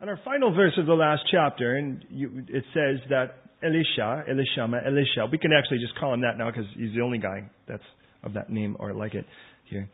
And 0.00 0.08
our 0.08 0.18
final 0.24 0.54
verse 0.54 0.72
of 0.78 0.86
the 0.86 0.94
last 0.94 1.22
chapter, 1.30 1.76
and 1.76 2.04
you, 2.08 2.44
it 2.48 2.64
says 2.72 3.00
that 3.10 3.34
Elisha, 3.62 4.24
Elishama, 4.30 4.86
Elisha, 4.86 5.26
we 5.30 5.36
can 5.36 5.52
actually 5.52 5.78
just 5.78 5.98
call 5.98 6.14
him 6.14 6.22
that 6.22 6.38
now 6.38 6.50
because 6.50 6.64
he's 6.74 6.94
the 6.94 7.02
only 7.02 7.18
guy 7.18 7.50
that's 7.68 7.82
of 8.22 8.32
that 8.32 8.48
name 8.48 8.76
or 8.78 8.94
like 8.94 9.14
it 9.14 9.26
here. 9.64 9.90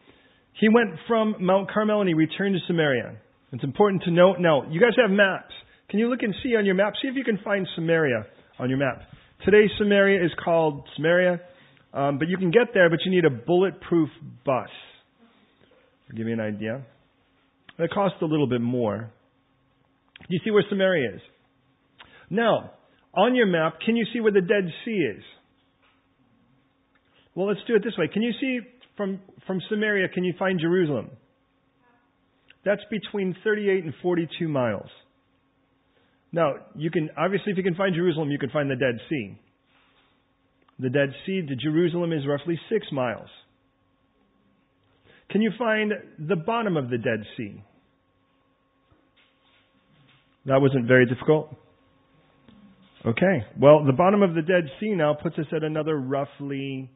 He 0.61 0.69
went 0.69 0.91
from 1.09 1.35
Mount 1.41 1.71
Carmel 1.71 2.01
and 2.01 2.09
he 2.09 2.15
returned 2.15 2.55
to 2.55 2.61
Samaria. 2.69 3.17
It's 3.53 3.65
important 3.65 4.05
to 4.05 4.13
note. 4.13 4.37
Now, 4.39 4.63
you 4.71 4.81
guys 4.81 4.93
have 4.97 5.11
maps. 5.11 5.53
Can 5.91 5.99
you 5.99 6.09
look 6.09 6.23
and 6.23 6.35
see 6.43 6.57
on 6.57 6.65
your 6.65 6.75
map? 6.77 6.95
See 7.03 7.09
if 7.09 7.17
you 7.17 7.25
can 7.25 7.39
find 7.45 7.67
Samaria 7.75 8.27
on 8.59 8.69
your 8.69 8.79
map. 8.79 9.03
Today, 9.45 9.67
Samaria 9.79 10.25
is 10.25 10.31
called 10.43 10.89
Samaria, 10.97 11.41
um, 11.93 12.19
but 12.19 12.29
you 12.29 12.37
can 12.37 12.51
get 12.51 12.69
there, 12.75 12.89
but 12.91 13.01
you 13.05 13.11
need 13.11 13.25
a 13.25 13.31
bulletproof 13.31 14.09
bus. 14.45 14.69
To 16.09 16.15
give 16.15 16.27
you 16.27 16.33
an 16.33 16.41
idea. 16.41 16.85
It 17.79 17.91
costs 17.91 18.19
a 18.23 18.25
little 18.25 18.47
bit 18.47 18.61
more. 18.61 19.11
Do 20.21 20.27
you 20.31 20.41
see 20.45 20.51
where 20.51 20.65
Samaria 20.69 21.17
is? 21.17 21.21
Now, 22.31 22.73
on 23.15 23.35
your 23.35 23.47
map, 23.47 23.81
can 23.85 23.97
you 23.97 24.07
see 24.13 24.21
where 24.21 24.33
the 24.33 24.41
Dead 24.41 24.71
Sea 24.85 25.13
is? 25.17 25.23
Well, 27.35 27.49
let's 27.49 27.61
do 27.67 27.77
it 27.77 27.85
this 27.85 27.97
way. 27.99 28.09
Can 28.13 28.23
you 28.23 28.33
see 28.41 28.61
from, 28.97 29.21
from 29.47 29.61
Samaria, 29.69 30.09
can 30.09 30.25
you 30.25 30.35
find 30.39 30.59
Jerusalem? 30.59 31.11
That's 32.65 32.83
between 32.91 33.37
38 33.45 33.85
and 33.85 33.95
42 34.03 34.49
miles. 34.49 34.89
Now, 36.33 36.55
you 36.75 36.91
can, 36.91 37.11
obviously, 37.17 37.53
if 37.53 37.59
you 37.59 37.63
can 37.63 37.77
find 37.77 37.95
Jerusalem, 37.95 38.31
you 38.31 38.39
can 38.39 38.51
find 38.51 38.71
the 38.71 38.77
Dead 38.77 38.99
Sea. 39.09 39.39
The 40.79 40.91
Dead 40.91 41.11
Sea 41.25 41.43
to 41.47 41.57
Jerusalem 41.57 42.13
is 42.13 42.27
roughly 42.27 42.59
six 42.71 42.87
miles. 42.91 43.29
Can 45.31 45.43
you 45.43 45.53
find 45.59 45.93
the 46.19 46.37
bottom 46.37 46.77
of 46.77 46.91
the 46.91 46.99
Dead 46.99 47.25
Sea? 47.37 47.63
That 50.47 50.61
wasn't 50.61 50.87
very 50.87 51.07
difficult. 51.07 51.55
Okay. 53.05 53.45
Well, 53.61 53.85
the 53.85 53.93
bottom 53.93 54.23
of 54.23 54.35
the 54.35 54.43
Dead 54.43 54.65
Sea 54.81 54.95
now 54.95 55.15
puts 55.15 55.39
us 55.39 55.47
at 55.55 55.63
another 55.63 55.97
roughly 55.97 56.91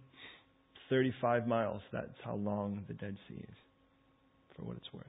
35 0.89 1.47
miles. 1.47 1.81
That's 1.93 2.07
how 2.25 2.35
long 2.35 2.83
the 2.89 2.95
Dead 2.95 3.17
Sea 3.29 3.37
is, 3.37 3.57
for 4.57 4.65
what 4.65 4.77
it's 4.77 4.93
worth. 4.93 5.05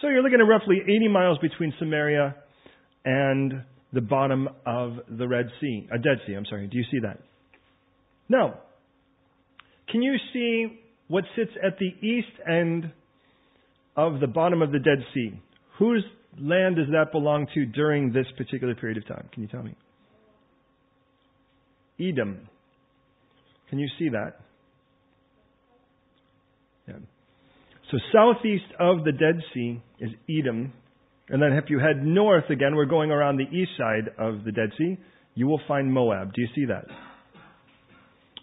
So 0.00 0.08
you're 0.08 0.22
looking 0.22 0.40
at 0.40 0.48
roughly 0.48 0.78
80 0.82 1.08
miles 1.08 1.38
between 1.38 1.74
Samaria 1.78 2.36
and 3.04 3.62
the 3.92 4.00
bottom 4.00 4.48
of 4.64 4.92
the 5.08 5.26
Red 5.26 5.46
Sea, 5.60 5.88
a 5.90 5.94
uh, 5.94 5.98
Dead 5.98 6.18
Sea. 6.26 6.34
I'm 6.34 6.46
sorry. 6.46 6.66
Do 6.68 6.78
you 6.78 6.84
see 6.90 7.00
that? 7.02 7.18
No. 8.28 8.54
Can 9.90 10.02
you 10.02 10.16
see 10.32 10.80
what 11.08 11.24
sits 11.36 11.50
at 11.64 11.78
the 11.78 11.88
east 12.06 12.28
end 12.48 12.92
of 13.96 14.20
the 14.20 14.26
bottom 14.26 14.62
of 14.62 14.70
the 14.70 14.78
Dead 14.78 15.04
Sea? 15.12 15.32
Whose 15.78 16.04
land 16.38 16.76
does 16.76 16.86
that 16.92 17.12
belong 17.12 17.46
to 17.54 17.66
during 17.66 18.12
this 18.12 18.26
particular 18.36 18.74
period 18.74 18.98
of 18.98 19.06
time? 19.06 19.28
Can 19.32 19.42
you 19.42 19.48
tell 19.48 19.62
me? 19.62 19.74
Edom. 22.00 22.48
Can 23.68 23.78
you 23.78 23.88
see 23.98 24.08
that? 24.08 24.40
Yeah. 26.88 26.94
So 27.90 27.98
southeast 28.12 28.72
of 28.78 29.04
the 29.04 29.12
Dead 29.12 29.42
Sea 29.52 29.82
is 29.98 30.10
Edom. 30.28 30.72
And 31.28 31.42
then 31.42 31.52
if 31.52 31.68
you 31.68 31.78
head 31.78 32.04
north 32.04 32.48
again, 32.50 32.74
we're 32.74 32.86
going 32.86 33.10
around 33.10 33.36
the 33.36 33.56
east 33.56 33.72
side 33.76 34.10
of 34.18 34.44
the 34.44 34.52
Dead 34.52 34.70
Sea, 34.78 34.96
you 35.34 35.46
will 35.46 35.60
find 35.68 35.92
Moab. 35.92 36.32
Do 36.34 36.42
you 36.42 36.48
see 36.54 36.64
that? 36.66 36.86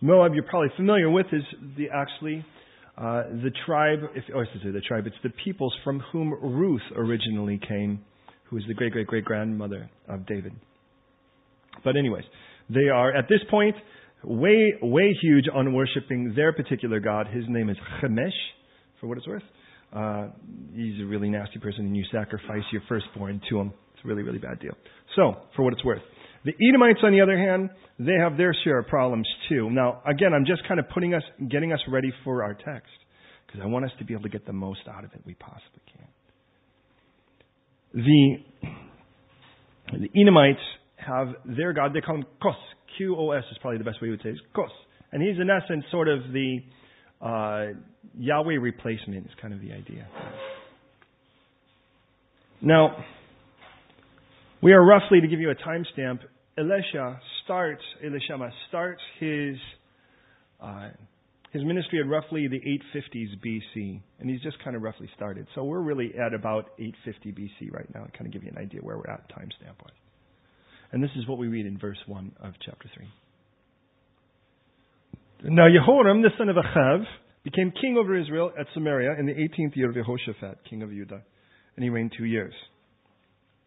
Moab, 0.01 0.33
you're 0.33 0.43
probably 0.43 0.69
familiar 0.75 1.09
with, 1.09 1.25
is 1.31 1.43
the 1.75 1.87
actually 1.93 2.45
uh, 2.97 3.23
the 3.43 3.51
tribe, 3.65 3.99
if, 4.15 4.23
or 4.33 4.43
I 4.43 4.45
should 4.51 4.73
the 4.73 4.81
tribe, 4.81 5.05
it's 5.05 5.15
the 5.21 5.29
peoples 5.43 5.75
from 5.83 5.99
whom 6.11 6.33
Ruth 6.33 6.81
originally 6.95 7.59
came, 7.67 8.03
who 8.45 8.57
is 8.57 8.63
the 8.67 8.73
great 8.73 8.91
great 8.91 9.05
great 9.05 9.23
grandmother 9.23 9.89
of 10.07 10.25
David. 10.25 10.53
But 11.83 11.95
anyways, 11.95 12.23
they 12.69 12.89
are 12.89 13.15
at 13.15 13.25
this 13.29 13.41
point 13.51 13.75
way 14.23 14.73
way 14.81 15.15
huge 15.21 15.45
on 15.53 15.73
worshiping 15.73 16.33
their 16.35 16.53
particular 16.53 16.99
god. 16.99 17.27
His 17.27 17.43
name 17.47 17.69
is 17.69 17.77
Chemosh, 18.01 18.31
for 18.99 19.07
what 19.07 19.19
it's 19.19 19.27
worth. 19.27 19.43
Uh, 19.93 20.29
he's 20.73 20.99
a 20.99 21.05
really 21.05 21.29
nasty 21.29 21.59
person, 21.59 21.85
and 21.85 21.95
you 21.95 22.03
sacrifice 22.11 22.63
your 22.71 22.81
firstborn 22.89 23.39
to 23.49 23.59
him. 23.59 23.73
It's 23.93 24.03
a 24.03 24.07
really 24.07 24.23
really 24.23 24.39
bad 24.39 24.59
deal. 24.59 24.73
So, 25.15 25.35
for 25.55 25.63
what 25.63 25.73
it's 25.73 25.85
worth. 25.85 26.01
The 26.47 26.53
Edomites, 26.65 26.99
on 27.03 27.11
the 27.11 27.19
other 27.19 27.37
hand, 27.37 27.69
they 27.99 28.13
have 28.13 28.37
their 28.37 28.55
share 28.63 28.79
of 28.79 28.87
problems 28.87 29.27
too. 29.49 29.69
Now, 29.69 30.01
again, 30.07 30.33
I'm 30.33 30.45
just 30.45 30.65
kind 30.65 30.79
of 30.79 30.87
putting 30.87 31.13
us, 31.13 31.23
getting 31.49 31.73
us 31.73 31.81
ready 31.89 32.13
for 32.23 32.41
our 32.41 32.53
text 32.53 32.93
because 33.45 33.59
I 33.61 33.65
want 33.67 33.83
us 33.83 33.91
to 33.99 34.05
be 34.05 34.13
able 34.13 34.23
to 34.23 34.29
get 34.29 34.45
the 34.45 34.53
most 34.53 34.79
out 34.89 35.03
of 35.03 35.11
it 35.11 35.19
we 35.25 35.33
possibly 35.33 35.81
can. 35.91 36.07
The, 39.91 39.99
the 39.99 40.21
Edomites 40.21 40.61
have 40.95 41.35
their 41.45 41.73
god. 41.73 41.91
They 41.93 41.99
call 41.99 42.15
him 42.15 42.25
Qos. 42.41 42.55
Q-O-S 42.95 43.43
is 43.51 43.57
probably 43.59 43.79
the 43.79 43.83
best 43.83 44.01
way 44.01 44.07
you 44.07 44.11
would 44.13 44.21
say 44.23 44.29
it. 44.29 44.37
Qos. 44.55 44.69
And 45.11 45.21
he's 45.21 45.41
in 45.41 45.49
essence 45.49 45.83
sort 45.91 46.07
of 46.07 46.19
the 46.31 46.59
uh, 47.21 47.73
Yahweh 48.17 48.55
replacement 48.61 49.25
is 49.25 49.31
kind 49.41 49.53
of 49.53 49.59
the 49.59 49.73
idea. 49.73 50.07
Now, 52.61 53.03
we 54.63 54.71
are 54.71 54.83
roughly, 54.83 55.19
to 55.19 55.27
give 55.27 55.41
you 55.41 55.51
a 55.51 55.55
timestamp, 55.55 56.19
Elisha 56.57 57.19
starts, 57.43 57.83
Elishama 58.03 58.49
starts 58.67 59.01
his, 59.19 59.55
uh, 60.61 60.89
his 61.51 61.63
ministry 61.63 61.99
at 61.99 62.09
roughly 62.09 62.47
the 62.47 62.59
850s 62.59 63.37
BC, 63.45 64.01
and 64.19 64.29
he's 64.29 64.41
just 64.41 64.57
kind 64.63 64.75
of 64.75 64.81
roughly 64.81 65.09
started. 65.15 65.47
So 65.53 65.63
we're 65.63 65.81
really 65.81 66.13
at 66.15 66.33
about 66.33 66.71
850 66.79 67.31
BC 67.31 67.71
right 67.71 67.87
now, 67.93 68.05
to 68.05 68.11
kind 68.11 68.25
of 68.25 68.33
give 68.33 68.43
you 68.43 68.49
an 68.49 68.57
idea 68.57 68.81
where 68.81 68.97
we're 68.97 69.11
at 69.11 69.29
time 69.29 69.49
standpoint. 69.61 69.93
And 70.91 71.03
this 71.03 71.11
is 71.15 71.27
what 71.27 71.37
we 71.37 71.47
read 71.47 71.65
in 71.65 71.77
verse 71.77 71.99
1 72.07 72.31
of 72.41 72.53
chapter 72.65 72.89
3. 72.95 73.07
Now 75.43 75.67
Jehoram, 75.69 76.23
the 76.23 76.29
son 76.37 76.49
of 76.49 76.55
Achav, 76.55 77.03
became 77.43 77.71
king 77.79 77.97
over 77.99 78.19
Israel 78.19 78.51
at 78.59 78.65
Samaria 78.73 79.15
in 79.19 79.27
the 79.27 79.33
18th 79.33 79.75
year 79.75 79.89
of 79.89 79.95
Jehoshaphat, 79.95 80.59
king 80.67 80.81
of 80.81 80.89
Judah, 80.89 81.21
and 81.75 81.83
he 81.83 81.89
reigned 81.89 82.13
two 82.17 82.25
years. 82.25 82.53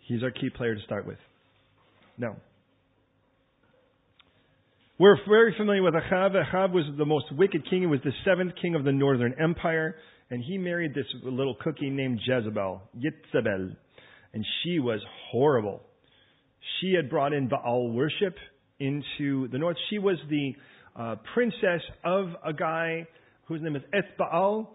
He's 0.00 0.24
our 0.24 0.32
key 0.32 0.50
player 0.50 0.74
to 0.74 0.80
start 0.82 1.06
with. 1.06 1.18
Now, 2.18 2.36
we're 5.00 5.16
very 5.26 5.54
familiar 5.56 5.82
with 5.82 5.94
Ahab. 5.94 6.32
Ahab 6.36 6.74
was 6.74 6.84
the 6.98 7.06
most 7.06 7.24
wicked 7.32 7.64
king. 7.70 7.80
He 7.80 7.86
was 7.86 8.00
the 8.04 8.12
seventh 8.22 8.52
king 8.60 8.74
of 8.74 8.84
the 8.84 8.92
northern 8.92 9.34
empire. 9.42 9.96
And 10.28 10.44
he 10.44 10.58
married 10.58 10.92
this 10.92 11.06
little 11.24 11.56
cookie 11.58 11.88
named 11.88 12.20
Jezebel, 12.22 12.82
Yitzabel. 12.98 13.76
And 14.34 14.46
she 14.62 14.78
was 14.78 15.00
horrible. 15.30 15.80
She 16.80 16.92
had 16.92 17.08
brought 17.08 17.32
in 17.32 17.48
Baal 17.48 17.90
worship 17.90 18.36
into 18.78 19.48
the 19.48 19.56
north. 19.56 19.78
She 19.88 19.98
was 19.98 20.18
the 20.28 20.52
uh, 20.94 21.16
princess 21.32 21.80
of 22.04 22.26
a 22.44 22.52
guy 22.52 23.06
whose 23.46 23.62
name 23.62 23.76
is 23.76 23.82
Ethbaal. 23.94 24.68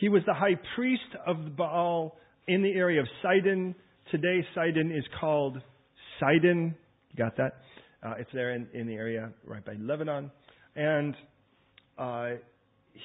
He 0.00 0.08
was 0.08 0.22
the 0.26 0.34
high 0.34 0.58
priest 0.74 1.02
of 1.24 1.56
Baal 1.56 2.16
in 2.48 2.64
the 2.64 2.72
area 2.72 3.00
of 3.00 3.06
Sidon. 3.22 3.76
Today, 4.10 4.44
Sidon 4.56 4.90
is 4.90 5.04
called 5.20 5.62
Sidon. 6.18 6.74
You 7.12 7.24
got 7.24 7.36
that? 7.36 7.60
Uh, 8.02 8.14
it's 8.18 8.30
there 8.32 8.54
in, 8.54 8.66
in 8.72 8.86
the 8.86 8.94
area 8.94 9.30
right 9.44 9.64
by 9.64 9.74
Lebanon. 9.80 10.30
And 10.76 11.14
uh, 11.98 12.28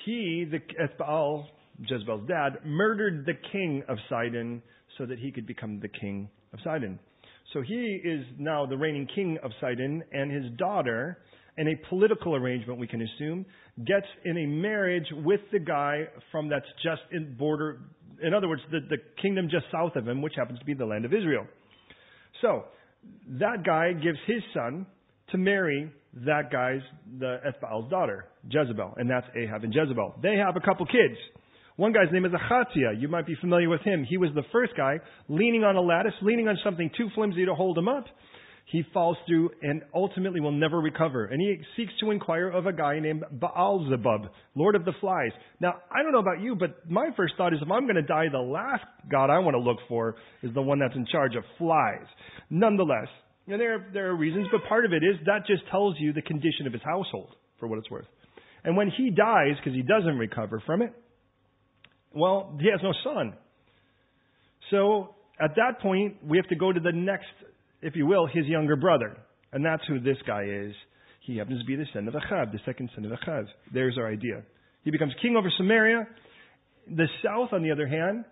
he, 0.05 0.45
the 0.49 0.59
Ethbaal, 0.81 1.45
Jezebel's 1.81 2.27
dad, 2.27 2.59
murdered 2.65 3.25
the 3.25 3.33
king 3.51 3.83
of 3.89 3.97
Sidon 4.09 4.61
so 4.97 5.05
that 5.05 5.17
he 5.17 5.31
could 5.31 5.47
become 5.47 5.79
the 5.79 5.87
king 5.87 6.29
of 6.53 6.59
Sidon. 6.63 6.99
So 7.53 7.61
he 7.61 7.99
is 8.03 8.25
now 8.37 8.65
the 8.65 8.77
reigning 8.77 9.07
king 9.13 9.37
of 9.43 9.51
Sidon, 9.59 10.03
and 10.11 10.31
his 10.31 10.51
daughter, 10.57 11.19
in 11.57 11.67
a 11.67 11.75
political 11.89 12.35
arrangement, 12.35 12.79
we 12.79 12.87
can 12.87 13.01
assume, 13.01 13.45
gets 13.85 14.07
in 14.25 14.37
a 14.37 14.45
marriage 14.45 15.07
with 15.23 15.41
the 15.51 15.59
guy 15.59 16.03
from 16.31 16.49
that's 16.49 16.65
just 16.83 17.01
in 17.11 17.35
border, 17.35 17.79
in 18.21 18.33
other 18.33 18.47
words, 18.47 18.61
the, 18.71 18.79
the 18.89 18.97
kingdom 19.21 19.49
just 19.49 19.65
south 19.71 19.95
of 19.95 20.07
him, 20.07 20.21
which 20.21 20.33
happens 20.35 20.59
to 20.59 20.65
be 20.65 20.73
the 20.73 20.85
land 20.85 21.05
of 21.05 21.13
Israel. 21.13 21.45
So 22.41 22.65
that 23.39 23.63
guy 23.65 23.93
gives 23.93 24.17
his 24.27 24.41
son 24.53 24.85
to 25.31 25.37
marry 25.37 25.91
that 26.25 26.51
guy's, 26.51 26.81
the 27.19 27.39
Ethbaal's 27.45 27.89
daughter, 27.89 28.25
Jezebel, 28.49 28.93
and 28.97 29.09
that's 29.09 29.25
Ahab 29.35 29.63
and 29.63 29.73
Jezebel. 29.73 30.15
They 30.21 30.35
have 30.35 30.55
a 30.55 30.59
couple 30.59 30.85
kids. 30.85 31.17
One 31.75 31.91
guy's 31.91 32.11
name 32.11 32.25
is 32.25 32.31
Achatia. 32.31 32.99
You 32.99 33.07
might 33.07 33.25
be 33.25 33.35
familiar 33.41 33.67
with 33.67 33.81
him. 33.81 34.05
He 34.07 34.17
was 34.17 34.29
the 34.35 34.43
first 34.51 34.73
guy 34.77 34.99
leaning 35.27 35.63
on 35.63 35.75
a 35.75 35.81
lattice, 35.81 36.13
leaning 36.21 36.47
on 36.47 36.57
something 36.63 36.91
too 36.95 37.09
flimsy 37.15 37.45
to 37.45 37.55
hold 37.55 37.77
him 37.77 37.87
up. 37.87 38.05
He 38.65 38.83
falls 38.93 39.17
through 39.27 39.51
and 39.61 39.83
ultimately 39.93 40.39
will 40.39 40.51
never 40.51 40.79
recover. 40.79 41.25
And 41.25 41.39
he 41.39 41.57
seeks 41.77 41.93
to 41.99 42.11
inquire 42.11 42.49
of 42.49 42.65
a 42.65 42.73
guy 42.73 42.99
named 42.99 43.23
Baal 43.31 43.87
Zebub, 43.89 44.29
Lord 44.55 44.75
of 44.75 44.85
the 44.85 44.93
Flies. 44.99 45.31
Now, 45.59 45.75
I 45.91 46.01
don't 46.01 46.11
know 46.11 46.19
about 46.19 46.41
you, 46.41 46.55
but 46.55 46.89
my 46.89 47.09
first 47.15 47.35
thought 47.37 47.53
is 47.53 47.59
if 47.61 47.69
I'm 47.69 47.83
going 47.83 47.95
to 47.95 48.01
die, 48.01 48.25
the 48.31 48.39
last 48.39 48.83
God 49.11 49.29
I 49.29 49.39
want 49.39 49.55
to 49.55 49.59
look 49.59 49.77
for 49.87 50.15
is 50.41 50.53
the 50.53 50.61
one 50.61 50.79
that's 50.79 50.95
in 50.95 51.05
charge 51.11 51.35
of 51.35 51.43
flies. 51.57 52.05
Nonetheless, 52.49 53.09
and 53.47 53.59
there, 53.59 53.89
there 53.93 54.09
are 54.09 54.15
reasons, 54.15 54.47
but 54.51 54.67
part 54.67 54.85
of 54.85 54.93
it 54.93 55.03
is 55.03 55.17
that 55.25 55.45
just 55.45 55.63
tells 55.69 55.95
you 55.99 56.13
the 56.13 56.21
condition 56.21 56.65
of 56.65 56.73
his 56.73 56.81
household, 56.83 57.35
for 57.59 57.67
what 57.67 57.77
it's 57.77 57.91
worth. 57.91 58.05
And 58.63 58.77
when 58.77 58.89
he 58.89 59.09
dies, 59.09 59.55
because 59.57 59.75
he 59.75 59.81
doesn't 59.81 60.17
recover 60.17 60.63
from 60.65 60.81
it, 60.81 60.93
well, 62.15 62.57
he 62.59 62.69
has 62.71 62.79
no 62.81 62.93
son. 63.03 63.33
So 64.71 65.15
at 65.39 65.55
that 65.55 65.81
point, 65.81 66.17
we 66.25 66.37
have 66.37 66.47
to 66.47 66.55
go 66.55 66.71
to 66.71 66.79
the 66.79 66.93
next, 66.93 67.27
if 67.83 67.95
you 67.95 68.05
will, 68.05 68.25
his 68.25 68.45
younger 68.45 68.75
brother. 68.75 69.17
And 69.51 69.63
that's 69.63 69.83
who 69.87 69.99
this 69.99 70.17
guy 70.25 70.43
is. 70.43 70.73
He 71.21 71.37
happens 71.37 71.61
to 71.61 71.65
be 71.65 71.75
the 71.75 71.85
son 71.93 72.07
of 72.07 72.15
Achav, 72.15 72.51
the 72.51 72.59
second 72.65 72.89
son 72.95 73.05
of 73.05 73.11
Achav. 73.11 73.45
There's 73.73 73.97
our 73.97 74.11
idea. 74.11 74.43
He 74.83 74.91
becomes 74.91 75.13
king 75.21 75.35
over 75.37 75.49
Samaria. 75.57 76.07
The 76.87 77.07
south, 77.23 77.53
on 77.53 77.63
the 77.63 77.71
other 77.71 77.87
hand, 77.87 78.25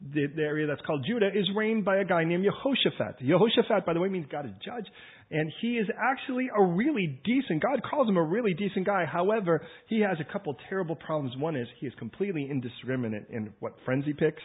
the, 0.00 0.26
the, 0.36 0.42
area 0.42 0.66
that's 0.66 0.82
called 0.82 1.04
Judah, 1.08 1.28
is 1.28 1.48
reigned 1.56 1.84
by 1.84 1.96
a 1.96 2.04
guy 2.04 2.22
named 2.22 2.44
Yehoshaphat. 2.44 3.22
Yehoshaphat, 3.24 3.84
by 3.86 3.94
the 3.94 4.00
way, 4.00 4.08
means 4.08 4.26
God 4.30 4.44
is 4.44 4.52
judge. 4.64 4.86
And 5.30 5.50
he 5.60 5.78
is 5.78 5.88
actually 5.98 6.48
a 6.56 6.62
really 6.62 7.18
decent, 7.24 7.62
God 7.62 7.82
calls 7.88 8.08
him 8.08 8.16
a 8.16 8.22
really 8.22 8.54
decent 8.54 8.86
guy. 8.86 9.06
However, 9.06 9.66
he 9.88 10.00
has 10.00 10.18
a 10.20 10.32
couple 10.32 10.56
terrible 10.68 10.94
problems. 10.94 11.36
One 11.38 11.56
is 11.56 11.66
he 11.80 11.86
is 11.86 11.94
completely 11.98 12.46
indiscriminate 12.48 13.26
in 13.30 13.52
what 13.58 13.72
friends 13.84 14.04
he 14.04 14.12
picks. 14.12 14.42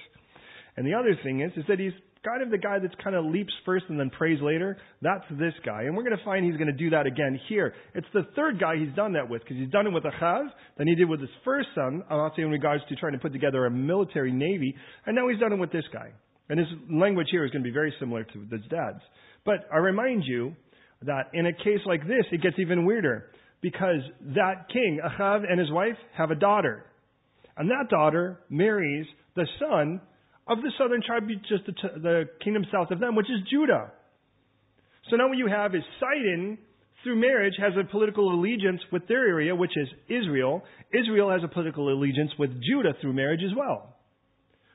And 0.77 0.87
the 0.87 0.93
other 0.93 1.19
thing 1.21 1.41
is, 1.41 1.51
is 1.57 1.65
that 1.67 1.79
he's 1.79 1.91
kind 2.23 2.43
of 2.43 2.51
the 2.51 2.57
guy 2.57 2.77
that's 2.79 2.93
kind 3.03 3.15
of 3.15 3.25
leaps 3.25 3.53
first 3.65 3.85
and 3.89 3.99
then 3.99 4.09
prays 4.09 4.39
later. 4.41 4.77
That's 5.01 5.23
this 5.31 5.53
guy. 5.65 5.83
And 5.83 5.97
we're 5.97 6.03
going 6.03 6.17
to 6.17 6.23
find 6.23 6.45
he's 6.45 6.57
going 6.57 6.67
to 6.67 6.73
do 6.73 6.91
that 6.91 7.07
again 7.07 7.39
here. 7.49 7.73
It's 7.95 8.07
the 8.13 8.27
third 8.35 8.59
guy 8.59 8.77
he's 8.77 8.95
done 8.95 9.13
that 9.13 9.27
with 9.27 9.41
because 9.41 9.57
he's 9.57 9.69
done 9.69 9.87
it 9.87 9.93
with 9.93 10.03
Achav, 10.03 10.45
then 10.77 10.87
he 10.87 10.95
did 10.95 11.09
with 11.09 11.19
his 11.19 11.29
first 11.43 11.69
son, 11.73 12.03
not 12.09 12.37
in 12.37 12.51
regards 12.51 12.83
to 12.89 12.95
trying 12.95 13.13
to 13.13 13.19
put 13.19 13.33
together 13.33 13.65
a 13.65 13.71
military 13.71 14.31
navy, 14.31 14.75
and 15.05 15.15
now 15.15 15.27
he's 15.29 15.39
done 15.39 15.53
it 15.53 15.59
with 15.59 15.71
this 15.71 15.85
guy. 15.91 16.11
And 16.49 16.59
his 16.59 16.67
language 16.89 17.27
here 17.31 17.45
is 17.45 17.51
going 17.51 17.63
to 17.63 17.67
be 17.67 17.73
very 17.73 17.93
similar 17.99 18.23
to 18.23 18.39
his 18.39 18.61
dad's. 18.69 19.01
But 19.45 19.67
I 19.73 19.77
remind 19.77 20.23
you 20.25 20.55
that 21.03 21.29
in 21.33 21.47
a 21.47 21.53
case 21.53 21.79
like 21.85 22.01
this, 22.03 22.25
it 22.31 22.41
gets 22.41 22.57
even 22.59 22.85
weirder 22.85 23.27
because 23.61 24.01
that 24.35 24.67
king, 24.71 24.99
Achav, 25.03 25.43
and 25.49 25.59
his 25.59 25.71
wife 25.71 25.95
have 26.15 26.29
a 26.29 26.35
daughter. 26.35 26.85
And 27.57 27.69
that 27.69 27.89
daughter 27.89 28.39
marries 28.49 29.07
the 29.35 29.47
son 29.59 30.01
of 30.51 30.61
the 30.61 30.71
southern 30.77 31.01
tribe, 31.01 31.27
just 31.47 31.65
the, 31.65 31.99
the 31.99 32.23
kingdom 32.43 32.65
south 32.71 32.91
of 32.91 32.99
them, 32.99 33.15
which 33.15 33.27
is 33.27 33.47
Judah. 33.49 33.91
So 35.09 35.15
now 35.15 35.29
what 35.29 35.37
you 35.37 35.47
have 35.47 35.73
is 35.73 35.81
Sidon, 35.99 36.57
through 37.03 37.19
marriage, 37.19 37.53
has 37.57 37.73
a 37.79 37.89
political 37.89 38.33
allegiance 38.33 38.81
with 38.91 39.07
their 39.07 39.27
area, 39.27 39.55
which 39.55 39.71
is 39.77 39.87
Israel. 40.09 40.63
Israel 40.93 41.31
has 41.31 41.41
a 41.43 41.47
political 41.47 41.91
allegiance 41.91 42.31
with 42.37 42.51
Judah 42.61 42.93
through 43.01 43.13
marriage 43.13 43.41
as 43.43 43.55
well. 43.55 43.95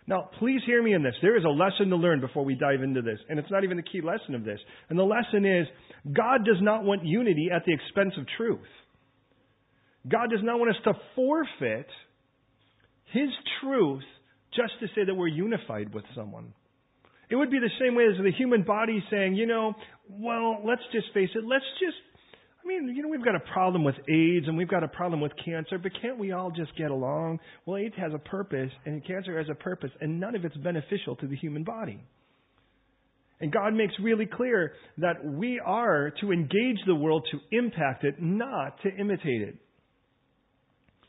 Now, 0.08 0.30
please 0.38 0.60
hear 0.64 0.82
me 0.82 0.94
in 0.94 1.02
this. 1.02 1.14
There 1.20 1.36
is 1.36 1.44
a 1.44 1.48
lesson 1.48 1.90
to 1.90 1.96
learn 1.96 2.20
before 2.20 2.44
we 2.44 2.54
dive 2.54 2.82
into 2.82 3.02
this, 3.02 3.18
and 3.28 3.38
it's 3.38 3.50
not 3.50 3.64
even 3.64 3.76
the 3.76 3.82
key 3.82 4.00
lesson 4.00 4.34
of 4.34 4.44
this. 4.44 4.60
And 4.88 4.98
the 4.98 5.02
lesson 5.02 5.44
is 5.44 5.66
God 6.14 6.44
does 6.44 6.62
not 6.62 6.84
want 6.84 7.04
unity 7.04 7.48
at 7.54 7.64
the 7.66 7.74
expense 7.74 8.14
of 8.16 8.24
truth. 8.36 8.60
God 10.08 10.30
does 10.30 10.42
not 10.42 10.58
want 10.58 10.70
us 10.70 10.82
to 10.84 10.92
forfeit 11.16 11.88
His 13.12 13.30
truth 13.60 14.04
just 14.56 14.72
to 14.80 14.86
say 14.94 15.04
that 15.04 15.14
we're 15.14 15.28
unified 15.28 15.94
with 15.94 16.04
someone. 16.14 16.52
It 17.28 17.36
would 17.36 17.50
be 17.50 17.58
the 17.58 17.70
same 17.80 17.94
way 17.94 18.04
as 18.04 18.16
the 18.22 18.32
human 18.32 18.62
body 18.62 19.02
saying, 19.10 19.34
you 19.34 19.46
know, 19.46 19.74
well, 20.08 20.58
let's 20.64 20.82
just 20.92 21.06
face 21.12 21.30
it, 21.34 21.44
let's 21.44 21.64
just, 21.80 21.96
I 22.64 22.68
mean, 22.68 22.94
you 22.94 23.02
know, 23.02 23.08
we've 23.08 23.24
got 23.24 23.34
a 23.34 23.52
problem 23.52 23.82
with 23.82 23.96
AIDS 24.08 24.46
and 24.46 24.56
we've 24.56 24.68
got 24.68 24.84
a 24.84 24.88
problem 24.88 25.20
with 25.20 25.32
cancer, 25.44 25.78
but 25.78 25.92
can't 26.00 26.18
we 26.18 26.32
all 26.32 26.50
just 26.50 26.76
get 26.76 26.90
along? 26.90 27.40
Well, 27.64 27.78
AIDS 27.78 27.94
has 27.98 28.12
a 28.14 28.18
purpose 28.18 28.70
and 28.84 29.04
cancer 29.04 29.36
has 29.38 29.48
a 29.50 29.54
purpose, 29.54 29.90
and 30.00 30.20
none 30.20 30.36
of 30.36 30.44
it's 30.44 30.56
beneficial 30.58 31.16
to 31.16 31.26
the 31.26 31.36
human 31.36 31.64
body. 31.64 32.00
And 33.40 33.52
God 33.52 33.74
makes 33.74 33.92
really 34.00 34.26
clear 34.26 34.72
that 34.98 35.24
we 35.24 35.60
are 35.64 36.12
to 36.20 36.32
engage 36.32 36.78
the 36.86 36.94
world 36.94 37.26
to 37.32 37.38
impact 37.56 38.04
it, 38.04 38.14
not 38.20 38.80
to 38.82 38.88
imitate 38.96 39.42
it. 39.42 39.56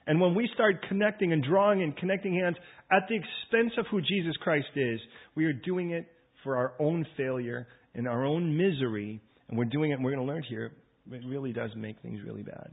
And 0.07 0.21
when 0.21 0.33
we 0.33 0.50
start 0.54 0.86
connecting 0.88 1.33
and 1.33 1.44
drawing 1.44 1.83
and 1.83 1.95
connecting 1.98 2.33
hands 2.33 2.56
at 2.89 3.04
the 3.09 3.15
expense 3.15 3.74
of 3.77 3.86
who 3.92 4.01
Jesus 4.01 4.36
Christ 4.42 4.68
is, 4.75 5.00
we 5.36 5.45
are 5.45 5.54
doing 5.54 5.92
it 5.92 6.07
for 6.44 6.56
our 6.56 6.74
own 6.80 7.06
failure 7.18 7.68
and 7.94 8.07
our 8.07 8.25
own 8.25 8.56
misery. 8.56 9.21
And 9.50 9.57
we're 9.57 9.65
doing 9.65 9.92
it, 9.92 9.95
and 9.95 10.06
we're 10.06 10.15
going 10.15 10.25
to 10.25 10.33
learn 10.33 10.44
here, 10.44 10.71
it 11.12 11.21
really 11.27 11.51
does 11.51 11.71
make 11.75 12.01
things 12.01 12.19
really 12.25 12.44
bad. 12.44 12.71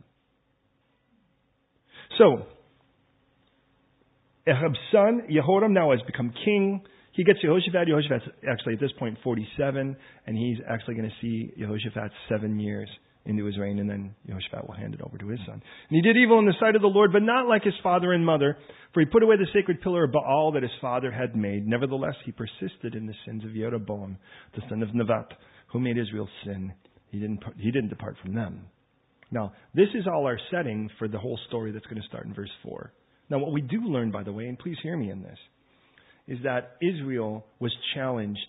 So, 2.18 2.46
Ahab's 4.46 4.78
son, 4.92 5.22
Jehoram, 5.28 5.72
now 5.72 5.90
has 5.90 6.00
become 6.06 6.32
king. 6.44 6.82
He 7.12 7.24
gets 7.24 7.40
Jehoshaphat. 7.40 7.88
Jehoshaphat's 7.88 8.24
actually 8.48 8.74
at 8.74 8.80
this 8.80 8.92
point 8.98 9.18
47, 9.24 9.96
and 10.26 10.36
he's 10.36 10.58
actually 10.68 10.94
going 10.94 11.08
to 11.08 11.16
see 11.20 11.52
Jehoshaphat 11.58 12.12
seven 12.28 12.60
years 12.60 12.88
into 13.26 13.44
his 13.44 13.58
reign, 13.58 13.78
and 13.78 13.88
then 13.88 14.14
Jehoshaphat 14.26 14.66
will 14.66 14.74
hand 14.74 14.94
it 14.94 15.00
over 15.02 15.16
to 15.16 15.28
his 15.28 15.40
son. 15.46 15.54
And 15.54 15.62
he 15.96 16.02
did 16.02 16.16
evil 16.16 16.38
in 16.38 16.46
the 16.46 16.54
sight 16.60 16.76
of 16.76 16.82
the 16.82 16.88
Lord, 16.88 17.12
but 17.12 17.22
not 17.22 17.48
like 17.48 17.64
his 17.64 17.74
father 17.82 18.12
and 18.12 18.24
mother, 18.24 18.58
for 18.92 19.00
he 19.00 19.06
put 19.06 19.22
away 19.22 19.36
the 19.36 19.46
sacred 19.54 19.80
pillar 19.80 20.04
of 20.04 20.12
Baal 20.12 20.52
that 20.52 20.62
his 20.62 20.72
father 20.80 21.10
had 21.10 21.34
made. 21.34 21.66
Nevertheless, 21.66 22.14
he 22.24 22.32
persisted 22.32 22.94
in 22.94 23.06
the 23.06 23.14
sins 23.26 23.44
of 23.44 23.54
Jeroboam, 23.54 24.18
the 24.54 24.62
son 24.68 24.82
of 24.82 24.90
Nevat, 24.90 25.28
who 25.72 25.80
made 25.80 25.96
Israel 25.96 26.28
sin. 26.44 26.72
He 27.10 27.18
didn't, 27.18 27.40
he 27.58 27.70
didn't 27.70 27.90
depart 27.90 28.16
from 28.22 28.34
them. 28.34 28.66
Now, 29.30 29.52
this 29.74 29.88
is 29.94 30.06
all 30.06 30.26
our 30.26 30.38
setting 30.50 30.90
for 30.98 31.08
the 31.08 31.18
whole 31.18 31.38
story 31.48 31.72
that's 31.72 31.86
going 31.86 32.00
to 32.00 32.08
start 32.08 32.26
in 32.26 32.34
verse 32.34 32.50
4. 32.62 32.92
Now, 33.30 33.38
what 33.38 33.52
we 33.52 33.62
do 33.62 33.80
learn, 33.80 34.10
by 34.10 34.22
the 34.22 34.32
way, 34.32 34.46
and 34.46 34.58
please 34.58 34.76
hear 34.82 34.96
me 34.96 35.10
in 35.10 35.22
this, 35.22 35.38
is 36.28 36.38
that 36.44 36.76
Israel 36.82 37.46
was 37.58 37.72
challenged 37.94 38.46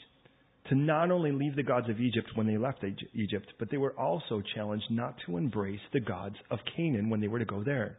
to 0.69 0.75
not 0.75 1.11
only 1.11 1.31
leave 1.31 1.55
the 1.55 1.63
gods 1.63 1.89
of 1.89 1.99
Egypt 1.99 2.29
when 2.35 2.47
they 2.47 2.57
left 2.57 2.83
Egypt, 3.13 3.53
but 3.59 3.69
they 3.69 3.77
were 3.77 3.97
also 3.99 4.41
challenged 4.55 4.85
not 4.89 5.15
to 5.25 5.37
embrace 5.37 5.79
the 5.93 5.99
gods 5.99 6.35
of 6.49 6.59
Canaan 6.75 7.09
when 7.09 7.21
they 7.21 7.27
were 7.27 7.39
to 7.39 7.45
go 7.45 7.63
there. 7.63 7.97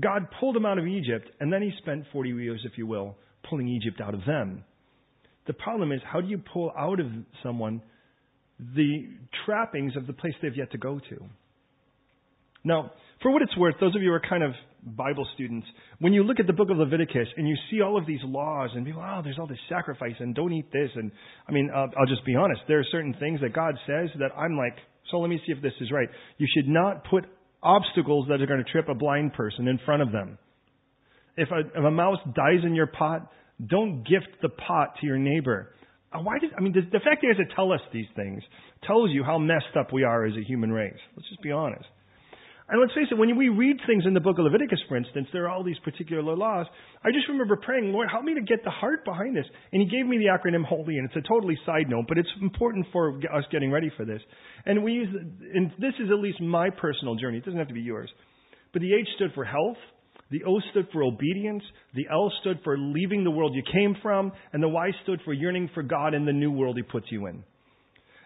God 0.00 0.28
pulled 0.38 0.54
them 0.54 0.64
out 0.64 0.78
of 0.78 0.86
Egypt, 0.86 1.28
and 1.40 1.52
then 1.52 1.60
he 1.60 1.72
spent 1.78 2.04
40 2.12 2.30
years, 2.30 2.60
if 2.64 2.78
you 2.78 2.86
will, 2.86 3.16
pulling 3.48 3.68
Egypt 3.68 4.00
out 4.00 4.14
of 4.14 4.24
them. 4.24 4.64
The 5.46 5.52
problem 5.52 5.92
is, 5.92 6.00
how 6.04 6.20
do 6.20 6.28
you 6.28 6.38
pull 6.38 6.72
out 6.78 7.00
of 7.00 7.06
someone 7.42 7.82
the 8.74 9.08
trappings 9.44 9.96
of 9.96 10.06
the 10.06 10.12
place 10.12 10.34
they've 10.40 10.56
yet 10.56 10.70
to 10.70 10.78
go 10.78 11.00
to? 11.10 11.24
Now, 12.64 12.92
for 13.22 13.30
what 13.30 13.42
it's 13.42 13.56
worth, 13.56 13.76
those 13.80 13.94
of 13.94 14.02
you 14.02 14.08
who 14.08 14.14
are 14.14 14.20
kind 14.20 14.42
of 14.42 14.52
Bible 14.84 15.26
students, 15.34 15.66
when 16.00 16.12
you 16.12 16.24
look 16.24 16.40
at 16.40 16.46
the 16.46 16.52
book 16.52 16.70
of 16.70 16.76
Leviticus 16.76 17.28
and 17.36 17.48
you 17.48 17.56
see 17.70 17.80
all 17.80 17.96
of 17.96 18.06
these 18.06 18.20
laws 18.24 18.70
and 18.74 18.84
people, 18.84 19.02
oh, 19.04 19.20
there's 19.22 19.38
all 19.38 19.46
this 19.46 19.58
sacrifice 19.68 20.14
and 20.18 20.34
don't 20.34 20.52
eat 20.52 20.70
this. 20.72 20.90
And 20.94 21.12
I 21.48 21.52
mean, 21.52 21.70
I'll, 21.74 21.88
I'll 21.98 22.06
just 22.06 22.24
be 22.26 22.34
honest. 22.34 22.62
There 22.66 22.80
are 22.80 22.86
certain 22.90 23.14
things 23.20 23.40
that 23.40 23.52
God 23.52 23.76
says 23.86 24.10
that 24.18 24.30
I'm 24.36 24.56
like, 24.56 24.76
so 25.10 25.18
let 25.18 25.30
me 25.30 25.40
see 25.46 25.52
if 25.52 25.62
this 25.62 25.72
is 25.80 25.90
right. 25.92 26.08
You 26.38 26.48
should 26.54 26.68
not 26.68 27.04
put 27.08 27.24
obstacles 27.62 28.26
that 28.28 28.42
are 28.42 28.46
going 28.46 28.62
to 28.64 28.70
trip 28.70 28.88
a 28.88 28.94
blind 28.94 29.34
person 29.34 29.68
in 29.68 29.78
front 29.84 30.02
of 30.02 30.10
them. 30.10 30.38
If 31.36 31.48
a, 31.50 31.60
if 31.60 31.84
a 31.84 31.90
mouse 31.90 32.18
dies 32.34 32.64
in 32.64 32.74
your 32.74 32.88
pot, 32.88 33.30
don't 33.64 34.02
gift 34.02 34.28
the 34.42 34.48
pot 34.48 34.94
to 35.00 35.06
your 35.06 35.18
neighbor. 35.18 35.74
Uh, 36.12 36.18
why 36.20 36.38
did, 36.38 36.50
I 36.58 36.60
mean, 36.60 36.72
the, 36.72 37.00
fact 37.00 37.24
is 37.24 37.36
to 37.36 37.54
tell 37.54 37.72
us 37.72 37.80
these 37.92 38.06
things 38.16 38.42
tells 38.86 39.10
you 39.10 39.22
how 39.22 39.38
messed 39.38 39.76
up 39.78 39.92
we 39.92 40.02
are 40.02 40.26
as 40.26 40.34
a 40.36 40.42
human 40.42 40.70
race. 40.70 40.98
Let's 41.16 41.28
just 41.28 41.42
be 41.42 41.52
honest. 41.52 41.84
And 42.72 42.80
let's 42.80 42.94
face 42.94 43.08
it, 43.10 43.18
when 43.18 43.36
we 43.36 43.50
read 43.50 43.76
things 43.86 44.04
in 44.06 44.14
the 44.14 44.20
book 44.20 44.38
of 44.38 44.46
Leviticus, 44.46 44.80
for 44.88 44.96
instance, 44.96 45.28
there 45.30 45.44
are 45.44 45.50
all 45.50 45.62
these 45.62 45.78
particular 45.84 46.22
laws. 46.22 46.64
I 47.04 47.10
just 47.12 47.28
remember 47.28 47.54
praying, 47.62 47.92
Lord, 47.92 48.08
help 48.10 48.24
me 48.24 48.32
to 48.32 48.40
get 48.40 48.64
the 48.64 48.70
heart 48.70 49.04
behind 49.04 49.36
this. 49.36 49.44
And 49.74 49.82
He 49.82 49.94
gave 49.94 50.06
me 50.06 50.16
the 50.16 50.32
acronym 50.32 50.64
HOLY, 50.64 50.96
and 50.96 51.06
it's 51.06 51.22
a 51.22 51.28
totally 51.28 51.58
side 51.66 51.90
note, 51.90 52.06
but 52.08 52.16
it's 52.16 52.30
important 52.40 52.86
for 52.90 53.18
us 53.30 53.44
getting 53.52 53.70
ready 53.70 53.92
for 53.94 54.06
this. 54.06 54.22
And 54.64 54.82
we 54.82 54.92
use, 54.92 55.08
and 55.52 55.70
this 55.78 55.92
is 56.02 56.08
at 56.10 56.18
least 56.18 56.40
my 56.40 56.70
personal 56.70 57.14
journey. 57.14 57.36
It 57.36 57.44
doesn't 57.44 57.58
have 57.58 57.68
to 57.68 57.74
be 57.74 57.82
yours. 57.82 58.10
But 58.72 58.80
the 58.80 58.94
H 58.94 59.06
stood 59.16 59.32
for 59.34 59.44
health. 59.44 59.76
The 60.30 60.44
O 60.44 60.58
stood 60.70 60.88
for 60.94 61.02
obedience. 61.02 61.62
The 61.94 62.06
L 62.10 62.32
stood 62.40 62.58
for 62.64 62.78
leaving 62.78 63.22
the 63.22 63.30
world 63.30 63.54
you 63.54 63.62
came 63.70 63.96
from. 64.00 64.32
And 64.54 64.62
the 64.62 64.68
Y 64.68 64.92
stood 65.02 65.20
for 65.26 65.34
yearning 65.34 65.68
for 65.74 65.82
God 65.82 66.14
in 66.14 66.24
the 66.24 66.32
new 66.32 66.50
world 66.50 66.78
He 66.78 66.82
puts 66.82 67.08
you 67.10 67.26
in. 67.26 67.44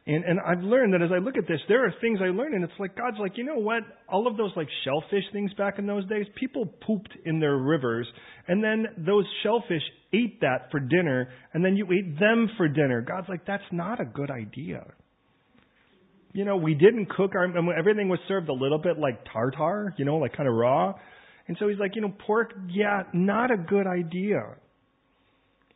And, 0.09 0.23
and 0.25 0.39
I've 0.39 0.63
learned 0.63 0.95
that 0.95 1.03
as 1.03 1.11
I 1.13 1.19
look 1.19 1.37
at 1.37 1.49
this, 1.49 1.59
there 1.69 1.85
are 1.85 1.93
things 2.01 2.21
I 2.23 2.29
learned, 2.29 2.55
and 2.55 2.63
it's 2.63 2.73
like 2.79 2.97
God's 2.97 3.17
like, 3.19 3.33
you 3.37 3.45
know 3.45 3.59
what? 3.59 3.83
All 4.09 4.29
of 4.29 4.37
those 4.37 4.53
like 4.55 4.69
shellfish 4.85 5.25
things 5.33 5.53
back 5.55 5.81
in 5.81 5.87
those 5.87 6.07
days, 6.09 6.27
people 6.37 6.65
pooped 6.87 7.13
in 7.25 7.41
their 7.41 7.57
rivers, 7.57 8.07
and 8.47 8.63
then 8.63 8.87
those 9.05 9.25
shellfish 9.43 9.83
ate 10.13 10.41
that 10.43 10.71
for 10.71 10.79
dinner, 10.79 11.29
and 11.55 11.65
then 11.65 11.77
you 11.77 11.87
ate 11.93 12.21
them 12.21 12.49
for 12.57 12.69
dinner. 12.69 13.01
God's 13.01 13.29
like, 13.29 13.45
that's 13.47 13.65
not 13.73 14.01
a 14.01 14.05
good 14.05 14.31
idea. 14.31 14.85
You 16.33 16.45
know, 16.45 16.57
we 16.57 16.75
didn't 16.75 17.09
cook 17.11 17.33
our, 17.35 17.47
everything 17.77 18.09
was 18.09 18.21
served 18.29 18.49
a 18.49 18.53
little 18.53 18.79
bit 18.79 18.99
like 18.99 19.25
tartar, 19.33 19.93
you 19.97 20.05
know, 20.05 20.19
like 20.19 20.37
kind 20.37 20.49
of 20.49 20.55
raw. 20.55 20.93
And 21.49 21.57
so 21.59 21.67
he's 21.67 21.79
like, 21.79 21.97
you 21.97 22.03
know, 22.03 22.13
pork, 22.27 22.53
yeah, 22.69 23.05
not 23.13 23.51
a 23.51 23.57
good 23.57 23.87
idea. 23.89 24.43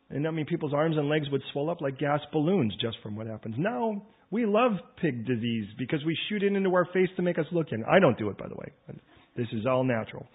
And 0.09 0.27
I 0.27 0.31
mean, 0.31 0.45
people's 0.45 0.73
arms 0.73 0.97
and 0.97 1.09
legs 1.09 1.29
would 1.31 1.41
swell 1.51 1.69
up 1.69 1.81
like 1.81 1.97
gas 1.97 2.19
balloons 2.31 2.73
just 2.79 2.97
from 3.01 3.15
what 3.15 3.27
happens. 3.27 3.55
Now, 3.57 4.03
we 4.31 4.45
love 4.45 4.71
pig 5.01 5.27
disease 5.27 5.67
because 5.77 5.99
we 6.05 6.17
shoot 6.29 6.41
it 6.41 6.53
into 6.53 6.73
our 6.73 6.85
face 6.85 7.09
to 7.17 7.21
make 7.21 7.37
us 7.37 7.45
look 7.51 7.67
in. 7.71 7.83
I 7.83 7.99
don't 7.99 8.17
do 8.17 8.29
it, 8.29 8.37
by 8.37 8.47
the 8.47 8.55
way. 8.55 8.99
This 9.35 9.47
is 9.51 9.65
all 9.65 9.83
natural. 9.83 10.25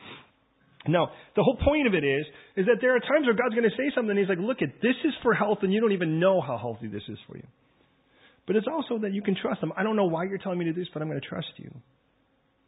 Now, 0.88 1.09
the 1.35 1.43
whole 1.43 1.57
point 1.57 1.87
of 1.87 1.95
it 1.95 2.05
is, 2.05 2.26
is 2.57 2.67
that 2.67 2.76
there 2.81 2.95
are 2.95 3.00
times 3.00 3.26
where 3.26 3.35
God's 3.35 3.55
going 3.55 3.69
to 3.69 3.76
say 3.76 3.91
something 3.95 4.11
and 4.11 4.19
He's 4.19 4.29
like, 4.29 4.38
look 4.38 4.62
at, 4.62 4.81
this 4.83 4.95
is 5.05 5.12
for 5.23 5.35
health 5.35 5.59
and 5.62 5.73
you 5.73 5.81
don't 5.81 5.93
even 5.93 6.21
know 6.21 6.41
how 6.41 6.59
healthy 6.59 6.87
this 6.87 7.03
is 7.09 7.19
for 7.26 7.37
you. 7.37 7.47
But 8.47 8.55
it's 8.55 8.69
also 8.71 8.99
that 9.03 9.12
you 9.12 9.23
can 9.23 9.35
trust 9.35 9.62
Him. 9.62 9.73
I 9.76 9.83
don't 9.83 9.97
know 9.97 10.07
why 10.07 10.25
you're 10.25 10.38
telling 10.38 10.59
me 10.59 10.67
to 10.67 10.73
do 10.73 10.81
this, 10.81 10.88
but 10.93 11.03
I'm 11.03 11.09
going 11.09 11.21
to 11.21 11.26
trust 11.26 11.49
you. 11.57 11.71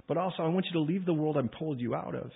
But 0.08 0.16
also, 0.16 0.42
I 0.42 0.48
want 0.48 0.66
you 0.66 0.72
to 0.72 0.80
leave 0.80 1.04
the 1.04 1.12
world 1.12 1.36
I'm 1.36 1.50
pulled 1.50 1.78
you 1.78 1.94
out 1.94 2.14
of. 2.14 2.30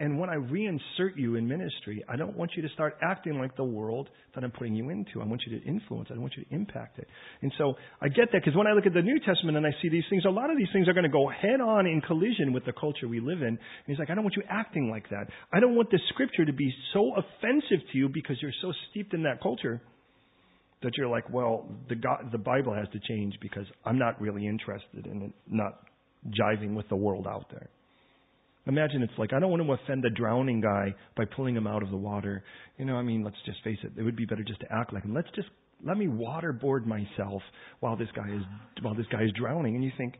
And 0.00 0.18
when 0.18 0.30
I 0.30 0.36
reinsert 0.36 1.16
you 1.16 1.34
in 1.34 1.48
ministry, 1.48 2.04
I 2.08 2.14
don't 2.14 2.36
want 2.36 2.52
you 2.56 2.62
to 2.62 2.68
start 2.68 2.96
acting 3.02 3.38
like 3.40 3.56
the 3.56 3.64
world 3.64 4.08
that 4.34 4.44
I'm 4.44 4.52
putting 4.52 4.74
you 4.74 4.90
into. 4.90 5.20
I 5.20 5.24
want 5.24 5.42
you 5.44 5.58
to 5.58 5.66
influence. 5.66 6.08
I 6.14 6.18
want 6.18 6.34
you 6.36 6.44
to 6.44 6.54
impact 6.54 7.00
it. 7.00 7.08
And 7.42 7.52
so 7.58 7.74
I 8.00 8.08
get 8.08 8.30
that 8.32 8.42
because 8.44 8.56
when 8.56 8.68
I 8.68 8.72
look 8.72 8.86
at 8.86 8.94
the 8.94 9.02
New 9.02 9.18
Testament 9.18 9.56
and 9.56 9.66
I 9.66 9.70
see 9.82 9.88
these 9.88 10.04
things, 10.08 10.22
a 10.24 10.30
lot 10.30 10.50
of 10.50 10.56
these 10.56 10.68
things 10.72 10.86
are 10.86 10.92
going 10.92 11.04
to 11.04 11.10
go 11.10 11.28
head 11.28 11.60
on 11.60 11.86
in 11.86 12.00
collision 12.00 12.52
with 12.52 12.64
the 12.64 12.72
culture 12.72 13.08
we 13.08 13.18
live 13.18 13.42
in. 13.42 13.48
And 13.48 13.58
he's 13.86 13.98
like, 13.98 14.10
I 14.10 14.14
don't 14.14 14.22
want 14.22 14.36
you 14.36 14.44
acting 14.48 14.88
like 14.88 15.10
that. 15.10 15.26
I 15.52 15.58
don't 15.58 15.74
want 15.74 15.90
the 15.90 15.98
scripture 16.10 16.44
to 16.44 16.52
be 16.52 16.72
so 16.92 17.14
offensive 17.16 17.84
to 17.92 17.98
you 17.98 18.08
because 18.08 18.36
you're 18.40 18.52
so 18.62 18.72
steeped 18.90 19.14
in 19.14 19.24
that 19.24 19.42
culture 19.42 19.82
that 20.84 20.92
you're 20.96 21.08
like, 21.08 21.28
well, 21.30 21.66
the 21.88 21.96
God, 21.96 22.30
the 22.30 22.38
Bible 22.38 22.72
has 22.72 22.86
to 22.92 23.00
change 23.00 23.34
because 23.40 23.64
I'm 23.84 23.98
not 23.98 24.20
really 24.20 24.46
interested 24.46 25.06
in 25.06 25.22
it, 25.22 25.32
not 25.48 25.80
jiving 26.28 26.74
with 26.74 26.88
the 26.88 26.96
world 26.96 27.26
out 27.26 27.46
there. 27.50 27.68
Imagine 28.68 29.02
it's 29.02 29.12
like, 29.18 29.32
I 29.32 29.40
don't 29.40 29.50
want 29.50 29.62
to 29.62 29.72
offend 29.72 30.04
the 30.04 30.10
drowning 30.10 30.60
guy 30.60 30.94
by 31.16 31.24
pulling 31.24 31.56
him 31.56 31.66
out 31.66 31.82
of 31.82 31.90
the 31.90 31.96
water. 31.96 32.44
You 32.76 32.84
know, 32.84 32.96
I 32.96 33.02
mean, 33.02 33.24
let's 33.24 33.36
just 33.46 33.64
face 33.64 33.78
it. 33.82 33.92
It 33.96 34.02
would 34.02 34.16
be 34.16 34.26
better 34.26 34.44
just 34.44 34.60
to 34.60 34.66
act 34.70 34.92
like 34.92 35.04
him. 35.04 35.14
Let's 35.14 35.30
just, 35.34 35.48
let 35.84 35.96
me 35.96 36.06
waterboard 36.06 36.84
myself 36.84 37.42
while 37.80 37.96
this 37.96 38.08
guy 38.14 38.28
is, 38.28 38.42
while 38.82 38.94
this 38.94 39.06
guy 39.10 39.22
is 39.22 39.32
drowning. 39.32 39.74
And 39.74 39.82
you 39.82 39.90
think, 39.96 40.14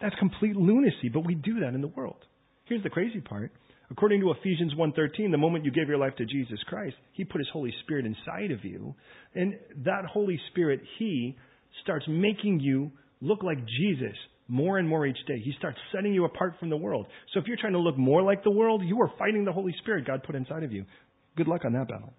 that's 0.00 0.14
complete 0.16 0.56
lunacy, 0.56 1.10
but 1.12 1.26
we 1.26 1.34
do 1.34 1.60
that 1.60 1.74
in 1.74 1.82
the 1.82 1.88
world. 1.88 2.24
Here's 2.64 2.82
the 2.82 2.90
crazy 2.90 3.20
part. 3.20 3.52
According 3.90 4.20
to 4.22 4.30
Ephesians 4.32 4.72
1:13, 4.74 5.30
the 5.30 5.36
moment 5.36 5.66
you 5.66 5.70
gave 5.70 5.86
your 5.86 5.98
life 5.98 6.16
to 6.16 6.24
Jesus 6.24 6.58
Christ, 6.66 6.96
he 7.12 7.24
put 7.24 7.40
his 7.40 7.48
Holy 7.52 7.72
Spirit 7.84 8.06
inside 8.06 8.50
of 8.50 8.64
you, 8.64 8.94
and 9.34 9.54
that 9.84 10.06
Holy 10.06 10.40
Spirit 10.50 10.80
he 10.98 11.36
starts 11.82 12.06
making 12.08 12.60
you 12.60 12.90
look 13.20 13.42
like 13.42 13.58
Jesus 13.66 14.16
more 14.52 14.76
and 14.76 14.86
more 14.86 15.06
each 15.06 15.16
day. 15.26 15.40
He 15.42 15.54
starts 15.58 15.78
setting 15.94 16.12
you 16.12 16.26
apart 16.26 16.54
from 16.60 16.68
the 16.68 16.76
world. 16.76 17.06
So 17.32 17.40
if 17.40 17.46
you're 17.46 17.56
trying 17.56 17.72
to 17.72 17.78
look 17.78 17.96
more 17.96 18.22
like 18.22 18.44
the 18.44 18.50
world, 18.50 18.82
you 18.84 19.00
are 19.00 19.10
fighting 19.18 19.46
the 19.46 19.52
Holy 19.52 19.74
Spirit 19.80 20.06
God 20.06 20.22
put 20.24 20.34
inside 20.34 20.62
of 20.62 20.72
you. 20.72 20.84
Good 21.38 21.48
luck 21.48 21.62
on 21.64 21.72
that 21.72 21.88
battle. 21.88 22.12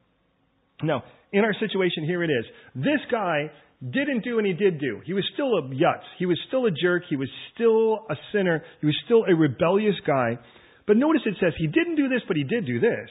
Now, 0.82 1.04
in 1.32 1.46
our 1.46 1.54
situation, 1.54 2.04
here 2.06 2.24
it 2.24 2.32
is. 2.32 2.46
This 2.74 3.00
guy 3.12 3.52
didn't 3.84 4.24
do 4.24 4.40
and 4.40 4.48
he 4.48 4.54
did 4.54 4.80
do. 4.80 5.02
He 5.06 5.14
was 5.14 5.24
still 5.36 5.60
a 5.60 5.62
yutz. 5.62 6.10
He 6.18 6.26
was 6.26 6.40
still 6.48 6.66
a 6.66 6.72
jerk. 6.72 7.04
He 7.08 7.16
was 7.16 7.30
still 7.54 8.00
a 8.10 8.16
sinner. 8.34 8.64
He 8.82 8.88
was 8.88 8.98
still 9.06 9.26
a 9.30 9.36
rebellious 9.36 9.96
guy. 10.08 10.40
But 10.88 10.98
notice 10.98 11.22
it 11.26 11.36
says 11.40 11.54
he 11.58 11.68
didn't 11.68 11.98
do 11.98 12.10
this, 12.10 12.22
but 12.28 12.36
he 12.36 12.44
did 12.44 12.66
do 12.66 12.80
this. 12.80 13.10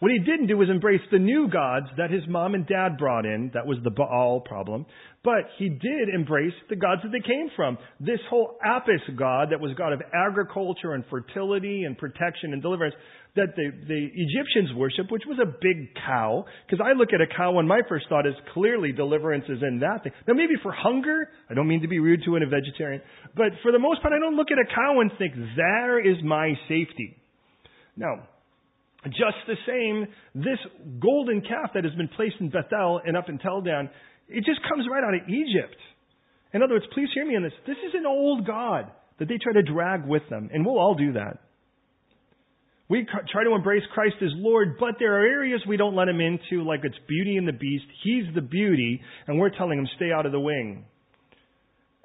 What 0.00 0.10
he 0.12 0.18
didn't 0.18 0.46
do 0.46 0.56
was 0.56 0.70
embrace 0.70 1.02
the 1.12 1.18
new 1.18 1.48
gods 1.52 1.84
that 1.98 2.10
his 2.10 2.22
mom 2.26 2.54
and 2.54 2.66
dad 2.66 2.96
brought 2.96 3.26
in. 3.26 3.50
That 3.52 3.66
was 3.66 3.76
the 3.84 3.90
Baal 3.90 4.40
problem. 4.40 4.86
But 5.22 5.44
he 5.58 5.68
did 5.68 6.08
embrace 6.14 6.54
the 6.70 6.76
gods 6.76 7.02
that 7.02 7.12
they 7.12 7.20
came 7.20 7.50
from. 7.54 7.76
This 8.00 8.18
whole 8.30 8.56
Apis 8.64 9.02
god 9.18 9.48
that 9.50 9.60
was 9.60 9.76
god 9.76 9.92
of 9.92 10.00
agriculture 10.14 10.94
and 10.94 11.04
fertility 11.10 11.84
and 11.84 11.98
protection 11.98 12.54
and 12.54 12.62
deliverance 12.62 12.94
that 13.36 13.52
the, 13.56 13.70
the 13.86 14.08
Egyptians 14.14 14.74
worship, 14.74 15.12
which 15.12 15.24
was 15.28 15.38
a 15.38 15.44
big 15.44 15.94
cow. 15.94 16.46
Because 16.66 16.82
I 16.82 16.96
look 16.96 17.12
at 17.12 17.20
a 17.20 17.28
cow 17.36 17.58
and 17.58 17.68
my 17.68 17.82
first 17.86 18.06
thought 18.08 18.26
is 18.26 18.32
clearly 18.54 18.92
deliverance 18.92 19.44
is 19.50 19.60
in 19.60 19.80
that 19.80 20.02
thing. 20.02 20.12
Now 20.26 20.32
maybe 20.32 20.54
for 20.62 20.72
hunger, 20.72 21.28
I 21.50 21.52
don't 21.52 21.68
mean 21.68 21.82
to 21.82 21.88
be 21.88 21.98
rude 21.98 22.22
to 22.24 22.36
a 22.36 22.40
vegetarian, 22.48 23.02
but 23.36 23.52
for 23.62 23.70
the 23.70 23.78
most 23.78 24.00
part 24.00 24.14
I 24.14 24.18
don't 24.18 24.36
look 24.36 24.48
at 24.50 24.56
a 24.56 24.74
cow 24.74 25.00
and 25.00 25.12
think, 25.18 25.34
there 25.56 26.00
is 26.00 26.16
my 26.24 26.54
safety. 26.68 27.20
Now, 27.98 28.29
just 29.04 29.40
the 29.46 29.56
same, 29.66 30.06
this 30.34 30.58
golden 31.00 31.40
calf 31.40 31.70
that 31.74 31.84
has 31.84 31.94
been 31.94 32.08
placed 32.08 32.36
in 32.40 32.50
Bethel 32.50 33.00
and 33.04 33.16
up 33.16 33.28
in 33.28 33.38
Tel 33.38 33.62
Dan, 33.62 33.88
it 34.28 34.44
just 34.44 34.60
comes 34.68 34.86
right 34.90 35.02
out 35.02 35.14
of 35.14 35.28
Egypt. 35.28 35.76
In 36.52 36.62
other 36.62 36.74
words, 36.74 36.86
please 36.92 37.08
hear 37.14 37.26
me 37.26 37.36
on 37.36 37.42
this. 37.42 37.52
This 37.66 37.78
is 37.86 37.94
an 37.94 38.06
old 38.06 38.46
God 38.46 38.90
that 39.18 39.28
they 39.28 39.38
try 39.42 39.52
to 39.52 39.62
drag 39.62 40.06
with 40.06 40.22
them, 40.28 40.50
and 40.52 40.64
we'll 40.64 40.78
all 40.78 40.94
do 40.94 41.12
that. 41.12 41.38
We 42.88 43.06
try 43.30 43.44
to 43.44 43.54
embrace 43.54 43.84
Christ 43.94 44.16
as 44.20 44.30
Lord, 44.34 44.76
but 44.80 44.96
there 44.98 45.14
are 45.14 45.24
areas 45.24 45.62
we 45.68 45.76
don't 45.76 45.94
let 45.94 46.08
him 46.08 46.20
into, 46.20 46.64
like 46.64 46.80
it's 46.82 46.96
beauty 47.06 47.36
and 47.36 47.46
the 47.46 47.52
beast. 47.52 47.84
He's 48.02 48.24
the 48.34 48.40
beauty, 48.40 49.00
and 49.28 49.38
we're 49.38 49.56
telling 49.56 49.78
him, 49.78 49.88
stay 49.94 50.10
out 50.10 50.26
of 50.26 50.32
the 50.32 50.40
wing. 50.40 50.84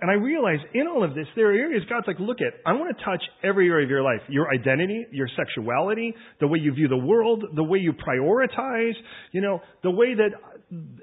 And 0.02 0.12
I 0.12 0.16
realize 0.16 0.60
in 0.74 0.88
all 0.88 1.06
of 1.06 1.16
this, 1.16 1.26
there 1.38 1.52
are 1.52 1.54
areas 1.54 1.84
God's 1.90 2.06
like, 2.06 2.20
look 2.20 2.40
at, 2.42 2.60
I 2.66 2.74
want 2.74 2.96
to 2.96 3.06
touch 3.06 3.24
every 3.44 3.70
area 3.70 3.86
of 3.86 3.90
your 3.90 4.04
life. 4.04 4.20
Your 4.28 4.54
identity, 4.54 5.06
your 5.12 5.30
sexuality, 5.38 6.14
the 6.42 6.48
way 6.48 6.60
you 6.60 6.74
view 6.74 6.90
the 6.90 6.98
world, 6.98 7.46
the 7.56 7.64
way 7.64 7.80
you 7.80 7.94
prioritize, 7.94 8.94
you 9.32 9.40
know, 9.40 9.62
the 9.84 9.92
way 9.92 10.14
that, 10.14 10.32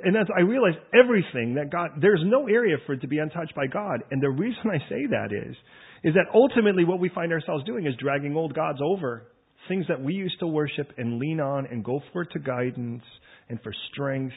and 0.04 0.14
as 0.14 0.26
I 0.36 0.42
realize 0.42 0.74
everything 0.92 1.54
that 1.54 1.70
God, 1.72 2.02
there's 2.02 2.20
no 2.22 2.46
area 2.48 2.76
for 2.84 2.92
it 2.92 3.00
to 3.00 3.08
be 3.08 3.16
untouched 3.16 3.54
by 3.54 3.66
God. 3.66 4.02
And 4.10 4.22
the 4.22 4.28
reason 4.28 4.62
I 4.70 4.78
say 4.90 5.06
that 5.10 5.32
is, 5.32 5.56
is 6.04 6.12
that 6.14 6.26
ultimately 6.34 6.84
what 6.84 7.00
we 7.00 7.08
find 7.08 7.32
ourselves 7.32 7.64
doing 7.64 7.86
is 7.86 7.94
dragging 7.98 8.36
old 8.36 8.54
gods 8.54 8.80
over. 8.84 9.28
Things 9.68 9.86
that 9.88 10.02
we 10.02 10.12
used 10.12 10.38
to 10.40 10.46
worship 10.46 10.92
and 10.98 11.18
lean 11.18 11.40
on 11.40 11.66
and 11.70 11.82
go 11.82 12.00
for 12.12 12.26
to 12.26 12.38
guidance 12.40 13.04
and 13.48 13.58
for 13.62 13.72
strength 13.90 14.34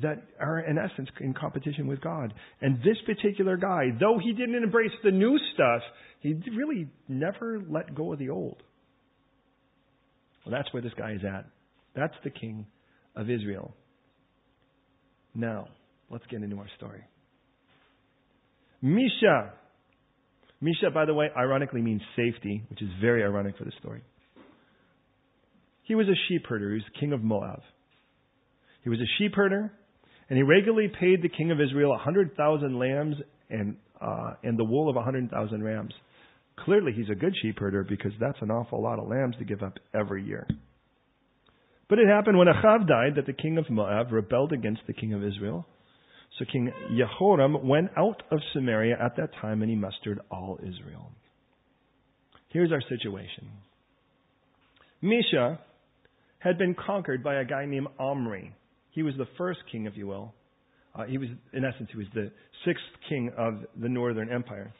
that 0.00 0.22
are 0.40 0.60
in 0.60 0.78
essence 0.78 1.08
in 1.20 1.34
competition 1.34 1.86
with 1.86 2.00
God. 2.00 2.32
And 2.60 2.78
this 2.78 2.96
particular 3.04 3.56
guy, 3.56 3.88
though 4.00 4.18
he 4.22 4.32
didn't 4.32 4.62
embrace 4.62 4.92
the 5.04 5.10
new 5.10 5.38
stuff, 5.54 5.82
he 6.20 6.34
really 6.56 6.88
never 7.08 7.60
let 7.68 7.94
go 7.94 8.12
of 8.12 8.18
the 8.18 8.30
old. 8.30 8.62
Well, 10.44 10.54
that's 10.54 10.72
where 10.72 10.82
this 10.82 10.92
guy 10.96 11.12
is 11.12 11.20
at. 11.24 11.46
That's 11.94 12.14
the 12.24 12.30
king 12.30 12.66
of 13.14 13.28
Israel. 13.28 13.74
Now, 15.34 15.68
let's 16.10 16.24
get 16.30 16.42
into 16.42 16.56
our 16.58 16.68
story. 16.76 17.04
Mesha. 18.82 19.50
Mesha, 20.62 20.92
by 20.92 21.04
the 21.04 21.14
way, 21.14 21.28
ironically 21.36 21.82
means 21.82 22.00
safety, 22.16 22.62
which 22.70 22.82
is 22.82 22.88
very 23.00 23.22
ironic 23.22 23.58
for 23.58 23.64
the 23.64 23.72
story. 23.80 24.02
He 25.82 25.94
was 25.94 26.06
a 26.08 26.16
sheep 26.28 26.46
herder. 26.46 26.70
He 26.70 26.74
was 26.74 26.84
king 26.98 27.12
of 27.12 27.22
Moab. 27.22 27.60
He 28.84 28.90
was 28.90 29.00
a 29.00 29.06
sheep 29.18 29.34
herder. 29.34 29.72
And 30.28 30.36
he 30.36 30.42
regularly 30.42 30.88
paid 30.88 31.22
the 31.22 31.28
king 31.28 31.50
of 31.50 31.60
Israel 31.60 31.92
a 31.92 31.98
hundred 31.98 32.36
thousand 32.36 32.78
lambs 32.78 33.16
and 33.50 33.76
uh, 34.00 34.34
and 34.42 34.58
the 34.58 34.64
wool 34.64 34.88
of 34.88 34.96
a 34.96 35.02
hundred 35.02 35.30
thousand 35.30 35.62
rams. 35.62 35.92
Clearly, 36.64 36.92
he's 36.92 37.10
a 37.10 37.14
good 37.14 37.34
sheep 37.40 37.58
herder 37.58 37.84
because 37.84 38.12
that's 38.20 38.38
an 38.40 38.50
awful 38.50 38.82
lot 38.82 38.98
of 38.98 39.08
lambs 39.08 39.36
to 39.38 39.44
give 39.44 39.62
up 39.62 39.78
every 39.94 40.24
year. 40.24 40.46
But 41.88 41.98
it 41.98 42.08
happened 42.08 42.38
when 42.38 42.48
Achav 42.48 42.88
died 42.88 43.16
that 43.16 43.26
the 43.26 43.32
king 43.32 43.58
of 43.58 43.68
Moab 43.68 44.12
rebelled 44.12 44.52
against 44.52 44.82
the 44.86 44.92
king 44.92 45.12
of 45.12 45.24
Israel. 45.24 45.66
So 46.38 46.46
King 46.50 46.72
Jehoram 46.96 47.68
went 47.68 47.90
out 47.96 48.22
of 48.30 48.40
Samaria 48.54 48.96
at 48.98 49.16
that 49.16 49.30
time 49.40 49.60
and 49.60 49.70
he 49.70 49.76
mustered 49.76 50.20
all 50.30 50.58
Israel. 50.62 51.12
Here's 52.48 52.72
our 52.72 52.80
situation. 52.88 53.48
Mesha 55.02 55.58
had 56.38 56.58
been 56.58 56.74
conquered 56.74 57.22
by 57.22 57.36
a 57.36 57.44
guy 57.44 57.66
named 57.66 57.88
Omri. 57.98 58.54
He 58.92 59.02
was 59.02 59.14
the 59.18 59.26
first 59.36 59.60
king, 59.70 59.86
if 59.86 59.96
you 59.96 60.06
will. 60.06 60.34
Uh, 60.94 61.04
he 61.04 61.18
was, 61.18 61.28
in 61.52 61.64
essence, 61.64 61.88
he 61.90 61.98
was 61.98 62.06
the 62.14 62.30
sixth 62.66 62.84
king 63.08 63.30
of 63.36 63.54
the 63.80 63.88
northern 63.88 64.30
empire. 64.30 64.72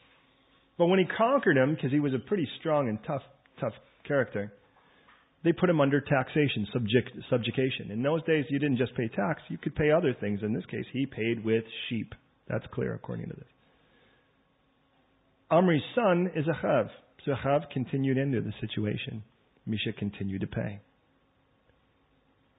But 0.77 0.87
when 0.87 0.99
he 0.99 1.05
conquered 1.05 1.57
him, 1.57 1.75
because 1.75 1.91
he 1.91 1.99
was 1.99 2.13
a 2.13 2.19
pretty 2.19 2.47
strong 2.59 2.89
and 2.89 2.99
tough, 3.05 3.23
tough 3.59 3.73
character, 4.07 4.53
they 5.43 5.51
put 5.51 5.69
him 5.69 5.81
under 5.81 5.99
taxation, 5.99 6.67
subject, 6.71 7.11
subjugation. 7.29 7.91
In 7.91 8.01
those 8.01 8.23
days, 8.23 8.45
you 8.49 8.59
didn't 8.59 8.77
just 8.77 8.95
pay 8.95 9.07
tax, 9.09 9.41
you 9.49 9.57
could 9.57 9.75
pay 9.75 9.91
other 9.91 10.15
things. 10.19 10.39
In 10.41 10.53
this 10.53 10.65
case, 10.67 10.85
he 10.93 11.05
paid 11.05 11.43
with 11.43 11.63
sheep. 11.89 12.13
That's 12.47 12.65
clear 12.73 12.93
according 12.93 13.29
to 13.29 13.35
this. 13.35 13.47
Amri's 15.51 15.83
son 15.95 16.31
is 16.35 16.45
Achav. 16.45 16.89
So 17.25 17.31
Achav 17.31 17.69
continued 17.71 18.17
into 18.17 18.41
the 18.41 18.53
situation. 18.61 19.23
Mesha 19.67 19.95
continued 19.97 20.41
to 20.41 20.47
pay. 20.47 20.79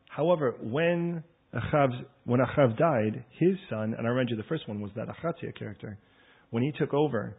However, 0.08 0.54
when 0.60 1.24
Achav's, 1.54 1.94
when 2.24 2.40
Achav 2.40 2.76
died, 2.76 3.24
his 3.38 3.56
son, 3.70 3.94
and 3.96 4.06
I 4.06 4.10
read 4.10 4.28
you 4.30 4.36
the 4.36 4.42
first 4.44 4.68
one 4.68 4.80
was 4.80 4.90
that 4.96 5.08
Achatzia 5.08 5.56
character, 5.56 5.98
when 6.50 6.62
he 6.62 6.72
took 6.72 6.92
over, 6.92 7.36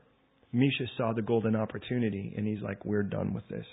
Mesha 0.54 0.88
saw 0.98 1.14
the 1.14 1.22
golden 1.22 1.56
opportunity 1.56 2.34
and 2.38 2.48
he's 2.48 2.62
like, 2.62 2.86
we're 2.86 3.04
done 3.04 3.34
with 3.34 3.48
this. 3.50 3.66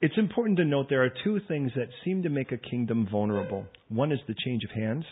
It's 0.00 0.16
important 0.16 0.58
to 0.58 0.64
note 0.64 0.86
there 0.88 1.04
are 1.04 1.12
two 1.24 1.40
things 1.46 1.70
that 1.76 1.88
seem 2.04 2.22
to 2.22 2.30
make 2.30 2.52
a 2.52 2.56
kingdom 2.56 3.06
vulnerable. 3.10 3.66
One 3.88 4.12
is 4.12 4.18
the 4.26 4.34
change 4.44 4.62
of 4.64 4.70
hands. 4.70 5.04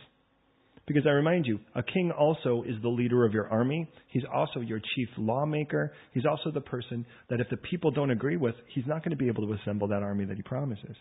Because 0.86 1.06
I 1.06 1.10
remind 1.10 1.44
you, 1.44 1.60
a 1.74 1.82
king 1.82 2.10
also 2.10 2.64
is 2.66 2.80
the 2.80 2.88
leader 2.88 3.26
of 3.26 3.34
your 3.34 3.46
army. 3.50 3.86
He's 4.08 4.22
also 4.34 4.60
your 4.60 4.80
chief 4.96 5.08
lawmaker. 5.18 5.92
He's 6.14 6.24
also 6.24 6.50
the 6.50 6.62
person 6.62 7.04
that 7.28 7.40
if 7.40 7.50
the 7.50 7.58
people 7.58 7.90
don't 7.90 8.10
agree 8.10 8.38
with, 8.38 8.54
he's 8.74 8.86
not 8.86 9.04
going 9.04 9.10
to 9.10 9.16
be 9.16 9.28
able 9.28 9.46
to 9.46 9.52
assemble 9.52 9.86
that 9.88 10.02
army 10.02 10.24
that 10.24 10.36
he 10.36 10.42
promises. 10.42 10.96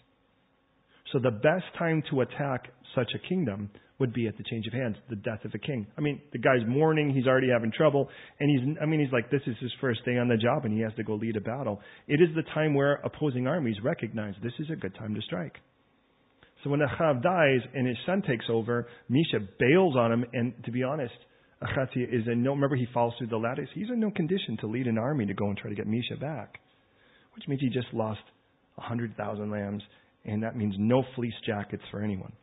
So 1.11 1.19
the 1.19 1.31
best 1.31 1.65
time 1.77 2.03
to 2.11 2.21
attack 2.21 2.67
such 2.95 3.11
a 3.15 3.29
kingdom 3.29 3.69
would 3.99 4.13
be 4.13 4.27
at 4.27 4.37
the 4.37 4.43
change 4.43 4.67
of 4.67 4.73
hands, 4.73 4.95
the 5.09 5.15
death 5.15 5.43
of 5.43 5.51
a 5.55 5.57
king. 5.57 5.87
I 5.97 6.01
mean, 6.01 6.21
the 6.31 6.37
guy's 6.37 6.67
mourning, 6.67 7.13
he's 7.13 7.25
already 7.25 7.49
having 7.51 7.71
trouble, 7.71 8.09
and 8.39 8.49
he's, 8.49 8.77
I 8.81 8.85
mean, 8.85 8.99
he's 8.99 9.11
like, 9.11 9.31
this 9.31 9.41
is 9.47 9.55
his 9.59 9.71
first 9.81 10.05
day 10.05 10.17
on 10.17 10.27
the 10.27 10.37
job, 10.37 10.65
and 10.65 10.73
he 10.73 10.81
has 10.81 10.93
to 10.97 11.03
go 11.03 11.15
lead 11.15 11.35
a 11.35 11.41
battle. 11.41 11.79
It 12.07 12.21
is 12.21 12.29
the 12.35 12.43
time 12.53 12.75
where 12.75 12.95
opposing 13.03 13.47
armies 13.47 13.77
recognize 13.83 14.35
this 14.43 14.53
is 14.59 14.67
a 14.71 14.75
good 14.75 14.93
time 14.95 15.15
to 15.15 15.21
strike. 15.21 15.55
So 16.63 16.69
when 16.69 16.81
Achav 16.81 17.23
dies 17.23 17.61
and 17.73 17.87
his 17.87 17.97
son 18.05 18.21
takes 18.21 18.45
over, 18.49 18.87
Mesha 19.09 19.47
bails 19.59 19.95
on 19.95 20.11
him, 20.11 20.25
and 20.33 20.53
to 20.65 20.71
be 20.71 20.83
honest, 20.83 21.13
Achatzia 21.63 22.03
is 22.03 22.27
in 22.27 22.43
no, 22.43 22.51
remember 22.51 22.75
he 22.75 22.87
falls 22.93 23.13
through 23.17 23.27
the 23.27 23.37
lattice? 23.37 23.69
He's 23.73 23.89
in 23.89 23.99
no 23.99 24.11
condition 24.11 24.57
to 24.61 24.67
lead 24.67 24.85
an 24.85 24.97
army 24.99 25.25
to 25.25 25.33
go 25.33 25.47
and 25.47 25.57
try 25.57 25.69
to 25.69 25.75
get 25.75 25.87
Mesha 25.87 26.19
back. 26.19 26.59
Which 27.33 27.47
means 27.47 27.61
he 27.61 27.69
just 27.69 27.91
lost 27.93 28.21
100,000 28.75 29.49
lambs, 29.49 29.81
and 30.27 30.43
that 30.43 30.55
means 30.55 30.75
no 30.77 31.03
fleece 31.15 31.33
jackets 31.45 31.83
for 31.89 32.01
anyone. 32.01 32.33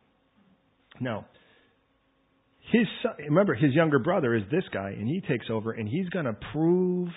Now, 0.99 1.25
his 2.71 2.87
son, 3.03 3.13
remember 3.19 3.53
his 3.53 3.73
younger 3.73 3.99
brother 3.99 4.35
is 4.35 4.43
this 4.51 4.63
guy, 4.73 4.89
and 4.89 5.07
he 5.07 5.21
takes 5.21 5.45
over, 5.49 5.71
and 5.71 5.87
he's 5.87 6.09
going 6.09 6.25
to 6.25 6.35
prove 6.51 7.09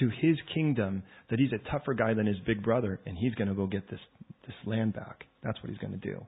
to 0.00 0.10
his 0.20 0.36
kingdom 0.52 1.02
that 1.30 1.38
he's 1.38 1.52
a 1.52 1.70
tougher 1.70 1.94
guy 1.94 2.14
than 2.14 2.26
his 2.26 2.36
big 2.46 2.62
brother, 2.62 3.00
and 3.06 3.16
he's 3.16 3.34
going 3.34 3.48
to 3.48 3.54
go 3.54 3.66
get 3.66 3.88
this 3.90 4.00
this 4.46 4.56
land 4.64 4.94
back. 4.94 5.24
That's 5.42 5.58
what 5.62 5.70
he's 5.70 5.78
going 5.78 5.92
to 5.92 5.98
do. 5.98 6.24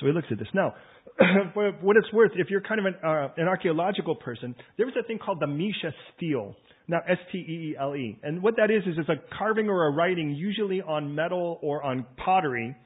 So 0.00 0.06
he 0.06 0.12
looks 0.12 0.28
at 0.30 0.38
this. 0.38 0.48
Now, 0.54 0.74
for 1.54 1.72
what 1.80 1.96
it's 1.96 2.12
worth, 2.12 2.32
if 2.36 2.50
you're 2.50 2.60
kind 2.60 2.80
of 2.80 2.86
an, 2.86 2.94
uh, 3.04 3.28
an 3.36 3.48
archaeological 3.48 4.14
person, 4.14 4.54
there 4.76 4.86
was 4.86 4.94
a 4.98 5.06
thing 5.06 5.18
called 5.18 5.40
the 5.40 5.46
Mesha 5.46 5.92
stele. 6.16 6.56
Now, 6.88 6.98
S-T-E-E-L-E. 7.08 8.18
And 8.22 8.42
what 8.42 8.56
that 8.56 8.70
is, 8.70 8.82
is 8.86 8.98
it's 8.98 9.08
a 9.08 9.36
carving 9.38 9.68
or 9.68 9.86
a 9.86 9.90
writing, 9.92 10.34
usually 10.34 10.82
on 10.82 11.14
metal 11.14 11.58
or 11.62 11.82
on 11.82 12.06
pottery, 12.16 12.76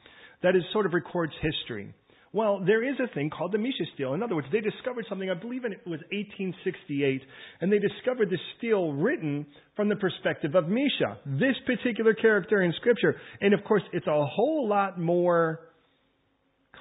that 0.43 0.55
is 0.55 0.63
sort 0.73 0.87
of 0.87 0.93
records 0.93 1.33
history. 1.41 1.95
Well, 2.33 2.63
there 2.67 2.85
is 2.85 2.97
a 3.01 3.13
thing 3.15 3.31
called 3.31 3.53
the 3.53 3.59
Mesha 3.59 3.87
stele. 3.95 4.13
In 4.13 4.23
other 4.23 4.35
words, 4.35 4.49
they 4.53 4.61
discovered 4.61 5.07
something, 5.09 5.31
I 5.31 5.35
believe 5.35 5.65
it 5.65 5.81
was 5.87 6.01
1868, 6.13 7.23
and 7.63 7.73
they 7.73 7.79
discovered 7.79 8.29
the 8.29 8.39
stele 8.59 8.93
written 8.93 9.47
from 9.75 9.89
the 9.89 9.97
perspective 9.97 10.55
of 10.55 10.65
Mesha, 10.65 11.17
this 11.25 11.57
particular 11.65 12.13
character 12.13 12.63
in 12.63 12.75
Scripture. 12.77 13.17
And 13.41 13.55
of 13.55 13.65
course, 13.65 13.83
it's 13.95 14.07
a 14.07 14.27
whole 14.27 14.69
lot 14.69 15.01
more 15.01 15.61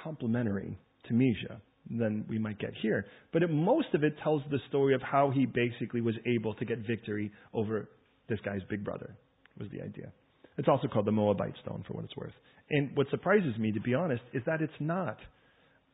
complimentary 0.04 0.78
Mesha 1.14 1.60
than 1.90 2.26
we 2.28 2.40
might 2.40 2.60
get 2.60 2.72
here. 2.82 3.06
But 3.32 3.44
it, 3.44 3.50
most 3.50 3.94
of 3.94 4.04
it 4.04 4.16
tells 4.24 4.42
the 4.50 4.60
story 4.70 4.96
of 4.96 5.02
how 5.02 5.32
he 5.32 5.46
basically 5.46 6.02
was 6.02 6.16
able 6.26 6.54
to 6.56 6.66
get 6.66 6.80
victory 6.80 7.32
over 7.54 7.90
this 8.28 8.40
guy's 8.44 8.62
big 8.70 8.84
brother, 8.84 9.16
was 9.60 9.70
the 9.72 9.82
idea. 9.82 10.12
It's 10.58 10.68
also 10.68 10.88
called 10.88 11.06
the 11.06 11.12
Moabite 11.12 11.54
stone, 11.62 11.84
for 11.88 11.94
what 11.94 12.06
it's 12.06 12.16
worth. 12.16 12.34
And 12.70 12.96
what 12.96 13.08
surprises 13.12 13.58
me, 13.60 13.72
to 13.72 13.80
be 13.80 13.94
honest, 13.94 14.24
is 14.34 14.42
that 14.46 14.62
it's 14.62 14.74
not 14.80 15.18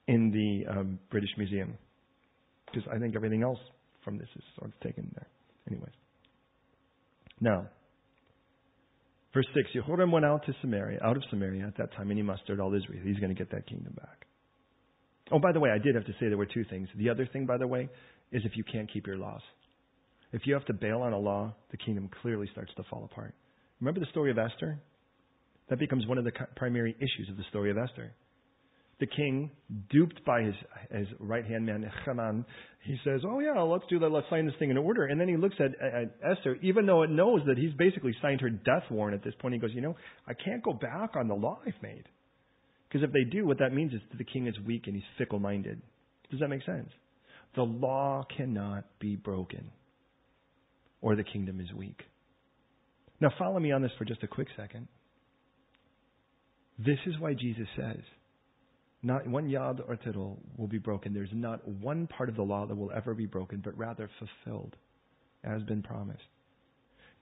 in 0.08 0.32
the 0.32 0.72
um, 0.72 1.00
British 1.10 1.32
Museum. 1.38 1.78
Because 2.66 2.88
I 2.94 3.00
think 3.00 3.16
everything 3.16 3.44
else 3.44 3.60
from 4.04 4.18
this 4.18 4.28
is 4.36 4.44
sort 4.58 4.72
of 4.72 4.80
taken 4.80 5.12
there. 5.14 5.28
Anyways. 5.68 5.92
Now, 7.42 7.68
verse 9.34 9.48
6 9.54 9.70
Jehoram 9.74 10.12
went 10.12 10.26
out 10.26 10.46
to 10.46 10.54
Samaria, 10.62 11.00
out 11.04 11.18
of 11.18 11.24
Samaria 11.30 11.66
at 11.68 11.78
that 11.78 11.94
time, 11.94 12.10
and 12.10 12.18
he 12.18 12.24
mustered 12.24 12.60
all 12.60 12.74
Israel. 12.74 13.02
He's 13.04 13.18
going 13.18 13.34
to 13.34 13.38
get 13.38 13.52
that 13.52 13.68
kingdom 13.68 13.94
back. 13.98 14.26
Oh, 15.32 15.40
by 15.40 15.52
the 15.52 15.60
way, 15.60 15.70
I 15.70 15.78
did 15.78 15.96
have 15.96 16.06
to 16.06 16.12
say 16.14 16.28
there 16.28 16.38
were 16.38 16.46
two 16.46 16.66
things. 16.70 16.88
The 16.96 17.10
other 17.10 17.28
thing, 17.32 17.46
by 17.46 17.58
the 17.58 17.68
way, 17.68 17.90
is 18.32 18.44
if 18.46 18.56
you 18.56 18.64
can't 18.64 18.92
keep 18.92 19.08
your 19.08 19.18
laws. 19.18 19.42
If 20.34 20.42
you 20.46 20.54
have 20.54 20.66
to 20.66 20.74
bail 20.74 21.02
on 21.02 21.14
a 21.14 21.20
law, 21.20 21.54
the 21.72 21.78
kingdom 21.78 22.10
clearly 22.22 22.48
starts 22.52 22.72
to 22.78 22.84
fall 22.90 23.04
apart. 23.12 23.34
Remember 23.80 24.00
the 24.00 24.06
story 24.08 24.32
of 24.32 24.38
Esther? 24.38 24.80
That 25.70 25.80
becomes 25.80 26.06
one 26.06 26.18
of 26.18 26.24
the 26.24 26.32
primary 26.56 26.96
issues 27.00 27.30
of 27.30 27.38
the 27.38 27.44
story 27.50 27.72
of 27.72 27.78
Esther. 27.78 28.14
The 29.00 29.08
king, 29.08 29.50
duped 29.90 30.24
by 30.26 30.44
his, 30.44 30.54
his 30.92 31.08
right 31.20 31.44
hand 31.44 31.66
man, 31.66 31.90
Haman, 32.06 32.46
he 32.84 32.98
says, 33.04 33.22
Oh, 33.26 33.40
yeah, 33.40 33.60
let's 33.62 33.86
do 33.90 33.98
that. 34.00 34.10
Let's 34.10 34.28
sign 34.30 34.46
this 34.46 34.56
thing 34.60 34.70
in 34.70 34.78
order. 34.78 35.06
And 35.06 35.20
then 35.20 35.28
he 35.28 35.38
looks 35.38 35.56
at, 35.60 35.72
at 35.82 36.16
Esther, 36.24 36.58
even 36.62 36.86
though 36.86 37.02
it 37.02 37.10
knows 37.10 37.42
that 37.48 37.58
he's 37.58 37.74
basically 37.74 38.16
signed 38.22 38.42
her 38.42 38.50
death 38.50 38.84
warrant 38.92 39.16
at 39.16 39.24
this 39.24 39.34
point. 39.42 39.56
He 39.56 39.60
goes, 39.60 39.72
You 39.74 39.82
know, 39.82 39.96
I 40.28 40.34
can't 40.34 40.62
go 40.62 40.74
back 40.74 41.16
on 41.16 41.28
the 41.28 41.34
law 41.34 41.60
I've 41.66 41.82
made. 41.82 42.04
Because 42.92 43.08
if 43.08 43.14
they 43.14 43.24
do, 43.24 43.46
what 43.46 43.60
that 43.60 43.74
means 43.74 43.94
is 43.94 44.02
that 44.12 44.18
the 44.18 44.26
king 44.26 44.48
is 44.48 44.56
weak 44.66 44.84
and 44.88 44.96
he's 44.96 45.04
fickle 45.18 45.40
minded. 45.40 45.82
Does 46.30 46.42
that 46.42 46.50
make 46.50 46.66
sense? 46.66 46.90
The 47.56 47.64
law 47.64 48.26
cannot 48.36 48.86
be 49.00 49.16
broken, 49.16 49.72
or 51.02 51.16
the 51.16 51.24
kingdom 51.24 51.62
is 51.62 51.72
weak. 51.74 52.02
Now, 53.22 53.30
follow 53.38 53.60
me 53.60 53.72
on 53.72 53.82
this 53.82 53.92
for 53.98 54.06
just 54.06 54.24
a 54.24 54.28
quick 54.28 54.48
second. 54.58 54.88
This 56.80 56.98
is 57.06 57.20
why 57.20 57.34
Jesus 57.34 57.68
says, 57.78 58.00
not 59.04 59.28
one 59.28 59.50
yod 59.50 59.82
or 59.88 59.96
tittle 59.96 60.40
will 60.58 60.68
be 60.68 60.78
broken. 60.78 61.14
There's 61.14 61.30
not 61.34 61.66
one 61.68 62.08
part 62.08 62.30
of 62.30 62.36
the 62.36 62.44
law 62.44 62.66
that 62.66 62.76
will 62.76 62.92
ever 62.92 63.14
be 63.14 63.26
broken, 63.26 63.62
but 63.64 63.78
rather 63.78 64.10
fulfilled, 64.20 64.76
as 65.44 65.62
been 65.64 65.82
promised. 65.82 66.22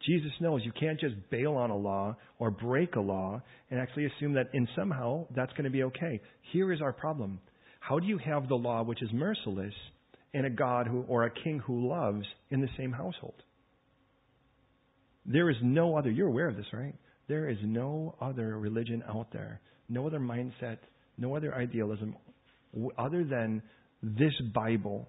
Jesus 0.05 0.31
knows 0.39 0.61
you 0.63 0.71
can't 0.79 0.99
just 0.99 1.15
bail 1.29 1.53
on 1.55 1.71
a 1.71 1.75
law 1.75 2.15
or 2.37 2.51
break 2.51 2.95
a 2.95 3.01
law 3.01 3.41
and 3.69 3.79
actually 3.79 4.05
assume 4.05 4.33
that 4.33 4.47
in 4.53 4.67
somehow 4.75 5.27
that's 5.35 5.51
going 5.53 5.65
to 5.65 5.69
be 5.69 5.83
okay. 5.83 6.21
Here 6.53 6.71
is 6.71 6.81
our 6.81 6.93
problem. 6.93 7.39
How 7.79 7.99
do 7.99 8.07
you 8.07 8.17
have 8.17 8.47
the 8.47 8.55
law 8.55 8.83
which 8.83 9.01
is 9.01 9.09
merciless 9.13 9.73
and 10.33 10.45
a 10.45 10.49
God 10.49 10.87
who 10.87 11.03
or 11.07 11.25
a 11.25 11.31
king 11.43 11.59
who 11.65 11.89
loves 11.89 12.25
in 12.49 12.61
the 12.61 12.69
same 12.77 12.91
household? 12.91 13.35
There 15.25 15.49
is 15.49 15.57
no 15.61 15.97
other, 15.97 16.09
you're 16.09 16.27
aware 16.27 16.47
of 16.47 16.55
this, 16.55 16.65
right? 16.71 16.95
There 17.27 17.49
is 17.49 17.57
no 17.63 18.15
other 18.21 18.57
religion 18.57 19.03
out 19.07 19.27
there, 19.33 19.61
no 19.89 20.07
other 20.07 20.19
mindset, 20.19 20.77
no 21.17 21.35
other 21.35 21.53
idealism 21.53 22.15
other 22.97 23.23
than 23.23 23.61
this 24.01 24.33
Bible 24.53 25.07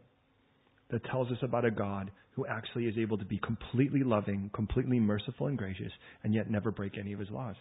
that 0.90 1.05
tells 1.05 1.31
us 1.31 1.38
about 1.42 1.64
a 1.64 1.70
God 1.70 2.11
who 2.33 2.46
actually 2.46 2.87
is 2.87 2.96
able 2.98 3.18
to 3.18 3.24
be 3.24 3.38
completely 3.38 4.03
loving, 4.03 4.50
completely 4.55 5.00
merciful 5.00 5.46
and 5.46 5.59
gracious, 5.59 5.92
and 6.22 6.35
yet 6.35 6.50
never 6.50 6.70
break 6.70 6.98
any 6.98 7.12
of 7.12 7.20
his 7.20 7.31
laws. 7.31 7.57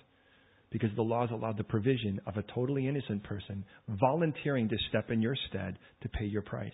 Because 0.72 0.90
the 0.96 1.02
laws 1.02 1.30
allowed 1.32 1.58
the 1.58 1.64
provision 1.64 2.22
of 2.28 2.38
a 2.38 2.44
totally 2.54 2.88
innocent 2.88 3.24
person 3.24 3.66
volunteering 3.88 4.70
to 4.70 4.78
step 4.90 5.10
in 5.10 5.22
your 5.22 5.36
stead 5.50 5.80
to 6.02 6.10
pay 6.10 6.26
your 6.26 6.44
price. 6.44 6.72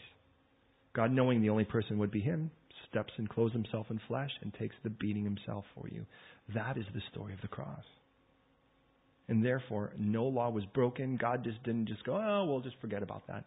God, 0.94 1.12
knowing 1.12 1.42
the 1.42 1.50
only 1.50 1.66
person 1.66 1.98
would 1.98 2.12
be 2.12 2.22
him, 2.22 2.52
steps 2.90 3.14
and 3.18 3.30
clothes 3.30 3.54
himself 3.54 3.88
in 3.90 4.00
flesh 4.08 4.32
and 4.42 4.54
takes 4.54 4.76
the 4.84 4.90
beating 4.90 5.24
himself 5.24 5.66
for 5.76 5.88
you. 5.90 6.06
That 6.54 6.78
is 6.78 6.86
the 6.94 7.02
story 7.12 7.34
of 7.34 7.42
the 7.42 7.48
cross. 7.48 7.84
And 9.28 9.44
therefore, 9.44 9.94
no 9.98 10.26
law 10.26 10.50
was 10.50 10.64
broken. 10.74 11.18
God 11.18 11.44
just 11.44 11.62
didn't 11.64 11.88
just 11.88 12.04
go, 12.04 12.16
oh, 12.16 12.46
we'll 12.46 12.62
just 12.62 12.80
forget 12.80 13.02
about 13.02 13.26
that. 13.28 13.46